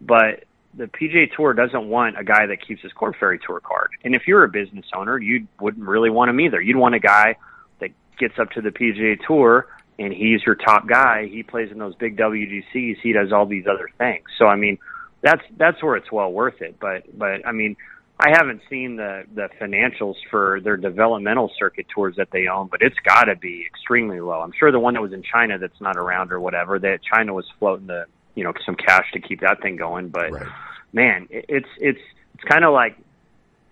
But 0.01 0.45
the 0.75 0.87
PGA 0.87 1.33
Tour 1.35 1.55
doesn't 1.55 1.89
want 1.89 2.19
a 2.19 2.25
guy 2.25 2.47
that 2.47 2.67
keeps 2.67 2.83
his 2.83 2.93
Corn 2.93 3.15
Ferry 3.19 3.39
Tour 3.39 3.61
card. 3.61 3.91
And 4.03 4.17
if 4.17 4.23
you're 4.27 4.43
a 4.43 4.49
business 4.49 4.87
owner, 4.93 5.17
you 5.17 5.47
wouldn't 5.61 5.87
really 5.87 6.11
want 6.11 6.29
him 6.29 6.41
either. 6.41 6.61
You'd 6.61 6.77
want 6.77 6.97
a 6.97 6.99
guy 6.99 7.37
that 7.79 7.91
gets 8.19 8.37
up 8.41 8.51
to 8.53 8.61
the 8.61 8.71
PGA 8.71 9.17
Tour 9.25 9.69
and 10.01 10.13
he's 10.13 10.43
your 10.45 10.57
top 10.57 10.89
guy. 10.89 11.29
He 11.31 11.45
plays 11.45 11.71
in 11.71 11.79
those 11.79 11.95
big 11.95 12.17
WGCs. 12.17 12.97
He 13.01 13.13
does 13.13 13.31
all 13.33 13.47
these 13.47 13.67
other 13.67 13.89
things. 13.99 14.25
So 14.37 14.47
I 14.47 14.57
mean, 14.57 14.79
that's 15.21 15.43
that's 15.57 15.81
where 15.83 15.95
it's 15.95 16.11
well 16.11 16.33
worth 16.33 16.61
it. 16.63 16.81
But 16.81 17.17
but 17.17 17.47
I 17.47 17.53
mean, 17.53 17.77
I 18.21 18.31
haven't 18.37 18.61
seen 18.69 18.97
the 18.97 19.25
the 19.35 19.49
financials 19.61 20.17
for 20.31 20.61
their 20.63 20.77
developmental 20.77 21.51
circuit 21.59 21.87
tours 21.95 22.17
that 22.17 22.29
they 22.33 22.49
own, 22.49 22.69
but 22.69 22.83
it's 22.83 22.99
got 23.05 23.25
to 23.25 23.37
be 23.37 23.65
extremely 23.67 24.21
low. 24.21 24.41
I'm 24.41 24.53
sure 24.59 24.71
the 24.71 24.79
one 24.79 24.95
that 24.95 25.01
was 25.01 25.13
in 25.13 25.23
China 25.23 25.59
that's 25.59 25.81
not 25.81 25.97
around 25.97 26.31
or 26.31 26.39
whatever 26.41 26.79
that 26.79 27.01
China 27.03 27.33
was 27.33 27.47
floating 27.59 27.87
the 27.87 28.05
you 28.35 28.45
know 28.45 28.53
some 28.67 28.77
cash 28.77 29.07
to 29.15 29.21
keep 29.21 29.41
that 29.41 29.63
thing 29.63 29.77
going. 29.77 30.09
But 30.09 30.33
Right. 30.33 30.47
man, 30.93 31.29
it, 31.31 31.47
it's 31.49 31.69
it's 31.79 32.01
it's 32.35 32.45
kind 32.45 32.65
of 32.65 32.75
like 32.75 32.97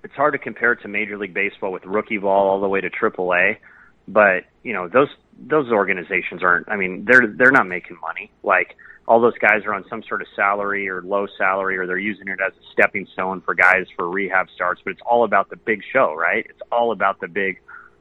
it's 0.03 0.15
hard 0.15 0.33
to 0.33 0.39
compare 0.39 0.73
it 0.73 0.81
to 0.83 0.89
Major 0.89 1.19
League 1.19 1.35
Baseball 1.35 1.73
with 1.73 1.85
rookie 1.85 2.19
ball 2.19 2.49
all 2.49 2.61
the 2.61 2.69
way 2.69 2.81
to 2.81 2.89
Triple 2.89 3.35
A. 3.35 3.59
But 4.09 4.44
you 4.64 4.73
know 4.73 4.88
those 4.88 5.09
those 5.38 5.71
organizations 5.71 6.42
aren't. 6.42 6.68
I 6.68 6.77
mean, 6.77 7.05
they're 7.07 7.27
they're 7.27 7.53
not 7.53 7.68
making 7.68 7.99
money. 8.01 8.33
Like 8.42 8.77
all 9.07 9.21
those 9.21 9.38
guys 9.38 9.64
are 9.64 9.75
on 9.75 9.85
some 9.88 10.03
sort 10.03 10.21
of 10.23 10.29
salary 10.35 10.88
or 10.88 11.03
low 11.03 11.27
salary, 11.38 11.77
or 11.79 11.87
they're 11.87 11.99
using 11.99 12.29
it 12.29 12.40
as 12.44 12.53
a 12.53 12.73
stepping 12.73 13.07
stone 13.12 13.40
for 13.42 13.55
guys 13.55 13.87
for 13.97 14.09
rehab 14.09 14.49
starts. 14.55 14.81
But 14.85 14.92
it's 14.92 15.03
all 15.07 15.25
about 15.25 15.51
the 15.51 15.57
big 15.57 15.83
show, 15.92 16.14
right? 16.14 16.44
It's 16.49 16.61
all 16.73 16.90
about 16.92 17.21
the 17.21 17.29
big 17.29 17.61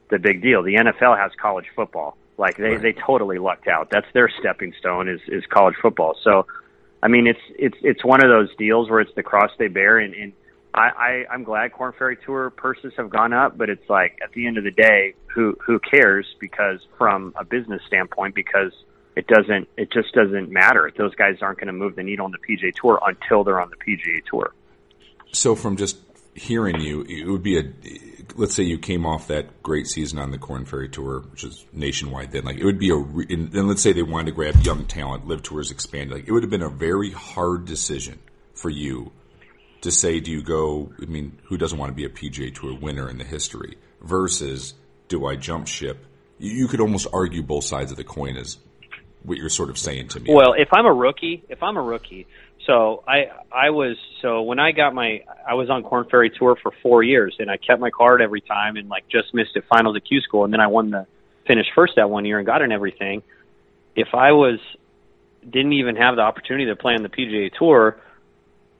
the 0.09 0.17
big 0.19 0.41
deal. 0.41 0.63
The 0.63 0.75
NFL 0.75 1.17
has 1.17 1.31
college 1.39 1.65
football. 1.75 2.17
Like 2.37 2.57
they 2.57 2.71
Right. 2.71 2.81
they 2.81 2.93
totally 2.93 3.39
lucked 3.39 3.67
out. 3.67 3.89
That's 3.91 4.07
their 4.13 4.29
stepping 4.39 4.73
stone 4.79 5.09
is 5.09 5.21
is 5.27 5.45
college 5.47 5.75
football. 5.81 6.15
So, 6.23 6.45
I 7.03 7.07
mean, 7.07 7.27
it's 7.27 7.39
it's 7.57 7.77
it's 7.81 8.05
one 8.05 8.23
of 8.23 8.29
those 8.29 8.55
deals 8.57 8.89
where 8.89 8.99
it's 8.99 9.13
the 9.15 9.23
cross 9.23 9.51
they 9.57 9.67
bear, 9.67 9.97
and, 9.97 10.13
and 10.13 10.33
I, 10.73 10.79
I 10.79 11.33
I'm 11.33 11.43
glad 11.43 11.73
Corn 11.73 11.93
Ferry 11.97 12.17
Tour 12.25 12.49
purses 12.49 12.93
have 12.97 13.09
gone 13.09 13.33
up, 13.33 13.57
but 13.57 13.69
it's 13.69 13.89
like 13.89 14.19
at 14.23 14.31
the 14.33 14.47
end 14.47 14.57
of 14.57 14.63
the 14.63 14.71
day, 14.71 15.13
who 15.33 15.57
who 15.65 15.79
cares? 15.79 16.25
Because 16.39 16.79
from 16.97 17.33
a 17.39 17.45
business 17.45 17.81
standpoint, 17.87 18.35
because 18.35 18.71
it 19.15 19.27
doesn't 19.27 19.67
it 19.77 19.91
just 19.91 20.13
doesn't 20.13 20.51
matter. 20.51 20.91
Those 20.97 21.15
guys 21.15 21.37
aren't 21.41 21.59
going 21.59 21.67
to 21.67 21.73
move 21.73 21.95
the 21.95 22.03
needle 22.03 22.25
on 22.25 22.31
the 22.31 22.37
PGA 22.37 22.73
Tour 22.73 22.99
until 23.05 23.43
they're 23.43 23.59
on 23.59 23.71
the 23.71 23.77
PGA 23.77 24.23
Tour. 24.29 24.53
So 25.31 25.55
from 25.55 25.77
just 25.77 25.97
hearing 26.35 26.79
you, 26.79 27.01
it 27.01 27.27
would 27.27 27.43
be 27.43 27.57
a 27.57 27.63
let's 28.35 28.53
say 28.53 28.63
you 28.63 28.77
came 28.77 29.05
off 29.05 29.27
that 29.27 29.63
great 29.63 29.87
season 29.87 30.19
on 30.19 30.31
the 30.31 30.37
Corn 30.37 30.65
Ferry 30.65 30.89
Tour, 30.89 31.21
which 31.31 31.43
is 31.43 31.65
nationwide. 31.73 32.31
Then, 32.31 32.45
like 32.45 32.57
it 32.57 32.65
would 32.65 32.79
be 32.79 32.91
a, 32.91 32.95
and 32.95 33.51
then 33.51 33.67
let's 33.67 33.81
say 33.81 33.93
they 33.93 34.03
wanted 34.03 34.27
to 34.27 34.31
grab 34.33 34.55
young 34.61 34.85
talent, 34.85 35.27
LIV 35.27 35.43
tours 35.43 35.71
expanded. 35.71 36.15
Like 36.15 36.27
it 36.27 36.31
would 36.31 36.43
have 36.43 36.51
been 36.51 36.61
a 36.61 36.69
very 36.69 37.11
hard 37.11 37.65
decision 37.65 38.19
for 38.53 38.69
you 38.69 39.11
to 39.81 39.91
say, 39.91 40.19
do 40.19 40.31
you 40.31 40.41
go? 40.41 40.91
I 41.01 41.05
mean, 41.05 41.39
who 41.45 41.57
doesn't 41.57 41.77
want 41.77 41.91
to 41.91 41.95
be 41.95 42.05
a 42.05 42.09
PGA 42.09 42.53
Tour 42.53 42.77
winner 42.79 43.09
in 43.09 43.17
the 43.17 43.23
history? 43.23 43.77
Versus, 44.01 44.73
do 45.07 45.25
I 45.25 45.35
jump 45.35 45.67
ship? 45.67 46.05
You, 46.39 46.67
could 46.67 46.81
almost 46.81 47.07
argue 47.11 47.41
both 47.41 47.63
sides 47.63 47.91
of 47.91 47.97
the 47.97 48.03
coin 48.03 48.37
is 48.37 48.57
what 49.23 49.37
you're 49.37 49.49
sort 49.49 49.69
of 49.69 49.77
saying 49.77 50.09
to 50.09 50.19
me. 50.19 50.33
Well, 50.33 50.53
if 50.53 50.69
I'm 50.71 50.85
a 50.85 50.93
rookie, 50.93 51.43
if 51.49 51.63
I'm 51.63 51.77
a 51.77 51.81
rookie, 51.81 52.27
so 52.65 53.03
I 53.07 53.25
I 53.51 53.69
was 53.71 53.97
so 54.21 54.43
when 54.43 54.59
I 54.59 54.71
got 54.71 54.93
my 54.93 55.23
I 55.47 55.55
was 55.55 55.69
on 55.69 55.83
Corn 55.83 56.05
Ferry 56.11 56.29
Tour 56.29 56.57
for 56.61 56.71
four 56.83 57.01
years 57.01 57.35
and 57.39 57.49
I 57.49 57.57
kept 57.57 57.79
my 57.79 57.89
card 57.89 58.21
every 58.21 58.41
time 58.41 58.75
and 58.75 58.89
like 58.89 59.07
just 59.09 59.33
missed 59.33 59.55
it 59.55 59.63
finals 59.69 59.95
at 59.95 60.05
Q 60.05 60.21
School 60.21 60.43
and 60.43 60.53
then 60.53 60.59
I 60.59 60.67
won 60.67 60.91
the 60.91 61.07
finished 61.47 61.71
first 61.73 61.93
that 61.95 62.09
one 62.09 62.25
year 62.25 62.37
and 62.37 62.45
got 62.45 62.61
in 62.61 62.71
everything. 62.71 63.23
If 63.95 64.09
I 64.13 64.33
was 64.33 64.59
didn't 65.49 65.73
even 65.73 65.95
have 65.95 66.15
the 66.17 66.21
opportunity 66.21 66.65
to 66.65 66.75
play 66.75 66.93
on 66.93 67.03
the 67.03 67.09
PGA 67.09 67.51
Tour, 67.57 67.99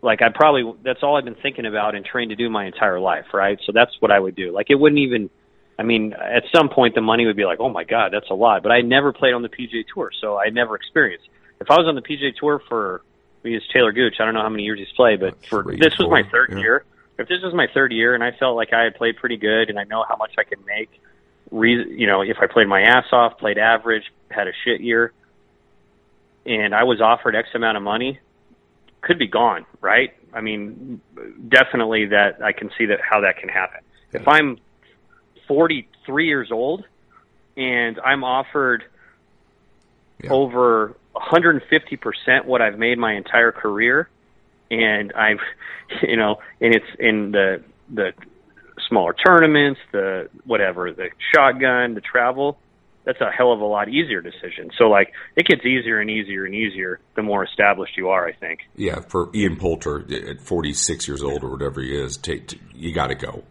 like 0.07 0.21
I 0.21 0.29
probably 0.29 0.73
that's 0.83 1.03
all 1.03 1.17
I've 1.17 1.25
been 1.25 1.35
thinking 1.35 1.65
about 1.65 1.93
and 1.93 2.03
trained 2.03 2.29
to 2.29 2.35
do 2.35 2.49
my 2.49 2.65
entire 2.65 2.99
life, 2.99 3.25
right? 3.33 3.59
So 3.65 3.73
that's 3.73 3.91
what 3.99 4.09
I 4.09 4.17
would 4.17 4.35
do. 4.35 4.51
Like 4.51 4.67
it 4.69 4.75
wouldn't 4.75 4.99
even 4.99 5.29
I 5.77 5.83
mean, 5.83 6.13
at 6.13 6.43
some 6.55 6.69
point 6.69 6.95
the 6.95 7.01
money 7.01 7.25
would 7.27 7.35
be 7.35 7.45
like, 7.45 7.59
"Oh 7.59 7.69
my 7.69 7.83
god, 7.83 8.11
that's 8.13 8.29
a 8.31 8.33
lot." 8.33 8.63
But 8.63 8.71
I 8.71 8.81
never 8.81 9.13
played 9.13 9.33
on 9.33 9.43
the 9.43 9.49
PGA 9.49 9.83
Tour, 9.93 10.09
so 10.19 10.39
I 10.39 10.49
never 10.49 10.75
experienced. 10.75 11.27
If 11.59 11.69
I 11.69 11.75
was 11.75 11.85
on 11.87 11.95
the 11.95 12.01
PGA 12.01 12.33
Tour 12.35 12.61
for 12.67 13.03
we 13.43 13.51
use 13.51 13.67
Taylor 13.71 13.91
Gooch, 13.91 14.15
I 14.19 14.25
don't 14.25 14.33
know 14.33 14.41
how 14.41 14.49
many 14.49 14.63
years 14.63 14.79
he's 14.79 14.95
played, 14.95 15.19
but 15.19 15.45
for 15.45 15.63
Three, 15.63 15.77
this 15.77 15.97
was 15.99 16.09
my 16.09 16.23
third 16.31 16.49
yeah. 16.53 16.59
year. 16.59 16.85
If 17.19 17.27
this 17.27 17.41
was 17.43 17.53
my 17.53 17.67
third 17.73 17.91
year 17.91 18.15
and 18.15 18.23
I 18.23 18.31
felt 18.31 18.55
like 18.55 18.73
I 18.73 18.83
had 18.83 18.95
played 18.95 19.17
pretty 19.17 19.37
good 19.37 19.69
and 19.69 19.77
I 19.77 19.83
know 19.83 20.05
how 20.07 20.15
much 20.15 20.31
I 20.37 20.43
could 20.43 20.63
make, 20.65 20.89
re- 21.51 21.91
you 21.91 22.07
know, 22.07 22.21
if 22.21 22.37
I 22.39 22.47
played 22.47 22.67
my 22.67 22.81
ass 22.81 23.05
off, 23.11 23.39
played 23.39 23.57
average, 23.57 24.03
had 24.29 24.47
a 24.47 24.51
shit 24.63 24.81
year, 24.81 25.13
and 26.45 26.73
I 26.73 26.83
was 26.83 27.01
offered 27.01 27.35
X 27.35 27.49
amount 27.55 27.75
of 27.75 27.83
money, 27.83 28.19
could 29.01 29.19
be 29.19 29.27
gone, 29.27 29.65
right? 29.81 30.13
I 30.33 30.41
mean, 30.41 31.01
definitely 31.47 32.07
that 32.07 32.41
I 32.43 32.51
can 32.51 32.69
see 32.77 32.85
that 32.87 32.99
how 33.01 33.21
that 33.21 33.37
can 33.37 33.49
happen. 33.49 33.81
If 34.13 34.27
I'm 34.27 34.57
43 35.47 36.27
years 36.27 36.51
old 36.51 36.85
and 37.55 37.99
I'm 37.99 38.23
offered 38.23 38.83
Yeah. 40.23 40.31
over 40.31 40.95
150% 41.15 42.45
what 42.45 42.61
I've 42.61 42.77
made 42.79 42.97
my 42.97 43.13
entire 43.13 43.51
career 43.51 44.09
and 44.71 45.13
I've 45.13 45.39
you 46.01 46.17
know 46.17 46.37
and 46.59 46.75
it's 46.75 46.85
in 46.99 47.31
the 47.31 47.63
the 47.89 48.13
smaller 48.87 49.13
tournaments, 49.13 49.79
the 49.91 50.29
whatever, 50.45 50.91
the 50.91 51.09
shotgun, 51.33 51.93
the 51.93 52.01
travel, 52.01 52.57
that's 53.07 53.21
a 53.21 53.31
hell 53.31 53.53
of 53.53 53.61
a 53.61 53.65
lot 53.65 53.87
easier 53.87 54.19
decision. 54.21 54.69
So 54.77 54.89
like 54.89 55.13
it 55.37 55.47
gets 55.47 55.65
easier 55.65 56.01
and 56.01 56.09
easier 56.09 56.43
and 56.43 56.53
easier 56.53 56.99
the 57.15 57.23
more 57.23 57.45
established 57.45 57.95
you 57.95 58.09
are, 58.09 58.27
I 58.27 58.33
think. 58.33 58.59
Yeah, 58.75 58.99
for 58.99 59.29
Ian 59.33 59.55
Poulter 59.55 60.05
at 60.29 60.41
46 60.41 61.07
years 61.07 61.23
old 61.23 61.41
or 61.45 61.49
whatever 61.49 61.81
he 61.81 61.95
is, 61.95 62.17
take 62.17 62.59
you 62.75 62.93
got 62.93 63.07
to 63.07 63.15
go. 63.15 63.43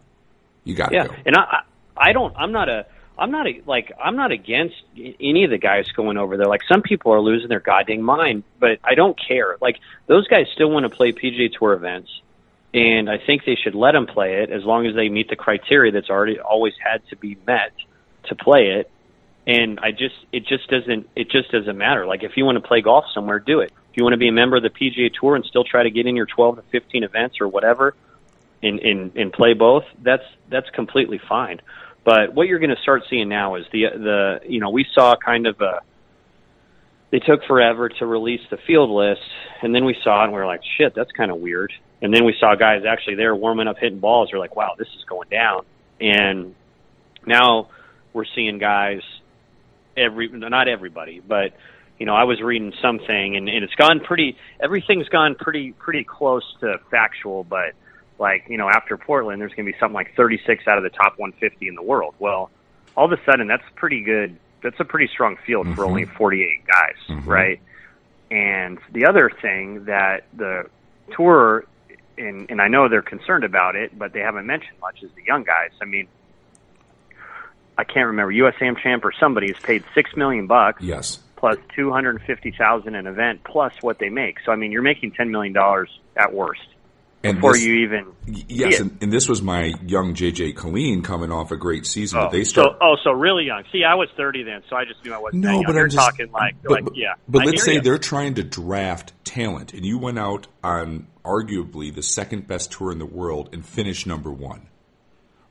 You 0.63 0.75
got 0.75 0.89
to 0.89 0.95
Yeah, 0.95 1.07
go. 1.07 1.15
and 1.25 1.35
I 1.35 1.61
I 1.97 2.13
don't 2.13 2.35
I'm 2.37 2.51
not 2.51 2.69
a 2.69 2.85
I'm 3.17 3.31
not 3.31 3.47
a, 3.47 3.63
like 3.65 3.91
I'm 4.01 4.15
not 4.15 4.31
against 4.31 4.75
any 4.95 5.43
of 5.43 5.49
the 5.49 5.57
guys 5.57 5.87
going 5.95 6.17
over 6.17 6.37
there. 6.37 6.45
Like 6.45 6.61
some 6.71 6.83
people 6.83 7.11
are 7.13 7.19
losing 7.19 7.49
their 7.49 7.59
goddamn 7.59 8.03
mind, 8.03 8.43
but 8.59 8.77
I 8.83 8.93
don't 8.93 9.17
care. 9.19 9.57
Like 9.59 9.77
those 10.05 10.27
guys 10.27 10.45
still 10.53 10.69
want 10.69 10.83
to 10.83 10.95
play 10.95 11.13
PGA 11.13 11.51
Tour 11.51 11.73
events, 11.73 12.11
and 12.75 13.09
I 13.09 13.17
think 13.17 13.43
they 13.43 13.55
should 13.55 13.73
let 13.73 13.93
them 13.93 14.05
play 14.05 14.43
it 14.43 14.51
as 14.51 14.63
long 14.63 14.85
as 14.85 14.93
they 14.93 15.09
meet 15.09 15.29
the 15.29 15.35
criteria 15.35 15.91
that's 15.91 16.11
already 16.11 16.39
always 16.39 16.73
had 16.79 17.01
to 17.09 17.15
be 17.15 17.37
met 17.47 17.71
to 18.25 18.35
play 18.35 18.67
it. 18.79 18.91
And 19.47 19.79
I 19.79 19.91
just 19.91 20.15
it 20.33 20.45
just 20.45 20.69
doesn't 20.69 21.09
it 21.15 21.31
just 21.31 21.51
doesn't 21.51 21.77
matter. 21.77 22.05
Like 22.05 22.23
if 22.23 22.33
you 22.35 22.45
want 22.45 22.61
to 22.61 22.67
play 22.67 22.81
golf 22.81 23.05
somewhere, 23.13 23.39
do 23.39 23.61
it. 23.61 23.71
If 23.91 23.97
you 23.97 24.03
want 24.03 24.13
to 24.13 24.17
be 24.17 24.27
a 24.27 24.33
member 24.33 24.57
of 24.57 24.63
the 24.63 24.69
PGA 24.69 25.09
Tour 25.19 25.35
and 25.35 25.45
still 25.45 25.63
try 25.63 25.83
to 25.83 25.89
get 25.89 26.05
in 26.05 26.15
your 26.15 26.25
12 26.25 26.57
to 26.57 26.63
15 26.71 27.03
events 27.03 27.37
or 27.39 27.47
whatever, 27.47 27.95
and 28.61 28.79
and, 28.79 29.15
and 29.15 29.31
play 29.31 29.53
both, 29.53 29.85
that's 30.03 30.25
that's 30.49 30.69
completely 30.71 31.19
fine. 31.29 31.61
But 32.03 32.33
what 32.33 32.47
you're 32.47 32.59
going 32.59 32.75
to 32.75 32.81
start 32.81 33.03
seeing 33.09 33.29
now 33.29 33.55
is 33.55 33.65
the 33.71 33.85
the 33.93 34.39
you 34.47 34.59
know 34.59 34.69
we 34.69 34.85
saw 34.93 35.15
kind 35.15 35.47
of 35.47 35.61
a 35.61 35.81
they 37.09 37.19
took 37.19 37.45
forever 37.45 37.87
to 37.87 38.05
release 38.05 38.41
the 38.49 38.57
field 38.67 38.89
list, 38.89 39.21
and 39.61 39.73
then 39.73 39.85
we 39.85 39.95
saw 40.03 40.23
and 40.23 40.33
we 40.33 40.39
were 40.39 40.45
like, 40.45 40.61
shit, 40.77 40.93
that's 40.93 41.11
kind 41.13 41.31
of 41.31 41.37
weird. 41.37 41.71
And 42.01 42.13
then 42.13 42.25
we 42.25 42.35
saw 42.39 42.55
guys 42.55 42.83
actually 42.87 43.15
there 43.15 43.35
warming 43.35 43.67
up, 43.67 43.77
hitting 43.79 43.99
balls. 43.99 44.29
We're 44.31 44.39
like, 44.39 44.55
wow, 44.55 44.75
this 44.77 44.89
is 44.89 45.03
going 45.05 45.29
down. 45.29 45.65
And 46.01 46.53
now 47.25 47.69
we're 48.13 48.25
seeing 48.35 48.57
guys 48.57 49.01
every 49.97 50.29
not 50.29 50.67
everybody, 50.67 51.19
but 51.19 51.53
you 51.99 52.05
know, 52.05 52.15
I 52.15 52.23
was 52.25 52.41
reading 52.41 52.73
something 52.81 53.35
and, 53.35 53.49
and 53.49 53.63
it's 53.63 53.75
gone 53.75 53.99
pretty 53.99 54.37
everything's 54.59 55.09
gone 55.09 55.35
pretty 55.35 55.71
pretty 55.73 56.03
close 56.03 56.43
to 56.61 56.79
factual, 56.91 57.43
but 57.43 57.73
like, 58.19 58.45
you 58.47 58.57
know, 58.57 58.69
after 58.69 58.97
Portland 58.97 59.41
there's 59.41 59.53
gonna 59.53 59.69
be 59.69 59.77
something 59.79 59.95
like 59.95 60.15
thirty 60.15 60.39
six 60.45 60.67
out 60.67 60.77
of 60.77 60.83
the 60.83 60.89
top 60.89 61.15
one 61.17 61.31
fifty 61.33 61.67
in 61.67 61.75
the 61.75 61.83
world. 61.83 62.15
Well, 62.19 62.51
all 62.95 63.11
of 63.11 63.11
a 63.11 63.23
sudden 63.25 63.47
that's 63.47 63.63
pretty 63.75 64.03
good 64.03 64.37
that's 64.61 64.79
a 64.79 64.85
pretty 64.85 65.07
strong 65.11 65.37
field 65.45 65.67
for 65.67 65.71
mm-hmm. 65.71 65.83
only 65.83 66.05
forty 66.05 66.43
eight 66.43 66.65
guys, 66.65 66.95
mm-hmm. 67.09 67.29
right? 67.29 67.59
And 68.29 68.77
the 68.91 69.05
other 69.05 69.31
thing 69.41 69.85
that 69.85 70.25
the 70.35 70.69
tour 71.15 71.65
and 72.17 72.49
and 72.49 72.61
I 72.61 72.67
know 72.67 72.89
they're 72.89 73.01
concerned 73.01 73.43
about 73.43 73.75
it, 73.75 73.97
but 73.97 74.13
they 74.13 74.19
haven't 74.19 74.45
mentioned 74.45 74.77
much 74.81 75.01
is 75.01 75.11
the 75.15 75.23
young 75.25 75.43
guys. 75.43 75.71
I 75.81 75.85
mean, 75.85 76.07
I 77.77 77.83
can't 77.83 78.07
remember 78.07 78.33
USAM 78.33 78.77
champ 78.81 79.05
or 79.05 79.11
somebody 79.19 79.51
has 79.53 79.61
paid 79.61 79.83
six 79.93 80.15
million 80.15 80.47
bucks 80.47 80.81
Yes. 80.83 81.19
plus 81.35 81.57
two 81.75 81.91
hundred 81.91 82.15
and 82.17 82.25
fifty 82.25 82.51
thousand 82.51 82.95
an 82.95 83.05
event 83.07 83.43
plus 83.43 83.73
what 83.81 83.99
they 83.99 84.09
make. 84.09 84.37
So 84.45 84.51
I 84.51 84.55
mean, 84.55 84.71
you're 84.71 84.81
making 84.81 85.11
ten 85.11 85.29
million 85.31 85.53
dollars 85.53 85.89
at 86.15 86.33
worst 86.33 86.61
And 87.23 87.35
before 87.37 87.53
this- 87.53 87.63
you 87.65 87.75
even 87.85 88.05
Yes, 88.25 88.79
and, 88.79 88.97
and 89.01 89.11
this 89.13 89.29
was 89.29 89.41
my 89.41 89.73
young 89.85 90.13
JJ 90.15 90.55
Killeen 90.55 91.03
coming 91.03 91.31
off 91.31 91.51
a 91.51 91.55
great 91.57 91.85
season. 91.85 92.19
Oh, 92.19 92.23
but 92.23 92.31
they 92.31 92.43
start. 92.43 92.71
so, 92.73 92.77
oh, 92.81 92.95
so 93.03 93.11
really 93.11 93.45
young. 93.45 93.63
See, 93.71 93.83
I 93.83 93.95
was 93.95 94.09
thirty 94.17 94.43
then, 94.43 94.63
so 94.69 94.75
I 94.75 94.83
just 94.85 95.03
knew 95.05 95.13
I 95.13 95.17
wasn't. 95.19 95.43
no, 95.43 95.51
young. 95.51 95.63
but 95.65 95.75
You're 95.75 95.83
I'm 95.83 95.89
just 95.89 95.97
talking 96.05 96.31
like, 96.31 96.55
but, 96.63 96.83
like 96.83 96.93
yeah. 96.95 97.13
But 97.27 97.43
I 97.43 97.45
let's 97.45 97.63
say 97.63 97.75
ya. 97.75 97.81
they're 97.81 97.97
trying 97.99 98.33
to 98.35 98.43
draft 98.43 99.13
talent, 99.23 99.73
and 99.73 99.85
you 99.85 99.97
went 99.99 100.17
out 100.19 100.47
on 100.63 101.07
arguably 101.23 101.93
the 101.93 102.01
second 102.03 102.47
best 102.47 102.71
tour 102.71 102.91
in 102.91 102.99
the 102.99 103.05
world 103.05 103.49
and 103.53 103.65
finished 103.65 104.07
number 104.07 104.31
one. 104.31 104.67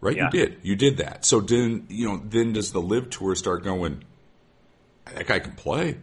Right? 0.00 0.16
Yeah. 0.16 0.24
You 0.24 0.30
did. 0.30 0.56
You 0.62 0.76
did 0.76 0.96
that. 0.98 1.24
So 1.24 1.40
then, 1.40 1.86
you 1.88 2.06
know, 2.06 2.20
then 2.24 2.52
does 2.52 2.72
the 2.72 2.80
LIV 2.80 3.10
tour 3.10 3.34
start 3.34 3.64
going? 3.64 4.04
That 5.14 5.26
guy 5.26 5.38
can 5.38 5.52
play. 5.52 5.98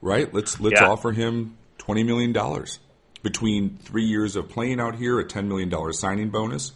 Right? 0.00 0.32
Let's 0.32 0.60
let's 0.60 0.80
Yeah. 0.80 0.88
offer 0.88 1.12
him 1.12 1.56
twenty 1.78 2.02
million 2.04 2.32
dollars 2.32 2.78
between 3.22 3.78
three 3.78 4.04
years 4.04 4.36
of 4.36 4.48
playing 4.48 4.80
out 4.80 4.96
here, 4.96 5.18
a 5.18 5.24
ten 5.26 5.48
million 5.48 5.68
dollar 5.68 5.92
signing 5.92 6.30
bonus 6.30 6.72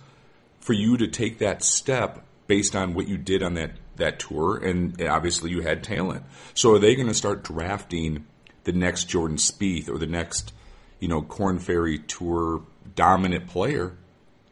for 0.60 0.72
you 0.72 0.96
to 0.96 1.06
take 1.06 1.38
that 1.38 1.62
step 1.62 2.24
based 2.46 2.74
on 2.74 2.94
what 2.94 3.06
you 3.08 3.18
did 3.18 3.42
on 3.42 3.54
that 3.54 3.72
that 3.96 4.18
tour, 4.18 4.56
and 4.56 5.00
obviously 5.02 5.50
you 5.50 5.60
had 5.62 5.82
talent. 5.82 6.22
So 6.54 6.74
are 6.74 6.78
they 6.78 6.94
going 6.94 7.08
to 7.08 7.14
start 7.14 7.42
drafting 7.42 8.24
the 8.64 8.72
next 8.72 9.04
Jordan 9.04 9.36
Spieth 9.38 9.88
or 9.88 9.98
the 9.98 10.06
next, 10.06 10.52
you 11.00 11.08
know, 11.08 11.20
Korn 11.20 11.58
Ferry 11.58 11.98
Tour 11.98 12.62
dominant 12.94 13.48
player? 13.48 13.94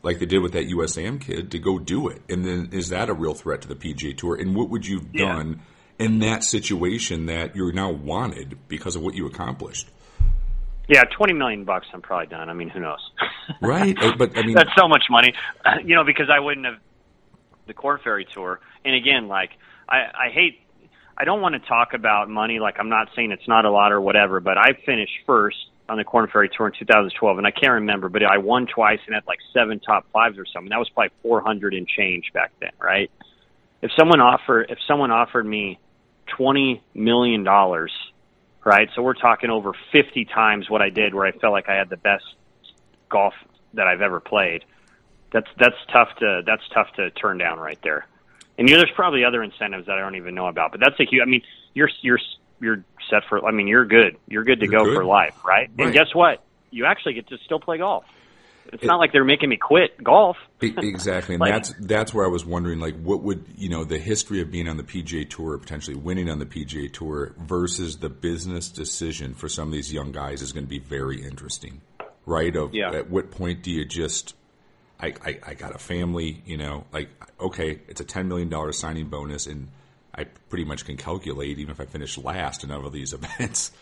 Like 0.07 0.21
they 0.21 0.27
did 0.27 0.38
with 0.38 0.53
that 0.53 0.69
USAM 0.69 1.21
kid 1.21 1.51
to 1.51 1.59
go 1.59 1.81
do 1.81 2.07
it, 2.07 2.23
and 2.29 2.45
then 2.45 2.69
is 2.73 2.90
that 2.90 3.09
a 3.09 3.12
real 3.12 3.35
threat 3.35 3.61
to 3.62 3.69
the 3.69 3.75
PGA 3.75 4.16
Tour? 4.16 4.37
And 4.37 4.55
what 4.55 4.71
would 4.71 4.87
you've 4.87 5.09
Yeah. 5.12 5.27
done 5.35 5.61
in 5.99 6.21
that 6.21 6.45
situation 6.45 7.27
that 7.27 7.57
you're 7.57 7.73
now 7.73 7.90
wanted 7.90 8.57
because 8.69 8.95
of 8.95 9.03
what 9.03 9.14
you 9.14 9.27
accomplished? 9.27 9.88
yeah, 10.88 11.03
twenty 11.16 11.33
million 11.33 11.64
bucks. 11.64 11.88
I'm 11.92 12.01
probably 12.03 12.29
done. 12.29 12.49
I 12.49 12.53
mean, 12.53 12.69
who 12.69 12.79
knows? 12.79 13.01
Right, 13.61 13.97
Uh, 14.01 14.12
but 14.16 14.38
I 14.38 14.42
mean, 14.42 14.55
That's 14.55 14.71
so 14.79 14.87
much 14.87 15.03
money, 15.11 15.33
you 15.85 15.97
know, 15.97 16.05
because 16.05 16.31
I 16.31 16.38
wouldn't 16.38 16.66
have 16.66 16.77
the 17.66 17.75
Korn 17.75 17.99
Ferry 18.05 18.27
tour. 18.33 18.61
And 18.85 18.95
again, 18.95 19.27
like 19.27 19.51
I, 19.88 19.97
I 20.27 20.31
hate, 20.33 20.61
I 21.19 21.25
don't 21.25 21.40
want 21.40 21.55
to 21.61 21.69
talk 21.69 21.95
about 21.95 22.29
money. 22.29 22.61
Like 22.61 22.77
I'm 22.79 22.88
not 22.88 23.09
saying 23.16 23.33
it's 23.33 23.49
not 23.49 23.64
a 23.64 23.71
lot 23.73 23.90
or 23.90 24.01
whatever, 24.01 24.38
but 24.38 24.57
I 24.57 24.75
finished 24.87 25.14
first 25.27 25.57
on 25.88 25.99
the 25.99 26.05
Korn 26.05 26.29
Ferry 26.33 26.51
tour 26.55 26.66
in 26.68 26.72
2012, 26.79 27.38
and 27.38 27.46
I 27.46 27.51
can't 27.51 27.75
remember, 27.75 28.09
but 28.09 28.22
I 28.25 28.38
won 28.38 28.66
twice 28.66 28.99
and 29.07 29.14
had 29.14 29.27
like 29.27 29.38
seven 29.53 29.81
top 29.81 30.07
fives 30.12 30.38
or 30.38 30.44
something. 30.46 30.70
That 30.70 30.79
was 30.79 30.88
probably 30.90 31.12
400 31.22 31.75
and 31.75 31.87
change 31.87 32.33
back 32.33 32.53
then, 32.61 32.72
right? 32.81 33.11
If 33.83 33.90
someone 33.96 34.20
offered, 34.20 34.66
if 34.70 34.79
someone 34.87 35.11
offered 35.11 35.46
me 35.46 35.79
20 36.37 36.83
million 36.94 37.44
dollars, 37.44 37.92
right? 38.64 38.88
So 38.94 39.03
we're 39.03 39.14
talking 39.14 39.51
over 39.51 39.72
50 39.92 40.25
times 40.25 40.68
what 40.68 40.83
I 40.83 40.90
did, 40.90 41.14
where 41.14 41.27
I 41.27 41.33
felt 41.33 41.53
like 41.53 41.68
I 41.68 41.75
had 41.75 41.88
the 41.88 41.96
best 41.96 42.25
golf 43.09 43.35
that 43.75 43.87
I've 43.87 44.01
ever 44.01 44.20
played. 44.20 44.64
That's 45.33 45.49
that's 45.59 45.77
tough 45.92 46.09
to 46.18 46.42
that's 46.44 46.62
tough 46.75 46.88
to 46.96 47.11
turn 47.11 47.38
down 47.38 47.59
right 47.59 47.79
there. 47.83 48.07
And 48.59 48.68
you 48.68 48.75
know, 48.75 48.81
there's 48.81 48.94
probably 48.94 49.25
other 49.25 49.42
incentives 49.42 49.87
that 49.87 49.99
I 49.99 50.01
don't 50.01 50.16
even 50.16 50.35
know 50.35 50.46
about, 50.46 50.72
but 50.72 50.81
that's 50.81 50.99
a 50.99 51.05
huge. 51.05 51.22
I 51.22 51.27
mean, 51.27 51.42
you're 51.75 51.90
you're 52.01 52.20
you're 52.61 52.85
set 53.11 53.23
for. 53.29 53.45
I 53.47 53.53
mean, 53.53 53.66
you're 53.69 53.85
good. 53.87 54.16
You're 54.29 54.45
good 54.45 54.61
to 54.61 54.66
You're 54.66 54.79
go 54.81 54.85
good. 54.85 54.95
for 54.97 55.05
life, 55.05 55.37
right? 55.45 55.71
Right. 55.77 55.87
And 55.87 55.92
guess 55.95 56.14
what? 56.14 56.42
You 56.71 56.87
actually 56.87 57.14
get 57.14 57.29
to 57.29 57.38
still 57.45 57.61
play 57.61 57.79
golf. 57.79 58.05
It's 58.73 58.83
not 58.83 58.99
like 58.99 59.12
they're 59.12 59.23
making 59.25 59.49
me 59.49 59.57
quit 59.57 60.03
golf. 60.03 60.37
Exactly, 60.61 61.35
and 61.37 61.40
Like- 61.40 61.53
that's 61.53 61.73
that's 61.79 62.12
where 62.14 62.25
I 62.25 62.29
was 62.29 62.45
wondering, 62.45 62.81
like, 62.81 62.99
what 63.01 63.23
would 63.23 63.45
you 63.57 63.69
know 63.69 63.85
the 63.85 63.99
history 63.99 64.40
of 64.40 64.51
being 64.51 64.69
on 64.69 64.77
the 64.77 64.83
PGA 64.83 65.29
Tour, 65.29 65.57
potentially 65.59 65.95
winning 65.97 66.29
on 66.29 66.38
the 66.40 66.47
PGA 66.47 66.92
Tour, 66.92 67.35
versus 67.38 67.99
the 67.99 68.09
business 68.09 68.69
decision 68.69 69.35
for 69.35 69.49
some 69.49 69.69
of 69.69 69.73
these 69.73 69.92
young 69.92 70.11
guys 70.11 70.42
is 70.42 70.53
going 70.53 70.64
to 70.64 70.69
be 70.71 70.81
very 70.81 71.23
interesting, 71.23 71.81
right? 72.25 72.57
Of 72.57 72.75
Yeah. 72.75 72.90
at 72.92 73.09
what 73.11 73.31
point 73.31 73.62
do 73.62 73.71
you 73.71 73.85
just, 73.85 74.35
I, 74.99 75.14
I 75.25 75.38
I 75.49 75.55
got 75.55 75.75
a 75.75 75.79
family, 75.79 76.42
you 76.47 76.57
know, 76.57 76.87
like 76.92 77.11
okay, 77.38 77.79
it's 77.87 78.01
a 78.01 78.05
ten 78.05 78.27
million 78.27 78.49
dollar 78.49 78.73
signing 78.73 79.07
bonus, 79.09 79.47
and 79.47 79.69
I 80.16 80.24
pretty 80.24 80.64
much 80.64 80.85
can 80.85 80.96
calculate 80.96 81.59
even 81.59 81.70
if 81.72 81.81
I 81.81 81.85
finish 81.85 82.16
last 82.18 82.64
in 82.64 82.70
all 82.70 82.87
of 82.87 82.92
these 82.92 83.12
events, 83.18 83.72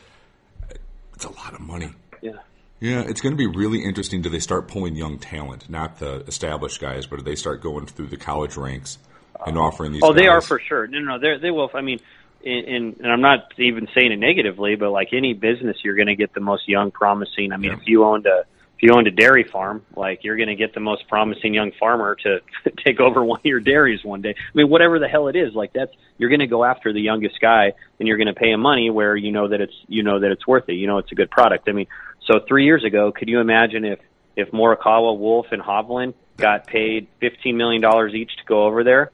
it's 1.15 1.25
a 1.25 1.33
lot 1.33 1.55
of 1.55 1.61
money. 1.61 1.93
Yeah. 2.21 2.33
Yeah, 2.81 3.01
it's 3.03 3.21
going 3.21 3.33
to 3.33 3.37
be 3.37 3.47
really 3.47 3.83
interesting. 3.85 4.21
Do 4.21 4.29
they 4.29 4.41
start 4.41 4.69
pulling 4.69 4.97
young 4.97 5.19
talent, 5.19 5.71
not 5.71 6.01
the 6.01 6.17
established 6.27 6.81
guys, 6.81 7.07
but 7.07 7.17
do 7.17 7.23
they 7.23 7.37
start 7.37 7.63
going 7.63 7.87
through 7.87 8.09
the 8.09 8.17
college 8.17 8.57
ranks 8.57 8.99
and 9.47 9.57
offering 9.57 9.93
these? 9.93 10.03
Oh, 10.05 10.13
they 10.13 10.27
are 10.27 10.41
for 10.41 10.59
sure. 10.59 10.87
No, 10.87 10.99
no, 10.99 11.19
they 11.19 11.39
they 11.41 11.51
will. 11.51 11.71
I 11.73 11.81
mean, 11.81 12.01
in, 12.43 12.53
in, 12.65 12.97
and 13.01 13.11
I'm 13.13 13.21
not 13.23 13.53
even 13.59 13.89
saying 13.95 14.13
it 14.13 14.19
negatively, 14.19 14.75
but 14.77 14.91
like 14.91 15.11
any 15.13 15.33
business, 15.33 15.79
you're 15.83 15.95
going 15.95 16.09
to 16.09 16.17
get 16.17 16.35
the 16.35 16.41
most 16.41 16.69
young, 16.69 16.91
promising. 16.91 17.53
I 17.53 17.57
mean, 17.57 17.71
Yeah. 17.71 17.77
if 17.79 17.87
you 17.87 18.05
owned 18.05 18.27
a 18.27 18.45
if 18.77 18.83
you 18.83 18.93
owned 18.93 19.07
a 19.07 19.11
dairy 19.11 19.45
farm, 19.45 19.85
like 19.97 20.25
you're 20.25 20.37
going 20.37 20.49
to 20.49 20.57
get 20.57 20.75
the 20.75 20.81
most 20.81 21.07
promising 21.09 21.55
young 21.55 21.73
farmer 21.79 22.17
to 22.17 22.41
take 22.85 23.01
over 23.01 23.25
one 23.25 23.41
of 23.41 23.45
your 23.45 23.61
dairies 23.61 24.05
one 24.05 24.23
day. 24.23 24.35
I 24.37 24.57
mean, 24.57 24.69
whatever 24.69 24.99
the 24.99 25.09
hell 25.09 25.29
it 25.29 25.37
is, 25.37 25.55
like 25.55 25.73
that's 25.73 25.93
you're 26.19 26.31
going 26.31 26.41
to 26.41 26.47
go 26.47 26.65
after 26.65 26.93
the 26.93 27.01
youngest 27.01 27.41
guy, 27.41 27.73
and 27.99 28.09
you're 28.09 28.17
going 28.17 28.29
to 28.29 28.35
pay 28.35 28.51
him 28.51 28.61
money 28.61 28.91
where 28.91 29.17
you 29.17 29.33
know 29.33 29.49
that 29.49 29.61
it's 29.61 29.75
you 29.87 30.03
know 30.03 30.21
that 30.21 30.31
it's 30.31 30.47
worth 30.47 30.69
it. 30.69 30.75
You 30.75 30.87
know, 30.87 30.99
it's 30.99 31.13
a 31.13 31.15
good 31.15 31.31
product. 31.31 31.69
I 31.69 31.73
mean, 31.73 31.87
so 32.27 32.41
three 32.47 32.65
years 32.65 32.85
ago, 32.85 33.13
could 33.13 33.29
you 33.29 33.41
imagine 33.41 33.85
if 33.85 34.01
if 34.37 34.51
Morikawa, 34.51 35.17
Wolff, 35.17 35.47
and 35.53 35.63
Hovland 35.63 36.15
got 36.37 36.67
paid 36.67 37.09
fifteen 37.21 37.57
million 37.57 37.81
dollars 37.81 38.15
each 38.15 38.37
to 38.39 38.45
go 38.45 38.65
over 38.65 38.83
there? 38.83 39.11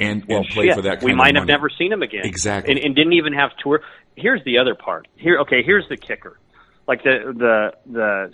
and, 0.00 0.24
well, 0.26 0.38
and 0.38 0.48
play 0.48 0.66
shit, 0.66 0.74
for 0.74 0.82
that. 0.82 1.02
We 1.02 1.14
might 1.14 1.36
have 1.36 1.46
never 1.46 1.68
seen 1.70 1.92
him 1.92 2.02
again. 2.02 2.22
Exactly. 2.24 2.74
and, 2.74 2.84
and 2.84 2.94
didn't 2.94 3.14
even 3.14 3.32
have 3.34 3.50
tour. 3.62 3.80
Here's 4.16 4.42
the 4.44 4.58
other 4.58 4.74
part. 4.74 5.08
Here, 5.16 5.38
okay, 5.40 5.62
here's 5.62 5.88
the 5.88 5.96
kicker. 5.96 6.38
Like 6.86 7.02
the 7.02 7.32
the 7.36 7.90
the 7.90 8.32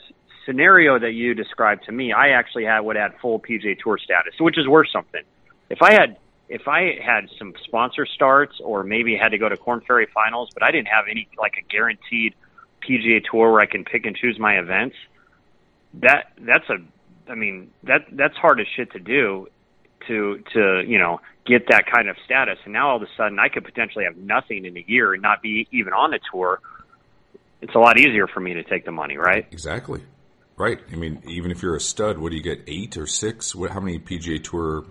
scenario 0.51 0.99
that 0.99 1.13
you 1.13 1.35
described 1.35 1.85
to 1.85 1.93
me, 1.93 2.13
I 2.13 2.31
actually 2.31 2.65
had 2.65 2.81
would 2.81 2.97
add 2.97 3.13
full 3.23 3.39
PGA 3.39 3.79
Tour 3.79 3.99
status, 4.03 4.35
which 4.41 4.59
is 4.59 4.67
worth 4.67 4.89
something. 4.93 5.23
If 5.69 5.83
I 5.83 5.93
had 5.93 6.17
if 6.49 6.67
I 6.67 6.99
had 7.01 7.29
some 7.39 7.55
sponsor 7.65 8.05
starts 8.05 8.61
or 8.63 8.83
maybe 8.83 9.17
had 9.17 9.29
to 9.29 9.39
go 9.39 9.49
to 9.49 9.57
Korn 9.57 9.83
Ferry 9.87 10.09
Finals, 10.13 10.51
but 10.53 10.65
I 10.65 10.73
didn't 10.73 10.89
have 10.89 11.05
any 11.09 11.29
like 11.39 11.55
a 11.59 11.63
guaranteed 11.73 12.35
PGA 12.83 13.23
Tour 13.31 13.53
where 13.53 13.61
I 13.61 13.67
can 13.67 13.85
pick 13.85 14.05
and 14.05 14.17
choose 14.17 14.37
my 14.39 14.59
events, 14.59 14.97
that 15.95 16.33
that's 16.41 16.69
a 16.69 16.79
I 17.31 17.37
mean 17.37 17.71
that 17.85 18.07
that's 18.11 18.37
hard 18.37 18.61
as 18.61 18.67
shit 18.75 18.91
to 18.93 18.99
do 18.99 19.47
to 20.09 20.43
to 20.53 20.83
you 20.85 20.99
know 20.99 21.21
get 21.47 21.69
that 21.69 21.85
kind 21.87 22.09
of 22.09 22.17
status. 22.25 22.59
And 22.65 22.73
now 22.73 22.91
all 22.91 22.97
of 22.97 23.03
a 23.03 23.09
sudden 23.17 23.39
I 23.39 23.49
could 23.49 23.65
potentially 23.65 24.05
have 24.05 24.17
nothing 24.17 24.65
in 24.65 24.77
a 24.77 24.85
year 24.87 25.13
and 25.15 25.23
not 25.23 25.43
be 25.43 25.69
even 25.71 25.93
on 25.93 26.11
the 26.11 26.19
tour. 26.33 26.61
It's 27.63 27.75
a 27.75 27.79
lot 27.79 28.01
easier 28.01 28.27
for 28.27 28.41
me 28.41 28.55
to 28.55 28.65
take 28.65 28.85
the 28.85 28.93
money, 28.93 29.19
right? 29.19 29.47
Exactly. 29.53 30.03
Right. 30.61 30.79
I 30.93 30.97
mean, 30.97 31.23
even 31.27 31.51
if 31.51 31.63
you're 31.63 31.75
a 31.75 31.81
stud, 31.81 32.19
what 32.19 32.31
do 32.33 32.37
you 32.37 32.43
get? 32.43 32.65
Eight 32.67 32.99
or 32.99 33.07
six? 33.07 33.55
What, 33.55 33.71
how 33.71 33.81
many 33.81 33.99
PGA 33.99 34.45
Tour 34.45 34.85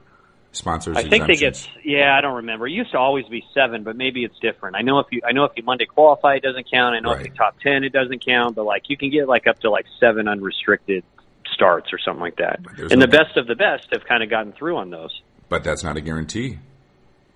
sponsors? 0.52 0.98
I 0.98 1.08
think 1.08 1.28
they 1.28 1.36
get. 1.36 1.70
Yeah, 1.86 2.18
I 2.18 2.22
don't 2.22 2.38
remember. 2.38 2.66
It 2.66 2.72
used 2.72 2.92
to 2.94 2.98
always 2.98 3.26
be 3.28 3.44
seven, 3.54 3.84
but 3.84 3.96
maybe 3.96 4.24
it's 4.24 4.40
different. 4.40 4.76
I 4.76 4.82
know 4.82 4.98
if 4.98 5.06
you, 5.12 5.22
I 5.24 5.32
know 5.32 5.44
if 5.44 5.52
you 5.56 5.62
Monday 5.62 5.86
qualify, 5.86 6.38
it 6.38 6.42
doesn't 6.42 6.72
count. 6.72 6.96
I 6.96 7.02
know 7.02 7.12
Right. 7.12 7.22
if 7.22 7.28
you 7.28 7.34
top 7.38 7.60
ten, 7.60 7.84
it 7.84 7.94
doesn't 7.94 8.26
count. 8.26 8.56
But 8.56 8.64
like 8.66 8.90
you 8.90 8.98
can 8.98 9.12
get 9.12 9.28
like 9.28 9.46
up 9.46 9.60
to 9.60 9.70
like 9.70 9.86
seven 10.00 10.28
unrestricted 10.28 11.04
starts 11.54 11.94
or 11.94 12.00
something 12.00 12.22
like 12.22 12.38
that. 12.38 12.62
And 12.80 12.90
no- 12.94 13.02
the 13.02 13.08
best 13.08 13.38
of 13.38 13.46
the 13.46 13.56
best 13.56 13.90
have 13.94 14.06
kind 14.06 14.24
of 14.24 14.30
gotten 14.32 14.54
through 14.54 14.78
on 14.78 14.90
those. 14.90 15.22
But 15.50 15.64
that's 15.64 15.84
not 15.84 15.98
a 15.98 16.02
guarantee. 16.02 16.58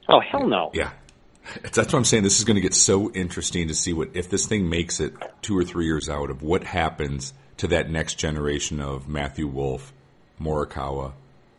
Oh 0.09 0.21
hell 0.21 0.47
no! 0.47 0.71
Yeah. 0.73 0.89
That's 1.61 1.77
what 1.77 1.93
I'm 1.93 2.03
saying. 2.03 2.23
This 2.23 2.39
is 2.39 2.45
going 2.45 2.55
to 2.55 2.61
get 2.61 2.73
so 2.73 3.11
interesting 3.11 3.67
to 3.67 3.75
see 3.75 3.93
what 3.93 4.09
if 4.15 4.29
this 4.29 4.47
thing 4.47 4.69
makes 4.69 4.99
it 4.99 5.13
two 5.43 5.55
or 5.55 5.63
three 5.63 5.86
years 5.86 6.09
out 6.09 6.29
of 6.31 6.41
what 6.41 6.63
happens 6.63 7.34
to 7.58 7.68
that 7.68 7.89
next 7.89 8.16
generation 8.16 8.80
of 8.80 9.08
Matthew 9.08 9.47
Wolff, 9.47 9.93
Morikawa, 10.41 11.14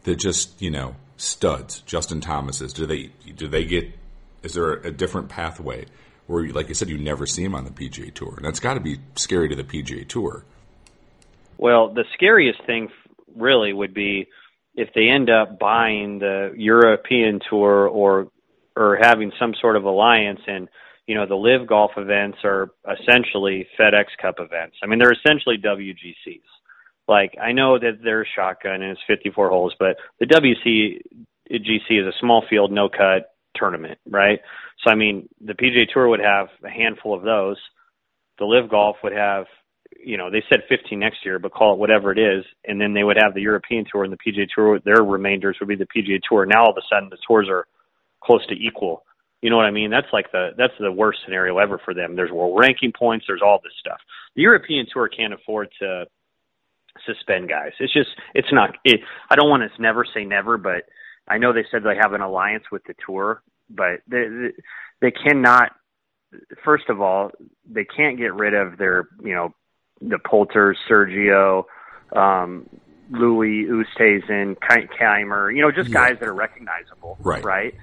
that 0.05 0.16
just 0.16 0.61
you 0.61 0.70
know 0.70 0.97
studs, 1.16 1.80
Justin 1.82 2.20
Thomases. 2.20 2.72
Do 2.72 2.86
they 2.86 3.11
do 3.34 3.49
they 3.49 3.64
get? 3.64 3.92
Is 4.42 4.55
there 4.55 4.72
a 4.72 4.90
different 4.90 5.28
pathway 5.28 5.86
where, 6.26 6.47
like 6.49 6.70
I 6.70 6.72
said, 6.72 6.88
you 6.88 6.99
never 6.99 7.26
see 7.26 7.45
him 7.45 7.55
on 7.55 7.64
the 7.64 7.70
PGA 7.70 8.12
Tour, 8.12 8.34
and 8.36 8.45
that's 8.45 8.61
got 8.61 8.74
to 8.74 8.80
be 8.80 8.99
scary 9.16 9.49
to 9.49 9.57
the 9.57 9.64
PGA 9.64 10.07
Tour. 10.07 10.45
Well, 11.59 11.92
the 11.92 12.05
scariest 12.14 12.64
thing 12.66 12.88
really 13.36 13.72
would 13.72 13.95
be 13.95 14.26
if 14.74 14.88
they 14.95 15.09
end 15.09 15.30
up 15.30 15.59
buying 15.59 16.18
the 16.18 16.53
European 16.57 17.40
tour 17.49 17.86
or 17.86 18.28
or 18.76 18.99
having 19.01 19.30
some 19.38 19.55
sort 19.61 19.76
of 19.76 19.84
alliance 19.84 20.40
and 20.49 20.68
you 21.07 21.14
know 21.14 21.26
the 21.26 21.34
LIV 21.34 21.68
golf 21.68 21.92
events 21.96 22.38
are 22.44 22.70
essentially 23.00 23.66
FedEx 23.78 24.07
Cup 24.20 24.36
events. 24.38 24.76
I 24.82 24.86
mean 24.86 24.98
they're 24.98 25.12
essentially 25.12 25.57
WGCs. 25.59 26.40
Like 27.07 27.34
I 27.42 27.52
know 27.52 27.78
that 27.78 27.98
there's 28.02 28.28
shotgun 28.34 28.82
and 28.82 28.92
it's 28.92 29.00
54 29.07 29.50
holes, 29.50 29.74
but 29.78 29.96
the 30.20 30.26
WC 30.26 31.00
GC 31.50 32.00
is 32.00 32.07
a 32.07 32.18
small 32.20 32.44
field, 32.48 32.72
no 32.72 32.88
cut 32.88 33.34
tournament, 33.55 33.98
right? 34.09 34.40
So 34.84 34.90
I 34.90 34.94
mean 34.94 35.28
the 35.40 35.55
PGA 35.55 35.86
Tour 35.92 36.09
would 36.09 36.20
have 36.20 36.48
a 36.64 36.70
handful 36.70 37.14
of 37.14 37.22
those. 37.22 37.59
The 38.38 38.46
LIV 38.46 38.70
golf 38.70 38.96
would 39.02 39.12
have 39.12 39.46
you 40.02 40.16
know, 40.16 40.30
they 40.30 40.42
said 40.48 40.61
15 40.68 40.98
next 40.98 41.24
year, 41.24 41.38
but 41.38 41.52
call 41.52 41.74
it 41.74 41.78
whatever 41.78 42.12
it 42.12 42.18
is. 42.18 42.44
And 42.66 42.80
then 42.80 42.94
they 42.94 43.05
would 43.05 43.18
have 43.22 43.34
the 43.34 43.40
European 43.40 43.84
Tour 43.90 44.05
and 44.05 44.12
the 44.12 44.16
PGA 44.16 44.46
Tour. 44.55 44.80
Their 44.80 45.02
remainders 45.02 45.57
would 45.61 45.68
be 45.68 45.76
the 45.76 45.86
PGA 45.86 46.20
Tour. 46.28 46.46
Now 46.46 46.64
all 46.64 46.70
of 46.70 46.76
a 46.76 46.82
sudden 46.90 47.09
the 47.11 47.18
tours 47.26 47.48
are 47.48 47.66
close 48.22 48.46
to 48.46 48.55
equal. 48.55 49.05
You 49.45 49.51
know 49.51 49.59
what 49.59 49.66
I 49.66 49.72
mean? 49.72 49.90
That's 49.90 50.07
like 50.11 50.32
the 50.32 50.53
that's 50.57 50.72
the 50.80 50.90
worst 50.90 51.18
scenario 51.22 51.59
ever 51.59 51.78
for 51.84 51.92
them. 51.92 52.16
There's 52.16 52.30
world 52.30 52.59
ranking 52.59 52.92
points. 52.99 53.26
There's 53.28 53.42
all 53.45 53.61
this 53.62 53.74
stuff. 53.78 53.99
The 54.34 54.40
European 54.40 54.86
Tour 54.90 55.07
can't 55.07 55.34
afford 55.34 55.68
to 55.80 56.07
suspend 57.05 57.51
guys. 57.51 57.72
It's 57.78 57.92
just 57.92 58.09
it's 58.34 58.49
not. 58.53 58.70
It, 58.86 59.01
I 59.28 59.36
don't 59.36 59.51
want 59.51 59.70
to 59.70 59.82
never 59.82 60.07
say 60.14 60.24
never, 60.24 60.57
but 60.57 60.84
I 61.28 61.36
know 61.36 61.53
they 61.53 61.66
said 61.70 61.82
they 61.82 61.95
have 62.01 62.14
an 62.14 62.22
alliance 62.22 62.64
with 62.72 62.84
the 62.84 62.95
tour, 63.05 63.42
but 63.68 64.01
they 64.09 64.28
they, 64.28 64.51
they 65.03 65.11
cannot. 65.11 65.72
First 66.64 66.88
of 66.88 67.03
all, 67.03 67.30
they 67.70 67.84
can't 67.84 68.16
get 68.16 68.32
rid 68.32 68.55
of 68.55 68.78
their 68.78 69.09
you 69.22 69.34
know 69.34 69.55
the 70.01 70.20
Poulters, 70.24 70.78
Sergio, 70.88 71.64
um, 72.16 72.66
Louis 73.11 73.66
Oosthuizen, 73.66 74.57
Kaymer, 74.59 75.55
you 75.55 75.61
know, 75.61 75.70
just 75.70 75.90
Yeah. 75.90 76.09
guys 76.09 76.16
that 76.20 76.28
are 76.28 76.34
recognizable, 76.34 77.18
Right. 77.20 77.45
Right, 77.45 77.74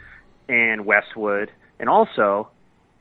and 0.49 0.85
Westwood, 0.85 1.51
and 1.79 1.89
also 1.89 2.49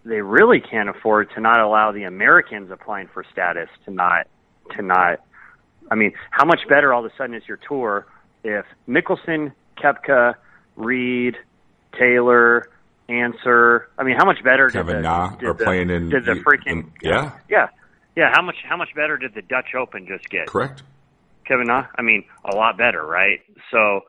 they 0.04 0.20
really 0.22 0.60
can't 0.60 0.88
afford 0.88 1.30
to 1.34 1.40
not 1.40 1.60
allow 1.60 1.92
the 1.92 2.04
Americans 2.04 2.70
applying 2.70 3.08
for 3.12 3.24
status 3.32 3.68
to 3.84 3.90
not 3.90 4.26
to 4.76 4.82
not. 4.82 5.20
I 5.90 5.94
mean, 5.94 6.12
how 6.30 6.44
much 6.44 6.60
better 6.68 6.92
all 6.94 7.04
of 7.04 7.10
a 7.10 7.14
sudden 7.16 7.34
is 7.34 7.42
your 7.48 7.58
tour 7.68 8.06
if 8.44 8.64
Mickelson, 8.88 9.52
Koepka, 9.78 10.34
Reed, 10.76 11.36
Talor, 11.94 12.62
Ancer? 13.08 13.88
I 13.98 14.04
mean, 14.04 14.16
how 14.16 14.24
much 14.24 14.42
better 14.44 14.66
did 14.68 14.72
Kevin 14.74 14.96
the, 14.96 15.02
Na 15.02 15.30
did 15.30 15.48
are 15.48 15.52
the- 15.54 15.64
playing 15.64 15.90
in 15.90 16.08
did 16.10 16.24
the 16.24 16.32
in- 16.32 16.44
freaking 16.44 16.90
yeah, 17.02 17.32
yeah 17.48 17.68
yeah 18.16 18.30
how 18.32 18.42
much 18.42 18.56
how 18.68 18.76
much 18.76 18.90
better 18.94 19.16
did 19.18 19.34
the 19.34 19.42
Dutch 19.42 19.74
Open 19.78 20.06
just 20.06 20.28
get? 20.30 20.46
correct. 20.46 20.82
Kevin 21.46 21.66
Na? 21.66 21.86
I 21.98 22.02
mean, 22.02 22.24
a 22.44 22.54
lot 22.54 22.78
better, 22.78 23.04
right? 23.04 23.40
So 23.72 24.02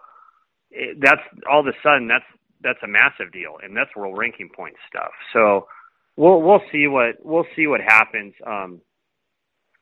it, 0.70 1.00
that's 1.02 1.22
all 1.50 1.62
of 1.62 1.68
a 1.68 1.74
sudden 1.82 2.08
that's 2.08 2.24
that's 2.64 2.80
a 2.84 2.88
massive 2.88 3.32
deal, 3.32 3.58
and 3.64 3.76
that's 3.76 3.90
world 3.96 4.18
ranking 4.18 4.50
point 4.56 4.76
stuff. 4.88 5.12
So 5.34 5.68
we'll 6.16 6.42
we'll 6.42 6.62
see 6.72 6.88
what 6.88 7.16
we'll 7.24 7.48
see 7.56 7.68
what 7.68 7.82
happens. 7.82 8.34
Um, 8.46 8.82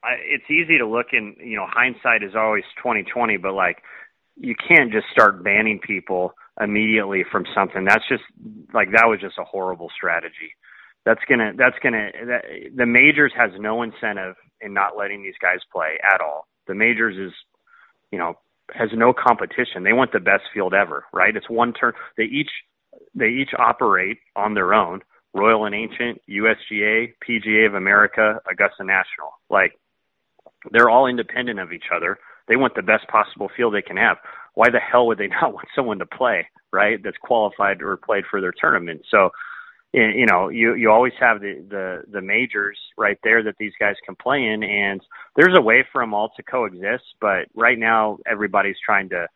I, 0.03 0.15
it's 0.23 0.49
easy 0.49 0.77
to 0.77 0.87
look 0.87 1.07
in, 1.11 1.35
you 1.43 1.57
know, 1.57 1.65
hindsight 1.67 2.23
is 2.23 2.35
always 2.35 2.63
twenty 2.81 3.03
twenty, 3.03 3.37
but 3.37 3.53
like 3.53 3.77
you 4.37 4.55
can't 4.55 4.91
just 4.91 5.07
start 5.11 5.43
banning 5.43 5.79
people 5.79 6.33
immediately 6.61 7.23
from 7.29 7.45
something. 7.53 7.83
That's 7.85 8.07
just 8.07 8.23
like 8.73 8.91
that 8.91 9.07
was 9.07 9.19
just 9.19 9.37
a 9.37 9.43
horrible 9.43 9.89
strategy. 9.95 10.55
That's 11.05 11.21
gonna 11.27 11.51
that's 11.57 11.77
gonna 11.81 12.09
that, 12.27 12.45
the 12.75 12.85
majors 12.85 13.33
has 13.37 13.51
no 13.59 13.81
incentive 13.83 14.35
in 14.61 14.73
not 14.73 14.97
letting 14.97 15.23
these 15.23 15.37
guys 15.41 15.59
play 15.71 15.97
at 16.03 16.21
all. 16.21 16.47
The 16.67 16.75
majors 16.75 17.17
is, 17.17 17.33
you 18.11 18.19
know, 18.19 18.35
has 18.73 18.89
no 18.93 19.13
competition. 19.13 19.83
They 19.83 19.93
want 19.93 20.11
the 20.11 20.19
best 20.19 20.43
field 20.53 20.73
ever, 20.73 21.05
right? 21.13 21.35
It's 21.35 21.49
one 21.49 21.73
turn. 21.73 21.93
They 22.17 22.23
each 22.23 22.51
they 23.15 23.27
each 23.27 23.51
operate 23.57 24.19
on 24.35 24.53
their 24.53 24.73
own. 24.73 25.01
Royal 25.33 25.65
and 25.65 25.75
Ancient, 25.75 26.21
USGA, 26.27 27.13
PGA 27.27 27.67
of 27.67 27.75
America, 27.75 28.41
Augusta 28.51 28.83
National. 28.83 29.33
Like 29.49 29.73
they're 30.71 30.89
all 30.89 31.07
independent 31.07 31.59
of 31.59 31.71
each 31.71 31.85
other. 31.95 32.17
They 32.47 32.55
want 32.55 32.75
the 32.75 32.81
best 32.81 33.07
possible 33.07 33.49
field 33.55 33.73
they 33.73 33.81
can 33.81 33.97
have. 33.97 34.17
Why 34.55 34.69
the 34.69 34.79
hell 34.79 35.07
would 35.07 35.19
they 35.19 35.27
not 35.41 35.53
want 35.53 35.67
someone 35.75 35.99
to 35.99 36.05
play, 36.05 36.47
right? 36.71 37.01
That's 37.03 37.17
qualified 37.21 37.81
or 37.81 37.97
played 37.97 38.23
for 38.29 38.41
their 38.41 38.53
tournament. 38.59 39.01
So, 39.09 39.29
you 39.93 40.27
know, 40.27 40.49
you 40.49 40.75
you 40.75 40.91
always 40.91 41.13
have 41.19 41.41
the 41.41 41.65
the 41.67 42.03
the 42.11 42.21
majors 42.21 42.77
right 42.97 43.17
there 43.23 43.41
that 43.41 43.55
these 43.59 43.73
guys 43.79 43.95
can 44.05 44.15
play 44.15 44.45
in, 44.45 44.63
and 44.63 45.01
there's 45.35 45.55
a 45.57 45.61
way 45.61 45.83
for 45.91 46.01
them 46.01 46.13
all 46.13 46.29
to 46.35 46.43
coexist. 46.43 47.05
But 47.19 47.47
right 47.55 47.77
now, 47.77 48.19
everybody's 48.29 48.77
trying 48.85 49.09
to 49.09 49.27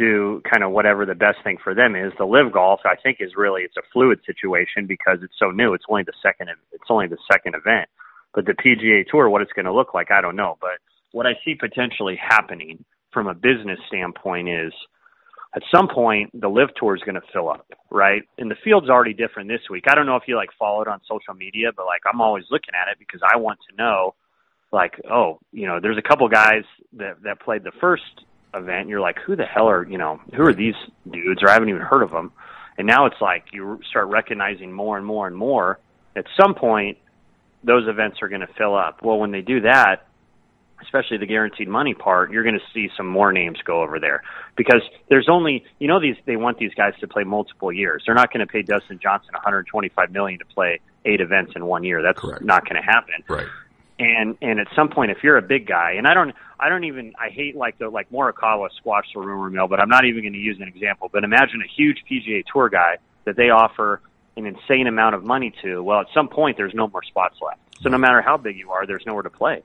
do 0.00 0.40
kind 0.50 0.64
of 0.64 0.72
whatever 0.72 1.04
the 1.04 1.14
best 1.14 1.38
thing 1.44 1.58
for 1.62 1.74
them 1.74 1.94
is. 1.94 2.12
The 2.16 2.24
LIV 2.24 2.52
golf, 2.52 2.80
I 2.84 2.96
think, 2.96 3.18
is 3.20 3.32
really 3.36 3.62
it's 3.62 3.76
a 3.76 3.82
fluid 3.92 4.20
situation 4.24 4.86
because 4.86 5.18
it's 5.22 5.38
so 5.38 5.50
new. 5.50 5.74
It's 5.74 5.84
only 5.88 6.04
the 6.04 6.16
second. 6.22 6.48
It's 6.72 6.88
only 6.88 7.06
the 7.06 7.18
second 7.30 7.54
event. 7.54 7.88
But 8.34 8.46
the 8.46 8.54
PGA 8.54 9.04
Tour, 9.06 9.28
what 9.28 9.42
it's 9.42 9.52
going 9.52 9.66
to 9.66 9.74
look 9.74 9.92
like, 9.92 10.10
I 10.10 10.20
don't 10.20 10.36
know. 10.36 10.56
But 10.60 10.80
what 11.12 11.26
I 11.26 11.32
see 11.44 11.54
potentially 11.54 12.16
happening 12.16 12.84
from 13.12 13.26
a 13.26 13.34
business 13.34 13.78
standpoint 13.88 14.48
is 14.48 14.72
at 15.54 15.62
some 15.74 15.88
point 15.88 16.30
the 16.32 16.48
LIV 16.48 16.70
tour 16.78 16.96
is 16.96 17.02
going 17.02 17.16
to 17.16 17.26
fill 17.32 17.50
up, 17.50 17.66
right? 17.90 18.22
And 18.38 18.50
the 18.50 18.56
field's 18.62 18.88
already 18.88 19.12
different 19.12 19.48
this 19.48 19.68
week. 19.68 19.84
I 19.90 19.94
don't 19.94 20.06
know 20.06 20.16
if 20.16 20.22
you 20.28 20.36
like 20.36 20.50
follow 20.58 20.80
it 20.80 20.88
on 20.88 21.00
social 21.08 21.34
media, 21.34 21.70
but 21.76 21.86
like 21.86 22.02
I'm 22.10 22.20
always 22.20 22.44
looking 22.50 22.74
at 22.80 22.90
it 22.90 22.98
because 22.98 23.20
I 23.22 23.36
want 23.36 23.58
to 23.68 23.76
know, 23.76 24.14
like, 24.72 25.00
oh, 25.10 25.40
you 25.52 25.66
know, 25.66 25.80
there's 25.82 25.98
a 25.98 26.08
couple 26.08 26.28
guys 26.28 26.62
that 26.92 27.22
that 27.24 27.40
played 27.40 27.64
the 27.64 27.72
first 27.80 28.04
event. 28.54 28.88
You're 28.88 29.00
like, 29.00 29.18
who 29.18 29.36
the 29.36 29.44
hell 29.44 29.68
are 29.68 29.86
you 29.86 29.98
know 29.98 30.20
who 30.34 30.42
are 30.42 30.54
these 30.54 30.74
dudes? 31.10 31.42
Or 31.42 31.48
I 31.50 31.54
haven't 31.54 31.68
even 31.68 31.82
heard 31.82 32.02
of 32.02 32.10
them. 32.10 32.32
And 32.78 32.86
now 32.86 33.06
it's 33.06 33.20
like 33.20 33.44
you 33.52 33.80
start 33.88 34.08
recognizing 34.08 34.72
more 34.72 34.96
and 34.96 35.04
more 35.04 35.26
and 35.26 35.36
more. 35.36 35.78
At 36.16 36.24
some 36.40 36.54
point, 36.54 36.98
those 37.62 37.86
events 37.88 38.18
are 38.22 38.28
going 38.28 38.40
to 38.40 38.48
fill 38.58 38.74
up. 38.74 39.02
Well, 39.02 39.18
when 39.18 39.32
they 39.32 39.42
do 39.42 39.60
that, 39.60 40.06
especially 40.82 41.18
the 41.18 41.26
guaranteed 41.26 41.68
money 41.68 41.94
part, 41.94 42.30
you're 42.30 42.42
going 42.42 42.58
to 42.58 42.64
see 42.72 42.88
some 42.96 43.06
more 43.06 43.32
names 43.32 43.58
go 43.64 43.82
over 43.82 44.00
there 44.00 44.22
because 44.56 44.82
there's 45.08 45.28
only 45.28 45.64
you 45.78 45.88
know 45.88 46.00
these 46.00 46.16
they 46.26 46.36
want 46.36 46.58
these 46.58 46.72
guys 46.74 46.94
to 47.00 47.08
play 47.08 47.24
multiple 47.24 47.72
years. 47.72 48.02
They're 48.06 48.14
not 48.14 48.32
going 48.32 48.46
to 48.46 48.50
pay 48.50 48.62
Dustin 48.62 48.98
Johnson 49.02 49.34
125 49.34 50.10
million 50.10 50.38
to 50.38 50.44
play 50.46 50.80
eight 51.04 51.20
events 51.20 51.52
in 51.54 51.66
one 51.66 51.84
year. 51.84 52.02
That's 52.02 52.20
Correct. 52.20 52.42
not 52.42 52.64
going 52.64 52.80
to 52.80 52.86
happen. 52.86 53.22
Right. 53.28 53.46
And 53.98 54.36
and 54.40 54.58
at 54.58 54.68
some 54.74 54.88
point, 54.88 55.10
if 55.10 55.18
you're 55.22 55.36
a 55.36 55.42
big 55.42 55.66
guy, 55.66 55.92
and 55.92 56.06
I 56.06 56.14
don't 56.14 56.34
I 56.60 56.68
don't 56.68 56.84
even 56.84 57.14
I 57.18 57.30
hate 57.30 57.56
like 57.56 57.78
the 57.78 57.88
like 57.88 58.10
Morikawa 58.10 58.68
squashed 58.76 59.14
the 59.14 59.20
rumor 59.20 59.48
mill, 59.50 59.66
but 59.66 59.80
I'm 59.80 59.88
not 59.88 60.04
even 60.04 60.22
going 60.22 60.34
to 60.34 60.38
use 60.38 60.58
an 60.60 60.68
example. 60.68 61.08
But 61.12 61.24
imagine 61.24 61.62
a 61.64 61.68
huge 61.74 62.04
PGA 62.10 62.44
Tour 62.52 62.68
guy 62.68 62.98
that 63.24 63.36
they 63.36 63.50
offer 63.50 64.00
an 64.36 64.46
insane 64.46 64.86
amount 64.86 65.14
of 65.14 65.24
money 65.24 65.52
to. 65.62 65.82
Well, 65.82 66.00
at 66.00 66.06
some 66.14 66.28
point, 66.28 66.56
there's 66.56 66.74
no 66.74 66.88
more 66.88 67.02
spots 67.02 67.36
left. 67.44 67.60
So 67.82 67.88
no 67.88 67.98
matter 67.98 68.20
how 68.22 68.36
big 68.36 68.56
you 68.58 68.70
are, 68.72 68.86
there's 68.86 69.04
nowhere 69.06 69.22
to 69.22 69.30
play. 69.30 69.62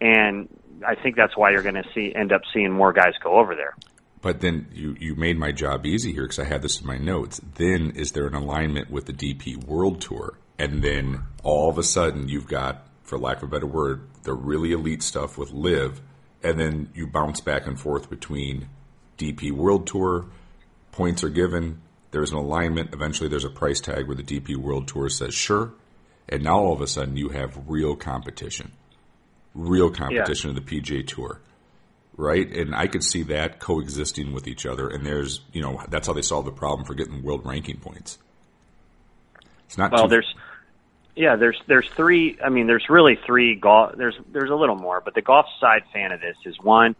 And 0.00 0.48
I 0.86 0.94
think 0.94 1.16
that's 1.16 1.36
why 1.36 1.50
you're 1.50 1.62
going 1.62 1.74
to 1.74 1.88
see 1.94 2.14
end 2.14 2.32
up 2.32 2.42
seeing 2.52 2.70
more 2.72 2.92
guys 2.92 3.14
go 3.22 3.38
over 3.38 3.54
there. 3.54 3.74
but 4.20 4.40
then 4.40 4.66
you, 4.72 4.96
you 5.00 5.14
made 5.14 5.38
my 5.38 5.52
job 5.52 5.86
easy 5.86 6.12
here 6.12 6.24
because 6.24 6.38
I 6.38 6.44
had 6.44 6.62
this 6.62 6.80
in 6.80 6.86
my 6.86 6.98
notes. 6.98 7.40
Then 7.54 7.92
is 7.96 8.12
there 8.12 8.26
an 8.26 8.34
alignment 8.34 8.90
with 8.90 9.06
the 9.06 9.12
DP 9.12 9.64
World 9.64 10.00
Tour? 10.00 10.38
And 10.58 10.82
then 10.82 11.22
all 11.42 11.70
of 11.70 11.78
a 11.78 11.82
sudden 11.82 12.28
you've 12.28 12.48
got, 12.48 12.86
for 13.02 13.18
lack 13.18 13.38
of 13.38 13.44
a 13.44 13.46
better 13.46 13.66
word, 13.66 14.08
the 14.24 14.32
really 14.34 14.72
elite 14.72 15.02
stuff 15.02 15.38
with 15.38 15.52
LIV, 15.52 16.00
and 16.42 16.58
then 16.58 16.90
you 16.94 17.06
bounce 17.06 17.40
back 17.40 17.66
and 17.66 17.78
forth 17.78 18.08
between 18.10 18.68
DP 19.16 19.52
World 19.52 19.86
Tour, 19.86 20.26
points 20.92 21.24
are 21.24 21.28
given, 21.28 21.80
there's 22.10 22.30
an 22.30 22.38
alignment, 22.38 22.94
eventually 22.94 23.28
there's 23.28 23.44
a 23.44 23.50
price 23.50 23.80
tag 23.80 24.06
where 24.06 24.16
the 24.16 24.22
DP 24.22 24.56
World 24.56 24.88
Tour 24.88 25.08
says 25.08 25.34
sure, 25.34 25.72
and 26.28 26.42
now 26.42 26.58
all 26.58 26.72
of 26.72 26.80
a 26.80 26.86
sudden 26.86 27.16
you 27.16 27.30
have 27.30 27.58
real 27.66 27.96
competition. 27.96 28.72
Real 29.54 29.90
competition 29.90 30.50
Yeah. 30.50 30.56
of 30.58 30.64
the 30.64 30.80
PGA 30.80 31.02
Tour 31.06 31.40
right? 32.18 32.50
And 32.50 32.74
I 32.74 32.88
could 32.88 33.02
see 33.04 33.22
that 33.24 33.60
coexisting 33.60 34.32
with 34.32 34.46
each 34.46 34.66
other. 34.66 34.88
And 34.88 35.06
there's, 35.06 35.40
you 35.52 35.62
know, 35.62 35.80
that's 35.88 36.06
how 36.06 36.12
they 36.12 36.20
solve 36.20 36.44
the 36.44 36.52
problem 36.52 36.84
for 36.84 36.94
getting 36.94 37.22
world 37.22 37.46
ranking 37.46 37.78
points. 37.78 38.18
It's 39.66 39.78
not 39.78 39.92
Well, 39.92 40.02
too, 40.02 40.08
there's 40.08 40.34
yeah, 41.18 41.34
there's 41.34 41.60
there's 41.66 41.88
three. 41.96 42.38
I 42.42 42.48
mean, 42.48 42.68
there's 42.68 42.88
really 42.88 43.18
three 43.26 43.56
golf. 43.56 43.96
There's 43.96 44.14
there's 44.32 44.50
a 44.50 44.54
little 44.54 44.76
more, 44.76 45.00
but 45.04 45.14
the 45.14 45.20
golf 45.20 45.46
side 45.60 45.82
fan 45.92 46.12
of 46.12 46.20
this 46.20 46.36
is 46.44 46.56
one. 46.62 46.94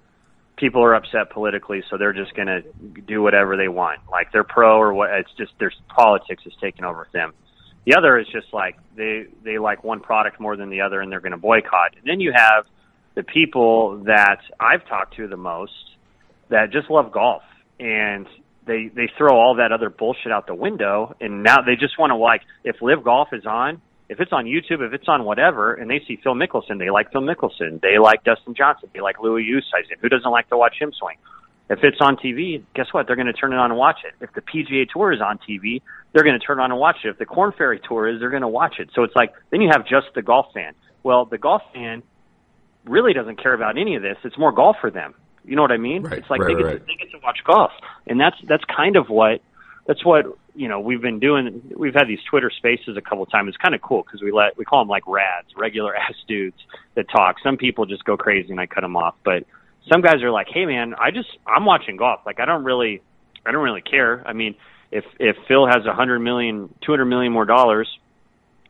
People 0.57 0.83
are 0.83 0.95
upset 0.95 1.31
politically, 1.31 1.85
so 1.89 1.97
they're 1.97 2.13
just 2.13 2.35
going 2.35 2.49
to 2.49 2.63
do 3.03 3.23
whatever 3.23 3.57
they 3.57 3.69
want. 3.69 4.01
Like 4.11 4.33
they're 4.33 4.43
pro 4.43 4.77
or 4.77 4.93
what? 4.93 5.11
It's 5.11 5.31
just 5.39 5.53
there's 5.61 5.77
politics 5.87 6.43
is 6.47 6.53
taking 6.61 6.85
over 6.85 7.07
them. 7.13 7.33
The 7.87 7.95
other 7.95 8.19
is 8.19 8.27
just 8.27 8.53
like 8.53 8.77
they 8.97 9.27
they 9.45 9.59
like 9.59 9.85
one 9.85 10.01
product 10.01 10.41
more 10.41 10.57
than 10.57 10.69
the 10.69 10.81
other, 10.81 11.01
and 11.01 11.13
they're 11.13 11.21
going 11.21 11.31
to 11.31 11.39
boycott. 11.39 11.95
And 11.97 12.05
then 12.05 12.19
you 12.19 12.33
have 12.35 12.65
the 13.15 13.23
people 13.23 14.03
that 14.07 14.41
I've 14.59 14.85
talked 14.89 15.15
to 15.19 15.29
the 15.29 15.37
most 15.37 15.73
that 16.49 16.73
just 16.73 16.91
love 16.91 17.13
golf 17.13 17.43
and 17.79 18.27
they 18.67 18.91
they 18.93 19.09
throw 19.17 19.37
all 19.37 19.55
that 19.57 19.71
other 19.71 19.91
bullshit 19.91 20.33
out 20.33 20.49
the 20.49 20.55
window 20.55 21.15
and 21.21 21.45
now 21.45 21.63
they 21.63 21.77
just 21.77 21.99
want 21.99 22.11
to 22.11 22.17
like 22.17 22.43
if 22.65 22.83
LIV 22.83 23.05
golf 23.05 23.29
is 23.33 23.47
on 23.47 23.81
if 24.09 24.21
it's 24.21 24.33
on 24.33 24.47
YouTube 24.47 24.87
if 24.87 24.93
it's 24.93 25.09
on 25.09 25.25
whatever 25.25 25.75
and 25.75 25.91
they 25.91 26.01
see 26.07 26.19
Phil 26.23 26.35
Mickelson 26.35 26.79
they 26.79 26.91
like 26.91 27.13
Phil 27.13 27.23
Mickelson. 27.23 27.81
They 27.81 27.99
like 27.99 28.25
Dustin 28.25 28.55
Johnson. 28.55 28.91
They 28.95 29.01
like 29.01 29.21
Louis 29.21 29.45
Oosthuizen 29.45 30.01
who 30.01 30.09
doesn't 30.09 30.31
like 30.31 30.49
to 30.51 30.57
watch 30.57 30.77
him 30.81 30.93
swing? 30.99 31.17
If 31.71 31.81
it's 31.83 31.99
on 32.01 32.17
TV 32.17 32.63
guess 32.75 32.87
what? 32.93 33.07
They're 33.07 33.17
going 33.17 33.27
to 33.27 33.33
turn 33.33 33.53
it 33.53 33.57
on 33.57 33.71
and 33.71 33.79
watch 33.79 33.99
it. 34.05 34.15
If 34.23 34.33
the 34.35 34.41
PGA 34.41 34.89
Tour 34.89 35.13
is 35.13 35.21
on 35.21 35.39
TV 35.39 35.83
they're 36.13 36.25
going 36.25 36.39
to 36.39 36.45
turn 36.45 36.59
it 36.59 36.63
on 36.63 36.71
and 36.71 36.81
watch 36.81 36.97
it. 37.05 37.09
If 37.09 37.19
the 37.19 37.27
Korn 37.27 37.53
Ferry 37.57 37.81
Tour 37.87 38.09
is 38.09 38.21
they're 38.21 38.31
going 38.31 38.43
to 38.43 38.49
watch 38.49 38.77
it. 38.79 38.91
So 38.95 39.03
it's 39.03 39.15
like 39.15 39.33
then 39.51 39.61
you 39.61 39.71
have 39.71 39.87
just 39.87 40.07
the 40.15 40.23
golf 40.23 40.47
fan. 40.55 40.75
Well 41.03 41.25
the 41.25 41.39
golf 41.39 41.63
fan 41.75 42.03
really 42.85 43.13
doesn't 43.13 43.43
care 43.43 43.55
about 43.55 43.79
any 43.79 43.97
of 43.97 44.03
this. 44.03 44.17
It's 44.25 44.39
more 44.39 44.53
golf 44.53 44.77
for 44.81 44.91
them. 44.91 45.15
You 45.45 45.57
know 45.57 45.63
what 45.63 45.73
I 45.73 45.79
mean? 45.79 46.03
Right, 46.03 46.19
it's 46.19 46.31
like 46.31 46.41
right, 46.41 46.49
they, 46.49 46.63
get 46.63 46.67
right. 46.67 46.79
to, 46.79 46.85
they 46.85 46.95
get 46.95 47.11
to 47.13 47.19
watch 47.23 47.39
golf, 47.45 47.71
and 48.07 48.21
that's 48.21 48.37
that's 48.45 48.65
kind 48.65 48.97
of 48.97 49.09
what 49.09 49.41
that's 49.89 50.05
what 50.05 50.27
you 50.55 50.69
know 50.69 50.79
we've 50.79 51.01
been 51.01 51.19
doing. 51.19 51.73
We've 51.75 51.95
had 51.95 52.07
these 52.07 52.21
Twitter 52.31 52.51
Spaces 52.55 52.97
a 52.97 53.01
couple 53.01 53.23
of 53.23 53.31
times. 53.31 53.49
It's 53.49 53.57
kind 53.57 53.75
of 53.75 53.81
cool 53.81 54.03
because 54.03 54.23
we 54.23 54.31
let 54.31 54.57
we 54.57 54.65
call 54.65 54.83
them 54.83 54.89
like 54.89 55.03
rads, 55.09 55.49
regular 55.57 55.97
ass 55.97 56.15
dudes 56.29 56.59
that 56.95 57.09
talk. 57.09 57.37
Some 57.43 57.57
people 57.57 57.87
just 57.87 58.05
go 58.05 58.17
crazy 58.17 58.51
and 58.51 58.61
I 58.61 58.67
cut 58.67 58.83
them 58.83 58.95
off, 58.95 59.17
but 59.25 59.45
some 59.91 60.03
guys 60.03 60.23
are 60.23 60.31
like, 60.31 60.47
hey 60.53 60.67
man, 60.67 60.95
I 60.95 61.11
just 61.11 61.31
I'm 61.47 61.65
watching 61.65 61.97
golf. 61.97 62.21
Like 62.27 62.39
I 62.39 62.45
don't 62.45 62.65
really 62.65 63.03
I 63.45 63.51
don't 63.51 63.65
really 63.65 63.81
care. 63.81 64.23
I 64.29 64.35
mean, 64.35 64.55
if 64.93 65.05
if 65.19 65.37
Phil 65.49 65.67
has 65.67 65.87
a 65.87 65.95
hundred 65.95 66.21
million, 66.21 66.73
two 66.85 66.93
hundred 66.93 67.07
million 67.07 67.33
more 67.33 67.47
dollars, 67.47 67.89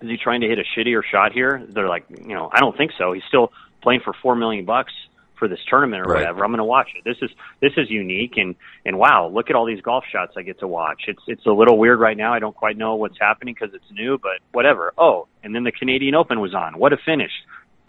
is 0.01 0.09
he 0.09 0.16
trying 0.16 0.43
to 0.43 0.47
hit 0.47 0.61
a 0.61 0.64
shittier 0.79 1.03
shot 1.03 1.33
here? 1.33 1.66
They're 1.69 1.89
like, 1.89 2.05
you 2.11 2.35
know, 2.35 2.49
I 2.53 2.61
don't 2.61 2.77
think 2.77 2.93
so. 2.97 3.12
He's 3.12 3.25
still 3.27 3.51
playing 3.83 4.03
for 4.05 4.14
four 4.23 4.37
million 4.37 4.64
bucks 4.64 4.93
for 5.39 5.49
this 5.49 5.61
tournament 5.68 6.03
or 6.07 6.11
Right. 6.11 6.20
whatever. 6.20 6.45
I'm 6.45 6.51
going 6.51 6.59
to 6.59 6.64
watch 6.64 6.89
it. 6.97 7.05
This 7.05 7.16
is 7.22 7.30
this 7.61 7.72
is 7.76 7.91
unique 7.91 8.34
and 8.36 8.55
and 8.84 8.99
wow, 8.99 9.28
look 9.32 9.51
at 9.51 9.57
all 9.57 9.66
these 9.66 9.80
golf 9.80 10.05
shots 10.11 10.32
I 10.36 10.43
get 10.43 10.61
to 10.61 10.68
watch. 10.68 11.03
It's 11.09 11.22
it's 11.26 11.47
a 11.47 11.51
little 11.53 11.78
weird 11.78 12.01
right 12.01 12.16
now. 12.16 12.32
I 12.34 12.39
don't 12.39 12.57
quite 12.57 12.76
know 12.76 12.97
what's 12.97 13.18
happening 13.20 13.55
because 13.59 13.74
it's 13.74 13.91
new, 13.93 14.18
but 14.18 14.41
whatever. 14.53 14.93
Oh, 14.99 15.28
and 15.43 15.55
then 15.55 15.64
the 15.64 15.72
Canadian 15.72 16.14
Open 16.14 16.41
was 16.41 16.55
on. 16.55 16.78
What 16.78 16.93
a 16.93 16.97
finish! 17.05 17.32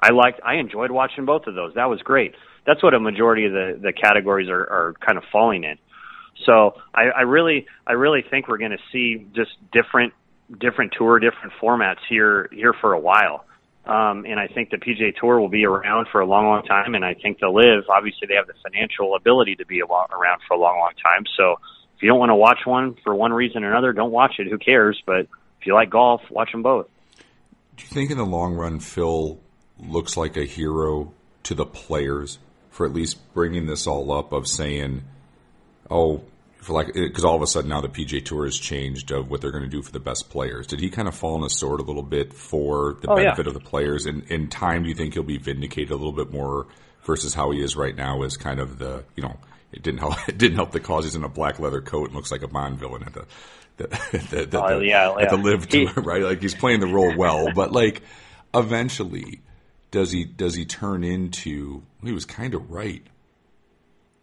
I 0.02 0.12
liked. 0.12 0.40
I 0.46 0.56
enjoyed 0.56 0.92
watching 0.92 1.26
both 1.26 1.48
of 1.48 1.56
those. 1.56 1.74
That 1.76 1.90
was 1.90 2.02
great. 2.02 2.36
That's 2.66 2.82
what 2.84 2.94
a 2.94 3.00
majority 3.00 3.46
of 3.46 3.52
the 3.52 3.80
the 3.82 3.94
categories 3.94 4.50
are 4.50 4.62
are 4.62 4.94
kind 5.06 5.18
of 5.18 5.24
falling 5.32 5.64
in. 5.64 5.78
So 6.46 6.76
I, 6.94 7.06
I 7.18 7.22
really 7.22 7.66
I 7.86 7.94
really 7.94 8.24
think 8.30 8.48
we're 8.48 8.60
going 8.60 8.72
to 8.72 8.78
see 8.92 9.28
just 9.36 9.52
different 9.74 10.14
different 10.60 10.94
tour, 10.98 11.20
different 11.20 11.54
formats 11.62 12.00
here 12.10 12.50
here 12.52 12.74
for 12.80 12.94
a 12.94 13.00
while. 13.00 13.46
Um, 13.90 14.24
and 14.26 14.40
I 14.40 14.46
think 14.46 14.70
the 14.70 14.78
PGA 14.78 15.16
Tour 15.20 15.40
will 15.40 15.50
be 15.50 15.66
around 15.66 16.08
for 16.12 16.22
a 16.22 16.26
long, 16.26 16.46
long 16.46 16.62
time. 16.64 16.94
And 16.94 17.04
I 17.04 17.16
think 17.16 17.40
they'll 17.40 17.56
LIV, 17.56 17.86
obviously, 17.90 18.28
they 18.28 18.36
have 18.36 18.46
the 18.46 18.54
financial 18.62 19.16
ability 19.16 19.56
to 19.56 19.66
be 19.66 19.82
around 19.82 20.42
for 20.48 20.54
a 20.54 20.60
long, 20.60 20.78
long 20.78 20.92
time. 21.04 21.24
So 21.36 21.56
if 21.96 22.04
you 22.04 22.08
don't 22.08 22.20
want 22.20 22.30
to 22.30 22.36
watch 22.36 22.60
one 22.66 22.96
for 23.04 23.16
one 23.16 23.34
reason 23.34 23.64
or 23.64 23.72
another, 23.72 23.92
don't 23.92 24.12
watch 24.12 24.34
it. 24.38 24.48
Who 24.48 24.60
cares? 24.60 25.02
But 25.08 25.22
if 25.60 25.66
you 25.66 25.74
like 25.74 25.90
golf, 25.90 26.22
watch 26.30 26.52
them 26.52 26.62
both. 26.62 26.86
do 27.78 27.84
you 27.84 27.90
think 27.90 28.12
in 28.12 28.18
the 28.18 28.26
long 28.26 28.54
run 28.54 28.80
Phil 28.80 29.40
looks 29.80 30.16
like 30.16 30.38
a 30.38 30.46
hero 30.46 31.12
to 31.44 31.56
the 31.56 31.66
players 31.66 32.38
for 32.70 32.86
at 32.86 32.94
least 32.94 33.18
bringing 33.34 33.66
this 33.66 33.88
all 33.88 34.12
up 34.12 34.32
of 34.32 34.48
saying, 34.48 35.04
oh, 35.90 36.22
for 36.62 36.74
like, 36.74 36.94
because 36.94 37.24
all 37.26 37.36
of 37.36 37.42
a 37.42 37.48
sudden 37.48 37.70
now 37.70 37.82
the 37.82 37.88
PGA 37.90 38.24
Tour 38.24 38.46
has 38.46 38.58
changed 38.58 39.12
of 39.12 39.30
what 39.30 39.42
they're 39.42 39.52
going 39.52 39.64
to 39.64 39.70
do 39.70 39.82
for 39.82 39.92
the 39.92 40.00
best 40.00 40.30
players. 40.30 40.68
Did 40.68 40.80
he 40.80 40.90
kind 40.90 41.08
of 41.08 41.16
fall 41.16 41.36
on 41.36 41.44
his 41.44 41.58
sword 41.58 41.80
a 41.80 41.84
little 41.84 42.04
bit 42.04 42.34
for 42.34 42.98
the 43.02 43.10
Oh, 43.10 43.18
yeah. 43.18 43.24
benefit 43.26 43.48
of 43.48 43.54
the 43.54 43.60
players? 43.60 44.06
And 44.06 44.24
in 44.32 44.48
time, 44.50 44.84
do 44.84 44.90
you 44.90 44.96
think 44.96 45.14
he'll 45.14 45.24
be 45.24 45.38
vindicated 45.38 45.92
a 45.92 45.96
little 45.96 46.12
bit 46.12 46.32
more 46.32 46.68
versus 47.06 47.34
how 47.34 47.52
he 47.52 47.62
is 47.62 47.76
right 47.76 47.96
now 47.96 48.24
as 48.24 48.36
kind 48.38 48.60
of 48.60 48.78
the, 48.78 49.04
you 49.16 49.24
know, 49.24 49.38
it 49.72 49.84
didn't 49.84 50.00
help. 50.00 50.16
It 50.28 50.38
didn't 50.38 50.56
help 50.58 50.72
the 50.72 50.80
cause 50.80 51.06
he's 51.06 51.16
in 51.16 51.24
a 51.24 51.30
black 51.30 51.60
leather 51.60 51.82
coat 51.82 52.08
and 52.08 52.16
looks 52.16 52.32
like 52.32 52.42
a 52.44 52.48
Bond 52.48 52.78
villain 52.80 53.04
at 53.04 53.14
the, 53.14 53.26
the, 53.78 53.88
the, 54.32 54.46
the, 54.48 54.62
Oh, 54.64 54.80
the- 54.80 54.86
yeah, 54.86 55.16
at 55.20 55.30
the 55.30 55.38
LIV 55.38 55.68
tour, 55.70 55.94
right? 56.04 56.24
Like 56.24 56.42
he's 56.42 56.56
playing 56.56 56.82
the 56.82 56.88
role 56.88 57.16
well, 57.18 57.54
but 57.54 57.72
like 57.72 58.02
eventually, 58.54 59.42
does 59.92 60.12
he 60.12 60.26
does 60.26 60.56
he 60.56 60.66
turn 60.66 61.04
into? 61.04 61.84
He 62.04 62.12
was 62.12 62.26
kind 62.26 62.54
of 62.54 62.70
right, 62.70 63.02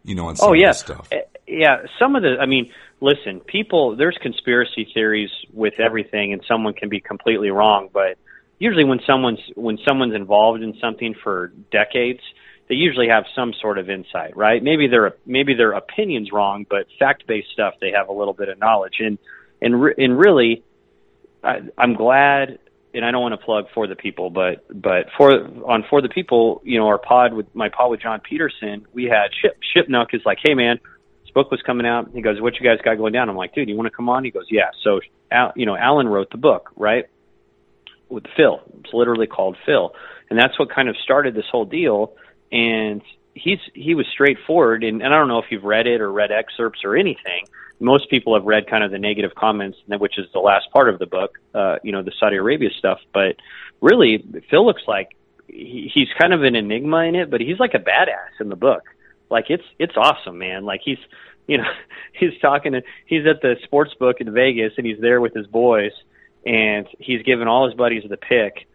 you 0.07 0.15
know, 0.15 0.29
on 0.29 0.37
some 0.37 0.51
Oh 0.51 0.53
yeah, 0.53 0.73
stuff. 0.73 1.09
Uh, 1.13 1.17
yeah. 1.47 1.83
Some 1.99 2.17
of 2.17 2.23
the, 2.23 2.37
I 2.41 2.47
mean, 2.47 2.71
listen, 3.01 3.41
people. 3.41 3.97
There's 3.97 4.17
conspiracy 4.23 4.89
theories 4.95 5.31
with 5.53 5.75
everything, 5.79 6.33
and 6.33 6.43
someone 6.47 6.75
can 6.75 6.89
be 6.89 7.01
completely 7.01 7.51
wrong. 7.51 7.91
But 7.93 8.17
usually, 8.59 8.85
when 8.85 9.01
someone's 9.07 9.41
when 9.57 9.79
someone's 9.87 10.15
involved 10.15 10.63
in 10.63 10.79
something 10.81 11.15
for 11.23 11.53
decades, 11.71 12.21
they 12.69 12.77
usually 12.77 13.09
have 13.09 13.25
some 13.35 13.53
sort 13.61 13.79
of 13.79 13.91
insight, 13.91 14.37
right? 14.37 14.63
Maybe 14.63 14.87
their 14.87 15.17
maybe 15.27 15.55
their 15.55 15.73
opinions 15.73 16.31
wrong, 16.33 16.67
but 16.69 16.87
fact 16.99 17.27
based 17.27 17.49
stuff 17.53 17.75
they 17.81 17.91
have 17.91 18.09
a 18.09 18.13
little 18.13 18.35
bit 18.35 18.49
of 18.49 18.59
knowledge. 18.59 18.97
And 19.01 19.19
and 19.61 19.83
re- 19.83 19.95
and 19.99 20.19
really, 20.19 20.63
I, 21.43 21.63
I'm 21.77 21.95
glad. 21.95 22.59
And 22.97 23.05
I 23.05 23.11
don't 23.11 23.21
want 23.21 23.39
to 23.39 23.45
plug 23.45 23.67
for 23.75 23.87
the 23.87 23.95
people, 23.95 24.31
but 24.31 24.65
but 24.73 25.09
for 25.19 25.33
on 25.71 25.85
for 25.91 26.01
the 26.01 26.09
people, 26.09 26.63
you 26.65 26.79
know, 26.79 26.87
our 26.87 26.97
pod 26.97 27.35
with 27.35 27.55
my 27.55 27.69
pod 27.69 27.91
with 27.91 28.01
John 28.01 28.21
Peterson, 28.21 28.87
we 28.95 29.05
had 29.05 29.29
Ship 29.43 29.55
Shipnuck 29.77 30.15
is 30.15 30.23
like, 30.25 30.39
hey 30.43 30.55
man, 30.55 30.81
this 31.23 31.31
book 31.35 31.51
was 31.51 31.61
coming 31.61 31.87
out. 31.87 32.11
He 32.15 32.23
goes, 32.23 32.41
what 32.41 32.55
you 32.59 32.67
guys 32.67 32.79
got 32.83 32.97
going 32.97 33.13
down? 33.13 33.29
I'm 33.29 33.37
like, 33.37 33.55
dude, 33.55 33.69
you 33.69 33.77
want 33.77 33.87
to 33.87 33.95
come 33.95 34.09
on? 34.09 34.25
He 34.25 34.31
goes, 34.31 34.47
yeah. 34.51 34.71
So, 34.83 35.01
Al, 35.31 35.53
you 35.57 35.67
know, 35.67 35.77
Alan 35.77 36.09
wrote 36.09 36.31
the 36.31 36.39
book, 36.39 36.71
right? 36.75 37.05
With 38.09 38.25
Phil. 38.35 38.63
It's 38.81 38.95
literally 38.95 39.27
called 39.27 39.59
Phil, 39.67 39.93
and 40.31 40.39
that's 40.39 40.59
what 40.59 40.71
kind 40.75 40.89
of 40.89 40.97
started 41.05 41.35
this 41.35 41.47
whole 41.53 41.67
deal. 41.67 42.15
And 42.51 43.03
he's 43.35 43.59
he 43.75 43.95
was 43.95 44.07
straightforward, 44.11 44.85
and, 44.85 45.03
and 45.03 45.15
I 45.15 45.19
don't 45.19 45.29
know 45.29 45.41
if 45.41 45.47
you've 45.51 45.65
read 45.65 45.87
it 45.87 46.01
or 46.01 46.11
read 46.11 46.33
excerpts 46.33 46.81
or 46.83 46.97
anything. 46.97 47.45
Most 47.79 48.09
people 48.09 48.35
have 48.35 48.45
read 48.45 48.69
kind 48.69 48.83
of 48.83 48.91
the 48.91 48.99
negative 48.99 49.35
comments, 49.35 49.79
which 49.87 50.19
is 50.19 50.27
the 50.33 50.41
last 50.41 50.71
part 50.73 50.89
of 50.89 50.99
the 50.99 51.07
book, 51.07 51.39
uh, 51.55 51.77
you 51.83 51.93
know, 51.93 52.03
the 52.03 52.13
Saudi 52.19 52.37
Arabia 52.37 52.71
stuff. 52.79 52.99
But 53.13 53.37
really, 53.81 54.25
Phil 54.51 54.65
looks 54.65 54.83
like 54.87 55.11
he, 55.47 55.91
he's 55.93 56.09
kind 56.19 56.33
of 56.33 56.43
an 56.43 56.57
enigma 56.57 57.05
in 57.05 57.15
it, 57.15 57.31
but 57.31 57.41
he's 57.41 57.59
like 57.59 57.75
a 57.75 57.79
badass 57.79 58.41
in 58.41 58.49
the 58.49 58.57
book. 58.57 58.83
Like 59.31 59.47
it's 59.51 59.65
it's 59.79 59.97
awesome, 59.97 60.39
man. 60.39 60.65
Like 60.65 60.81
he's 60.85 60.99
you 61.47 61.59
know 61.59 61.65
he's 62.13 62.39
talking 62.41 62.73
to 62.73 62.83
he's 63.07 63.27
at 63.27 63.43
the 63.43 63.57
sports 63.65 63.95
book 63.95 64.21
in 64.21 64.33
Vegas 64.33 64.73
and 64.77 64.87
he's 64.87 65.01
there 65.01 65.21
with 65.21 65.35
his 65.35 65.47
boys 65.47 65.93
and 66.45 66.87
he's 66.99 67.23
giving 67.23 67.49
all 67.49 67.67
his 67.67 67.75
buddies 67.75 68.05
the 68.09 68.17
pick 68.17 68.69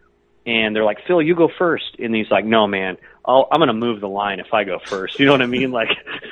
and 0.44 0.74
they're 0.74 0.84
like 0.84 0.98
Phil 1.06 1.22
you 1.22 1.34
go 1.34 1.48
first 1.58 1.96
and 1.98 2.14
he's 2.14 2.30
like 2.30 2.44
no 2.44 2.66
man 2.66 2.96
I'll, 3.24 3.48
I'm 3.50 3.60
gonna 3.60 3.72
move 3.72 4.00
the 4.00 4.08
line 4.08 4.40
if 4.40 4.52
I 4.52 4.64
go 4.64 4.78
first 4.84 5.18
you 5.18 5.26
know 5.26 5.32
what 5.32 5.42
I 5.42 5.46
mean 5.46 5.70
like 5.70 5.88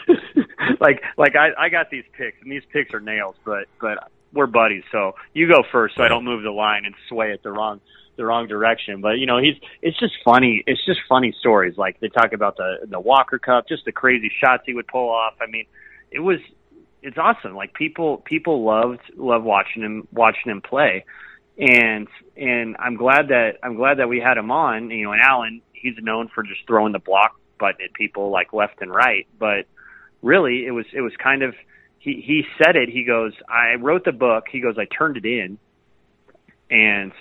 like 0.80 1.02
like 1.16 1.36
I 1.36 1.50
I 1.58 1.68
got 1.68 1.90
these 1.90 2.04
picks 2.16 2.36
and 2.42 2.50
these 2.50 2.62
picks 2.72 2.92
are 2.94 3.00
nails 3.00 3.34
but 3.44 3.66
but 3.80 4.10
we're 4.32 4.46
buddies 4.46 4.84
so 4.92 5.12
you 5.34 5.48
go 5.48 5.62
first 5.72 5.96
so 5.96 6.04
I 6.04 6.08
don't 6.08 6.24
move 6.24 6.42
the 6.42 6.50
line 6.50 6.84
and 6.84 6.94
sway 7.08 7.32
it 7.32 7.42
the 7.42 7.50
wrong 7.50 7.80
the 8.20 8.26
wrong 8.26 8.46
direction. 8.46 9.00
But 9.00 9.18
you 9.18 9.26
know, 9.26 9.38
he's 9.38 9.56
it's 9.82 9.98
just 9.98 10.12
funny. 10.24 10.62
It's 10.66 10.84
just 10.84 11.00
funny 11.08 11.34
stories. 11.40 11.76
Like 11.76 11.98
they 12.00 12.08
talk 12.08 12.32
about 12.32 12.56
the 12.56 12.86
the 12.88 13.00
Walker 13.00 13.38
Cup, 13.38 13.66
just 13.66 13.84
the 13.84 13.92
crazy 13.92 14.30
shots 14.42 14.62
he 14.66 14.74
would 14.74 14.86
pull 14.86 15.08
off. 15.08 15.34
I 15.40 15.50
mean, 15.50 15.64
it 16.10 16.20
was 16.20 16.38
it's 17.02 17.16
awesome. 17.18 17.56
Like 17.56 17.74
people 17.74 18.18
people 18.18 18.64
loved 18.64 19.00
loved 19.16 19.44
watching 19.44 19.82
him 19.82 20.06
watching 20.12 20.52
him 20.52 20.60
play. 20.60 21.04
And 21.58 22.08
and 22.36 22.76
I'm 22.78 22.96
glad 22.96 23.28
that 23.28 23.54
I'm 23.62 23.74
glad 23.74 23.98
that 23.98 24.08
we 24.08 24.20
had 24.20 24.36
him 24.36 24.50
on. 24.50 24.90
You 24.90 25.06
know, 25.06 25.12
and 25.12 25.22
Alan, 25.22 25.62
he's 25.72 25.94
known 25.98 26.28
for 26.34 26.42
just 26.42 26.60
throwing 26.66 26.92
the 26.92 26.98
block 26.98 27.40
button 27.58 27.84
at 27.84 27.94
people 27.94 28.30
like 28.30 28.52
left 28.52 28.80
and 28.80 28.90
right, 28.90 29.26
but 29.38 29.66
really 30.22 30.66
it 30.66 30.72
was 30.72 30.86
it 30.92 31.00
was 31.00 31.12
kind 31.22 31.42
of 31.42 31.54
he 31.98 32.22
he 32.26 32.42
said 32.58 32.76
it. 32.76 32.88
He 32.88 33.04
goes, 33.04 33.32
I 33.48 33.74
wrote 33.74 34.04
the 34.04 34.12
book. 34.12 34.44
He 34.50 34.60
goes, 34.60 34.76
I 34.78 34.86
turned 34.86 35.16
it 35.16 35.24
in, 35.24 35.58
and 36.70 37.12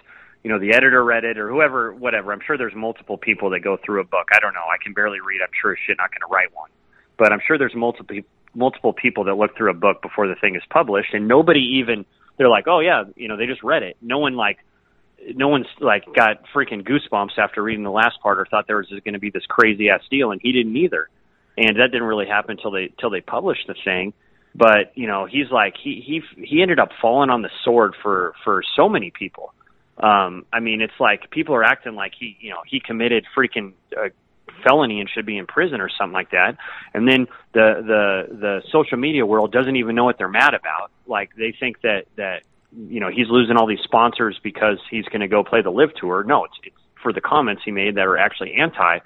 you 0.44 0.50
know 0.50 0.60
the 0.60 0.74
editor 0.74 1.04
read 1.04 1.26
it 1.26 1.38
or 1.38 1.50
whoever, 1.50 1.94
whatever. 1.94 2.32
I'm 2.32 2.40
sure 2.46 2.58
there's 2.58 2.76
multiple 2.76 3.18
people 3.18 3.52
that 3.52 3.60
go 3.60 3.78
through 3.86 4.02
a 4.02 4.06
book. 4.06 4.28
I 4.34 4.40
don't 4.40 4.54
know. 4.54 4.62
I 4.62 4.82
can 4.82 4.94
barely 4.94 5.20
read. 5.20 5.42
I'm 5.42 5.54
sure 5.62 5.76
shit 5.86 5.98
not 5.98 6.12
going 6.12 6.28
to 6.28 6.34
write 6.34 6.54
one, 6.54 6.70
but 7.18 7.32
I'm 7.32 7.40
sure 7.46 7.58
there's 7.58 7.76
multiple 7.76 8.22
multiple 8.56 8.94
people 8.94 9.26
that 9.26 9.36
look 9.36 9.56
through 9.56 9.72
a 9.72 9.76
book 9.76 10.02
before 10.02 10.28
the 10.28 10.36
thing 10.36 10.56
is 10.56 10.64
published, 10.70 11.14
and 11.14 11.28
nobody 11.28 11.80
even 11.80 12.06
they're 12.38 12.50
like, 12.50 12.68
oh 12.68 12.80
yeah, 12.80 13.04
you 13.16 13.28
know, 13.28 13.38
they 13.38 13.46
just 13.46 13.64
read 13.64 13.84
it. 13.84 13.98
No 14.02 14.20
one 14.20 14.36
like 14.36 14.60
no 15.36 15.50
one's 15.50 15.68
like 15.82 16.06
got 16.16 16.44
freaking 16.56 16.88
goosebumps 16.88 17.38
after 17.38 17.62
reading 17.62 17.84
the 17.84 17.92
last 17.92 18.22
part 18.22 18.40
or 18.40 18.46
thought 18.46 18.66
there 18.68 18.78
was 18.78 18.88
going 18.90 19.14
to 19.14 19.20
be 19.20 19.30
this 19.30 19.46
crazy 19.48 19.90
ass 19.90 20.02
deal, 20.10 20.32
and 20.32 20.40
he 20.42 20.52
didn't 20.52 20.76
either. 20.78 21.10
And 21.60 21.78
that 21.78 21.92
didn't 21.92 22.08
really 22.08 22.28
happen 22.28 22.52
until 22.52 22.72
they 22.72 22.94
till 23.00 23.10
they 23.10 23.22
published 23.22 23.68
the 23.68 23.76
thing. 23.84 24.14
But 24.56 24.94
you 24.96 25.08
know, 25.08 25.26
he's 25.26 25.52
like 25.52 25.76
he 25.82 26.02
he 26.06 26.44
he 26.44 26.62
ended 26.62 26.80
up 26.80 26.90
falling 27.02 27.30
on 27.30 27.42
the 27.42 27.50
sword 27.64 27.96
for 28.02 28.34
for 28.44 28.64
so 28.76 28.88
many 28.88 29.12
people. 29.12 29.54
Um, 29.98 30.46
I 30.54 30.62
mean, 30.62 30.82
it's 30.82 30.98
like 31.00 31.30
people 31.30 31.56
are 31.56 31.64
acting 31.64 31.96
like 31.96 32.14
he 32.18 32.38
you 32.40 32.52
know 32.52 32.62
he 32.66 32.80
committed 32.80 33.26
freaking 33.36 33.74
uh, 33.96 34.10
felony 34.64 35.02
and 35.02 35.10
should 35.10 35.26
be 35.26 35.38
in 35.38 35.48
prison 35.48 35.82
or 35.82 35.90
something 35.90 36.14
like 36.14 36.32
that. 36.32 36.58
And 36.94 37.08
then 37.08 37.28
the 37.54 37.84
the 37.86 38.36
the 38.36 38.62
social 38.72 38.98
media 38.98 39.26
world 39.26 39.52
doesn't 39.52 39.76
even 39.76 39.96
know 39.96 40.06
what 40.06 40.18
they're 40.18 40.30
mad 40.30 40.54
about. 40.54 40.92
Like 41.08 41.36
they 41.36 41.54
think 41.60 41.82
that 41.82 42.06
that 42.16 42.44
you 42.72 43.00
know 43.02 43.10
he's 43.10 43.28
losing 43.30 43.58
all 43.58 43.68
these 43.68 43.84
sponsors 43.84 44.40
because 44.42 44.78
he's 44.90 45.06
going 45.06 45.22
to 45.22 45.28
go 45.28 45.44
play 45.44 45.62
the 45.62 45.72
LIV 45.72 45.96
tour. 45.96 46.24
No, 46.24 46.46
it's, 46.46 46.56
it's 46.64 46.76
for 47.04 47.14
the 47.14 47.22
comments 47.22 47.62
he 47.66 47.72
made 47.72 47.96
that 47.96 48.08
are 48.08 48.18
actually 48.18 48.54
anti 48.54 49.00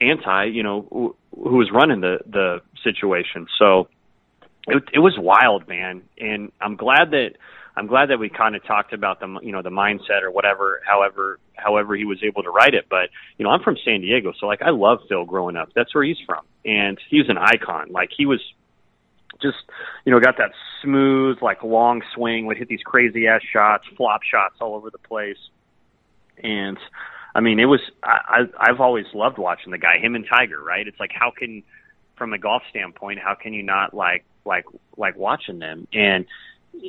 anti. 0.00 0.44
You 0.46 0.62
know 0.62 0.86
who, 0.90 1.16
who 1.34 1.56
was 1.56 1.70
running 1.72 2.00
the 2.00 2.18
the 2.26 2.60
situation. 2.82 3.46
So 3.58 3.88
it 4.66 4.82
it 4.92 4.98
was 4.98 5.16
wild, 5.18 5.68
man. 5.68 6.02
And 6.18 6.52
I'm 6.60 6.76
glad 6.76 7.10
that 7.12 7.30
I'm 7.76 7.86
glad 7.86 8.10
that 8.10 8.18
we 8.18 8.28
kind 8.28 8.56
of 8.56 8.64
talked 8.64 8.92
about 8.92 9.20
the 9.20 9.38
you 9.42 9.52
know 9.52 9.62
the 9.62 9.70
mindset 9.70 10.22
or 10.22 10.30
whatever, 10.30 10.80
however 10.86 11.38
however 11.54 11.94
he 11.94 12.04
was 12.04 12.18
able 12.22 12.42
to 12.42 12.50
write 12.50 12.74
it. 12.74 12.86
But 12.88 13.10
you 13.38 13.44
know 13.44 13.50
I'm 13.50 13.62
from 13.62 13.76
San 13.84 14.00
Diego, 14.00 14.32
so 14.38 14.46
like 14.46 14.62
I 14.62 14.70
love 14.70 15.00
Phil 15.08 15.24
growing 15.24 15.56
up. 15.56 15.70
That's 15.74 15.94
where 15.94 16.04
he's 16.04 16.18
from, 16.26 16.44
and 16.64 16.98
he's 17.08 17.28
an 17.28 17.38
icon. 17.38 17.90
Like 17.90 18.10
he 18.16 18.26
was 18.26 18.40
just 19.40 19.58
you 20.04 20.12
know 20.12 20.20
got 20.20 20.36
that 20.38 20.52
smooth 20.82 21.38
like 21.40 21.62
long 21.62 22.02
swing, 22.14 22.46
would 22.46 22.56
hit 22.56 22.68
these 22.68 22.82
crazy 22.84 23.26
ass 23.26 23.42
shots, 23.52 23.84
flop 23.96 24.22
shots 24.22 24.56
all 24.60 24.74
over 24.74 24.90
the 24.90 24.98
place, 24.98 25.38
and 26.42 26.78
I 27.34 27.40
mean 27.40 27.58
it 27.58 27.66
was 27.66 27.80
I, 28.02 28.18
I 28.28 28.70
I've 28.70 28.80
always 28.80 29.06
loved 29.14 29.38
watching 29.38 29.72
the 29.72 29.78
guy, 29.78 29.98
him 29.98 30.14
and 30.14 30.26
Tiger, 30.28 30.62
right? 30.62 30.86
It's 30.86 31.00
like 31.00 31.12
how 31.12 31.30
can 31.36 31.62
from 32.16 32.32
a 32.32 32.38
golf 32.38 32.62
standpoint, 32.70 33.18
how 33.18 33.34
can 33.34 33.52
you 33.52 33.62
not 33.62 33.94
like 33.94 34.24
like 34.44 34.64
like 34.96 35.16
watching 35.16 35.58
them? 35.58 35.86
And 35.92 36.26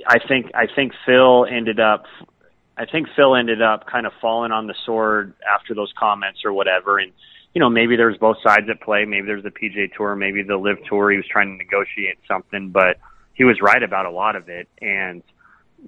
I 0.07 0.19
think 0.27 0.51
I 0.53 0.67
think 0.73 0.93
Phil 1.05 1.45
ended 1.45 1.79
up 1.79 2.05
I 2.77 2.85
think 2.85 3.07
Phil 3.15 3.35
ended 3.35 3.61
up 3.61 3.87
kind 3.87 4.05
of 4.05 4.13
falling 4.21 4.51
on 4.51 4.67
the 4.67 4.75
sword 4.85 5.33
after 5.47 5.73
those 5.73 5.93
comments 5.97 6.41
or 6.45 6.53
whatever 6.53 6.99
and 6.99 7.11
you 7.53 7.59
know, 7.59 7.69
maybe 7.69 7.95
there's 7.95 8.17
both 8.17 8.37
sides 8.43 8.67
at 8.69 8.81
play. 8.81 9.05
Maybe 9.05 9.27
there's 9.27 9.43
the 9.43 9.51
PGA 9.51 9.91
Tour, 9.93 10.15
maybe 10.15 10.41
the 10.41 10.57
LIV 10.57 10.85
Tour. 10.87 11.11
He 11.11 11.17
was 11.17 11.25
trying 11.29 11.49
to 11.49 11.57
negotiate 11.57 12.17
something, 12.27 12.69
but 12.69 12.97
he 13.33 13.43
was 13.43 13.59
right 13.61 13.83
about 13.83 14.05
a 14.05 14.11
lot 14.11 14.35
of 14.35 14.47
it. 14.47 14.67
And 14.81 15.21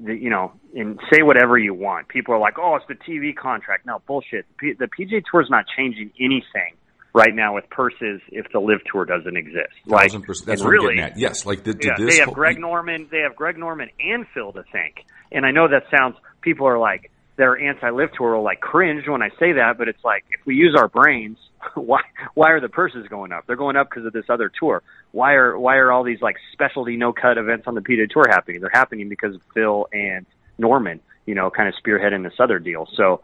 the, 0.02 0.16
you 0.16 0.30
know, 0.30 0.54
and 0.76 1.00
say 1.12 1.22
whatever 1.22 1.58
you 1.58 1.74
want. 1.74 2.08
People 2.08 2.34
are 2.34 2.40
like, 2.40 2.58
"Oh, 2.60 2.76
it's 2.76 2.86
the 2.88 2.96
TV 2.96 3.36
contract." 3.36 3.86
No, 3.86 4.02
bullshit. 4.08 4.46
The 4.60 4.88
PGA 4.88 5.24
Tour 5.30 5.42
is 5.42 5.50
not 5.50 5.66
changing 5.76 6.12
anything 6.20 6.76
right 7.14 7.34
now 7.34 7.56
with 7.56 7.70
purses 7.70 8.22
if 8.30 8.52
the 8.52 8.60
LIV 8.60 8.80
Tour 8.92 9.06
doesn't 9.06 9.38
exist. 9.38 9.74
Like, 9.86 10.12
that's 10.12 10.62
what 10.64 10.70
really, 10.70 10.94
I'm 10.94 10.96
getting 10.96 11.12
at. 11.12 11.20
Yes, 11.20 11.46
like 11.46 11.64
the, 11.64 11.78
yeah, 11.80 11.94
they 11.98 12.18
have 12.18 12.34
Greg 12.34 12.60
Norman, 12.60 13.08
they 13.12 13.20
have 13.20 13.36
Greg 13.36 13.58
Norman 13.58 13.90
and 14.00 14.26
Phil 14.34 14.52
to 14.54 14.64
thank. 14.72 15.06
And 15.32 15.46
I 15.46 15.52
know 15.52 15.68
that 15.68 15.84
sounds. 15.96 16.16
People 16.42 16.68
are 16.68 16.80
like, 16.80 17.12
they're 17.36 17.58
anti-LIV 17.58 18.14
Tour 18.14 18.36
will 18.36 18.44
like 18.44 18.60
cringe 18.60 19.08
when 19.08 19.22
I 19.22 19.30
say 19.40 19.54
that, 19.54 19.78
but 19.78 19.88
it's 19.88 20.04
like 20.04 20.24
if 20.32 20.46
we 20.46 20.56
use 20.56 20.76
our 20.78 20.88
brains, 20.88 21.38
why 21.76 22.02
why 22.34 22.52
are 22.52 22.60
the 22.60 22.70
purses 22.70 23.08
going 23.08 23.32
up? 23.32 23.46
They're 23.48 23.56
going 23.56 23.76
up 23.76 23.90
because 23.90 24.06
of 24.06 24.14
this 24.14 24.26
other 24.30 24.52
tour. 24.60 24.84
Why 25.12 25.34
are 25.34 25.58
why 25.58 25.78
are 25.78 25.92
all 25.92 26.04
these 26.04 26.22
like 26.22 26.36
specialty 26.52 26.96
no 26.96 27.14
cut 27.14 27.38
events 27.38 27.66
on 27.68 27.76
the 27.76 27.82
PGA 27.82 28.10
Tour 28.10 28.26
happening? 28.30 28.62
They're 28.62 28.70
happening 28.72 29.10
because 29.10 29.36
of 29.36 29.42
Phil 29.54 29.88
and 29.92 30.26
Norman, 30.58 31.00
you 31.26 31.36
know, 31.36 31.50
kind 31.50 31.68
of 31.68 31.76
spearheading 31.84 32.24
this 32.24 32.40
other 32.40 32.60
deal. 32.60 32.88
So 32.96 33.22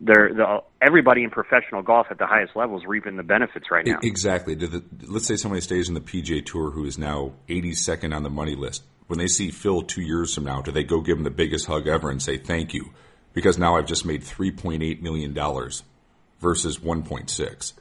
they're 0.00 0.32
the, 0.32 0.62
everybody 0.80 1.24
in 1.24 1.30
professional 1.30 1.82
golf 1.82 2.06
at 2.10 2.18
the 2.18 2.26
highest 2.26 2.54
levels 2.54 2.84
reaping 2.86 3.16
the 3.16 3.22
benefits 3.22 3.70
right 3.70 3.84
now. 3.84 3.98
Exactly. 4.02 4.54
The, 4.54 4.84
let's 5.06 5.26
say 5.26 5.36
somebody 5.36 5.60
stays 5.60 5.88
in 5.88 5.94
the 5.94 6.00
PGA 6.00 6.44
Tour 6.44 6.70
who 6.70 6.84
is 6.84 6.98
now 6.98 7.32
82nd 7.48 8.14
on 8.14 8.22
the 8.22 8.30
money 8.30 8.54
list. 8.54 8.84
When 9.08 9.18
they 9.18 9.26
see 9.26 9.50
Phil 9.50 9.82
two 9.82 10.02
years 10.02 10.34
from 10.34 10.44
now, 10.44 10.60
do 10.60 10.70
they 10.70 10.84
go 10.84 11.00
give 11.00 11.16
him 11.16 11.24
the 11.24 11.30
biggest 11.30 11.66
hug 11.66 11.88
ever 11.88 12.10
and 12.10 12.22
say 12.22 12.36
thank 12.36 12.74
you? 12.74 12.90
Because 13.34 13.58
now 13.58 13.76
I've 13.76 13.86
just 13.86 14.04
made 14.04 14.22
3.8 14.22 15.00
million 15.02 15.32
dollars 15.34 15.82
versus 16.40 16.78
1.6. 16.78 17.72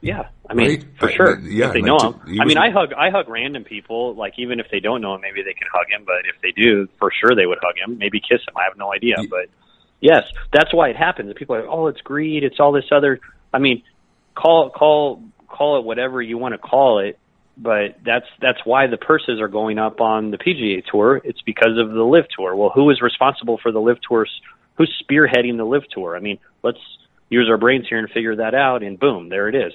Yeah, 0.00 0.28
I 0.48 0.52
mean, 0.54 0.68
Right? 0.68 0.84
for 0.98 1.08
sure. 1.10 1.40
yeah, 1.40 1.68
if 1.68 1.72
they 1.72 1.80
know 1.80 1.96
him. 1.98 2.20
I 2.40 2.44
mean, 2.44 2.58
I 2.58 2.70
hug 2.70 2.92
I 2.92 3.08
hug 3.10 3.26
random 3.28 3.64
people. 3.64 4.14
Like 4.14 4.34
even 4.38 4.60
if 4.60 4.66
they 4.70 4.80
don't 4.80 5.00
know 5.00 5.14
him, 5.14 5.22
maybe 5.22 5.42
they 5.42 5.54
can 5.54 5.66
hug 5.72 5.86
him. 5.88 6.04
But 6.04 6.26
if 6.26 6.40
they 6.42 6.50
do, 6.50 6.88
for 6.98 7.10
sure 7.10 7.34
they 7.34 7.46
would 7.46 7.58
hug 7.62 7.76
him. 7.78 7.96
Maybe 7.96 8.20
kiss 8.20 8.40
him. 8.46 8.54
I 8.56 8.64
have 8.68 8.76
no 8.76 8.92
idea. 8.92 9.14
Ye- 9.20 9.26
But 9.28 9.46
yes, 10.00 10.24
that's 10.52 10.74
why 10.74 10.90
it 10.90 10.96
happens. 10.96 11.32
People 11.36 11.56
are 11.56 11.60
like, 11.62 11.70
oh, 11.70 11.86
it's 11.86 12.02
greed. 12.02 12.44
It's 12.44 12.60
all 12.60 12.72
this 12.72 12.84
other. 12.92 13.18
I 13.54 13.58
mean, 13.60 13.82
call 14.34 14.68
call 14.68 15.22
call 15.48 15.78
it 15.78 15.84
whatever 15.84 16.20
you 16.20 16.36
want 16.36 16.52
to 16.52 16.58
call 16.58 16.98
it. 16.98 17.18
But 17.56 17.98
that's 18.04 18.26
that's 18.40 18.58
why 18.64 18.88
the 18.88 18.96
purses 18.96 19.40
are 19.40 19.48
going 19.48 19.78
up 19.78 20.00
on 20.00 20.30
the 20.30 20.38
PGA 20.38 20.82
Tour. 20.90 21.20
It's 21.22 21.40
because 21.42 21.78
of 21.78 21.92
the 21.92 22.02
LIV 22.02 22.26
Tour. 22.36 22.56
Well, 22.56 22.72
who 22.74 22.90
is 22.90 23.00
responsible 23.00 23.58
for 23.62 23.70
the 23.70 23.80
LIV 23.80 23.98
Tours? 24.08 24.30
Who's 24.76 24.90
spearheading 25.02 25.56
the 25.56 25.64
LIV 25.64 25.84
Tour? 25.94 26.16
I 26.16 26.20
mean, 26.20 26.38
let's 26.64 26.80
use 27.28 27.48
our 27.48 27.56
brains 27.56 27.86
here 27.88 27.98
and 27.98 28.10
figure 28.10 28.36
that 28.36 28.54
out. 28.54 28.82
And 28.82 28.98
boom, 28.98 29.28
there 29.28 29.48
it 29.48 29.54
is. 29.54 29.72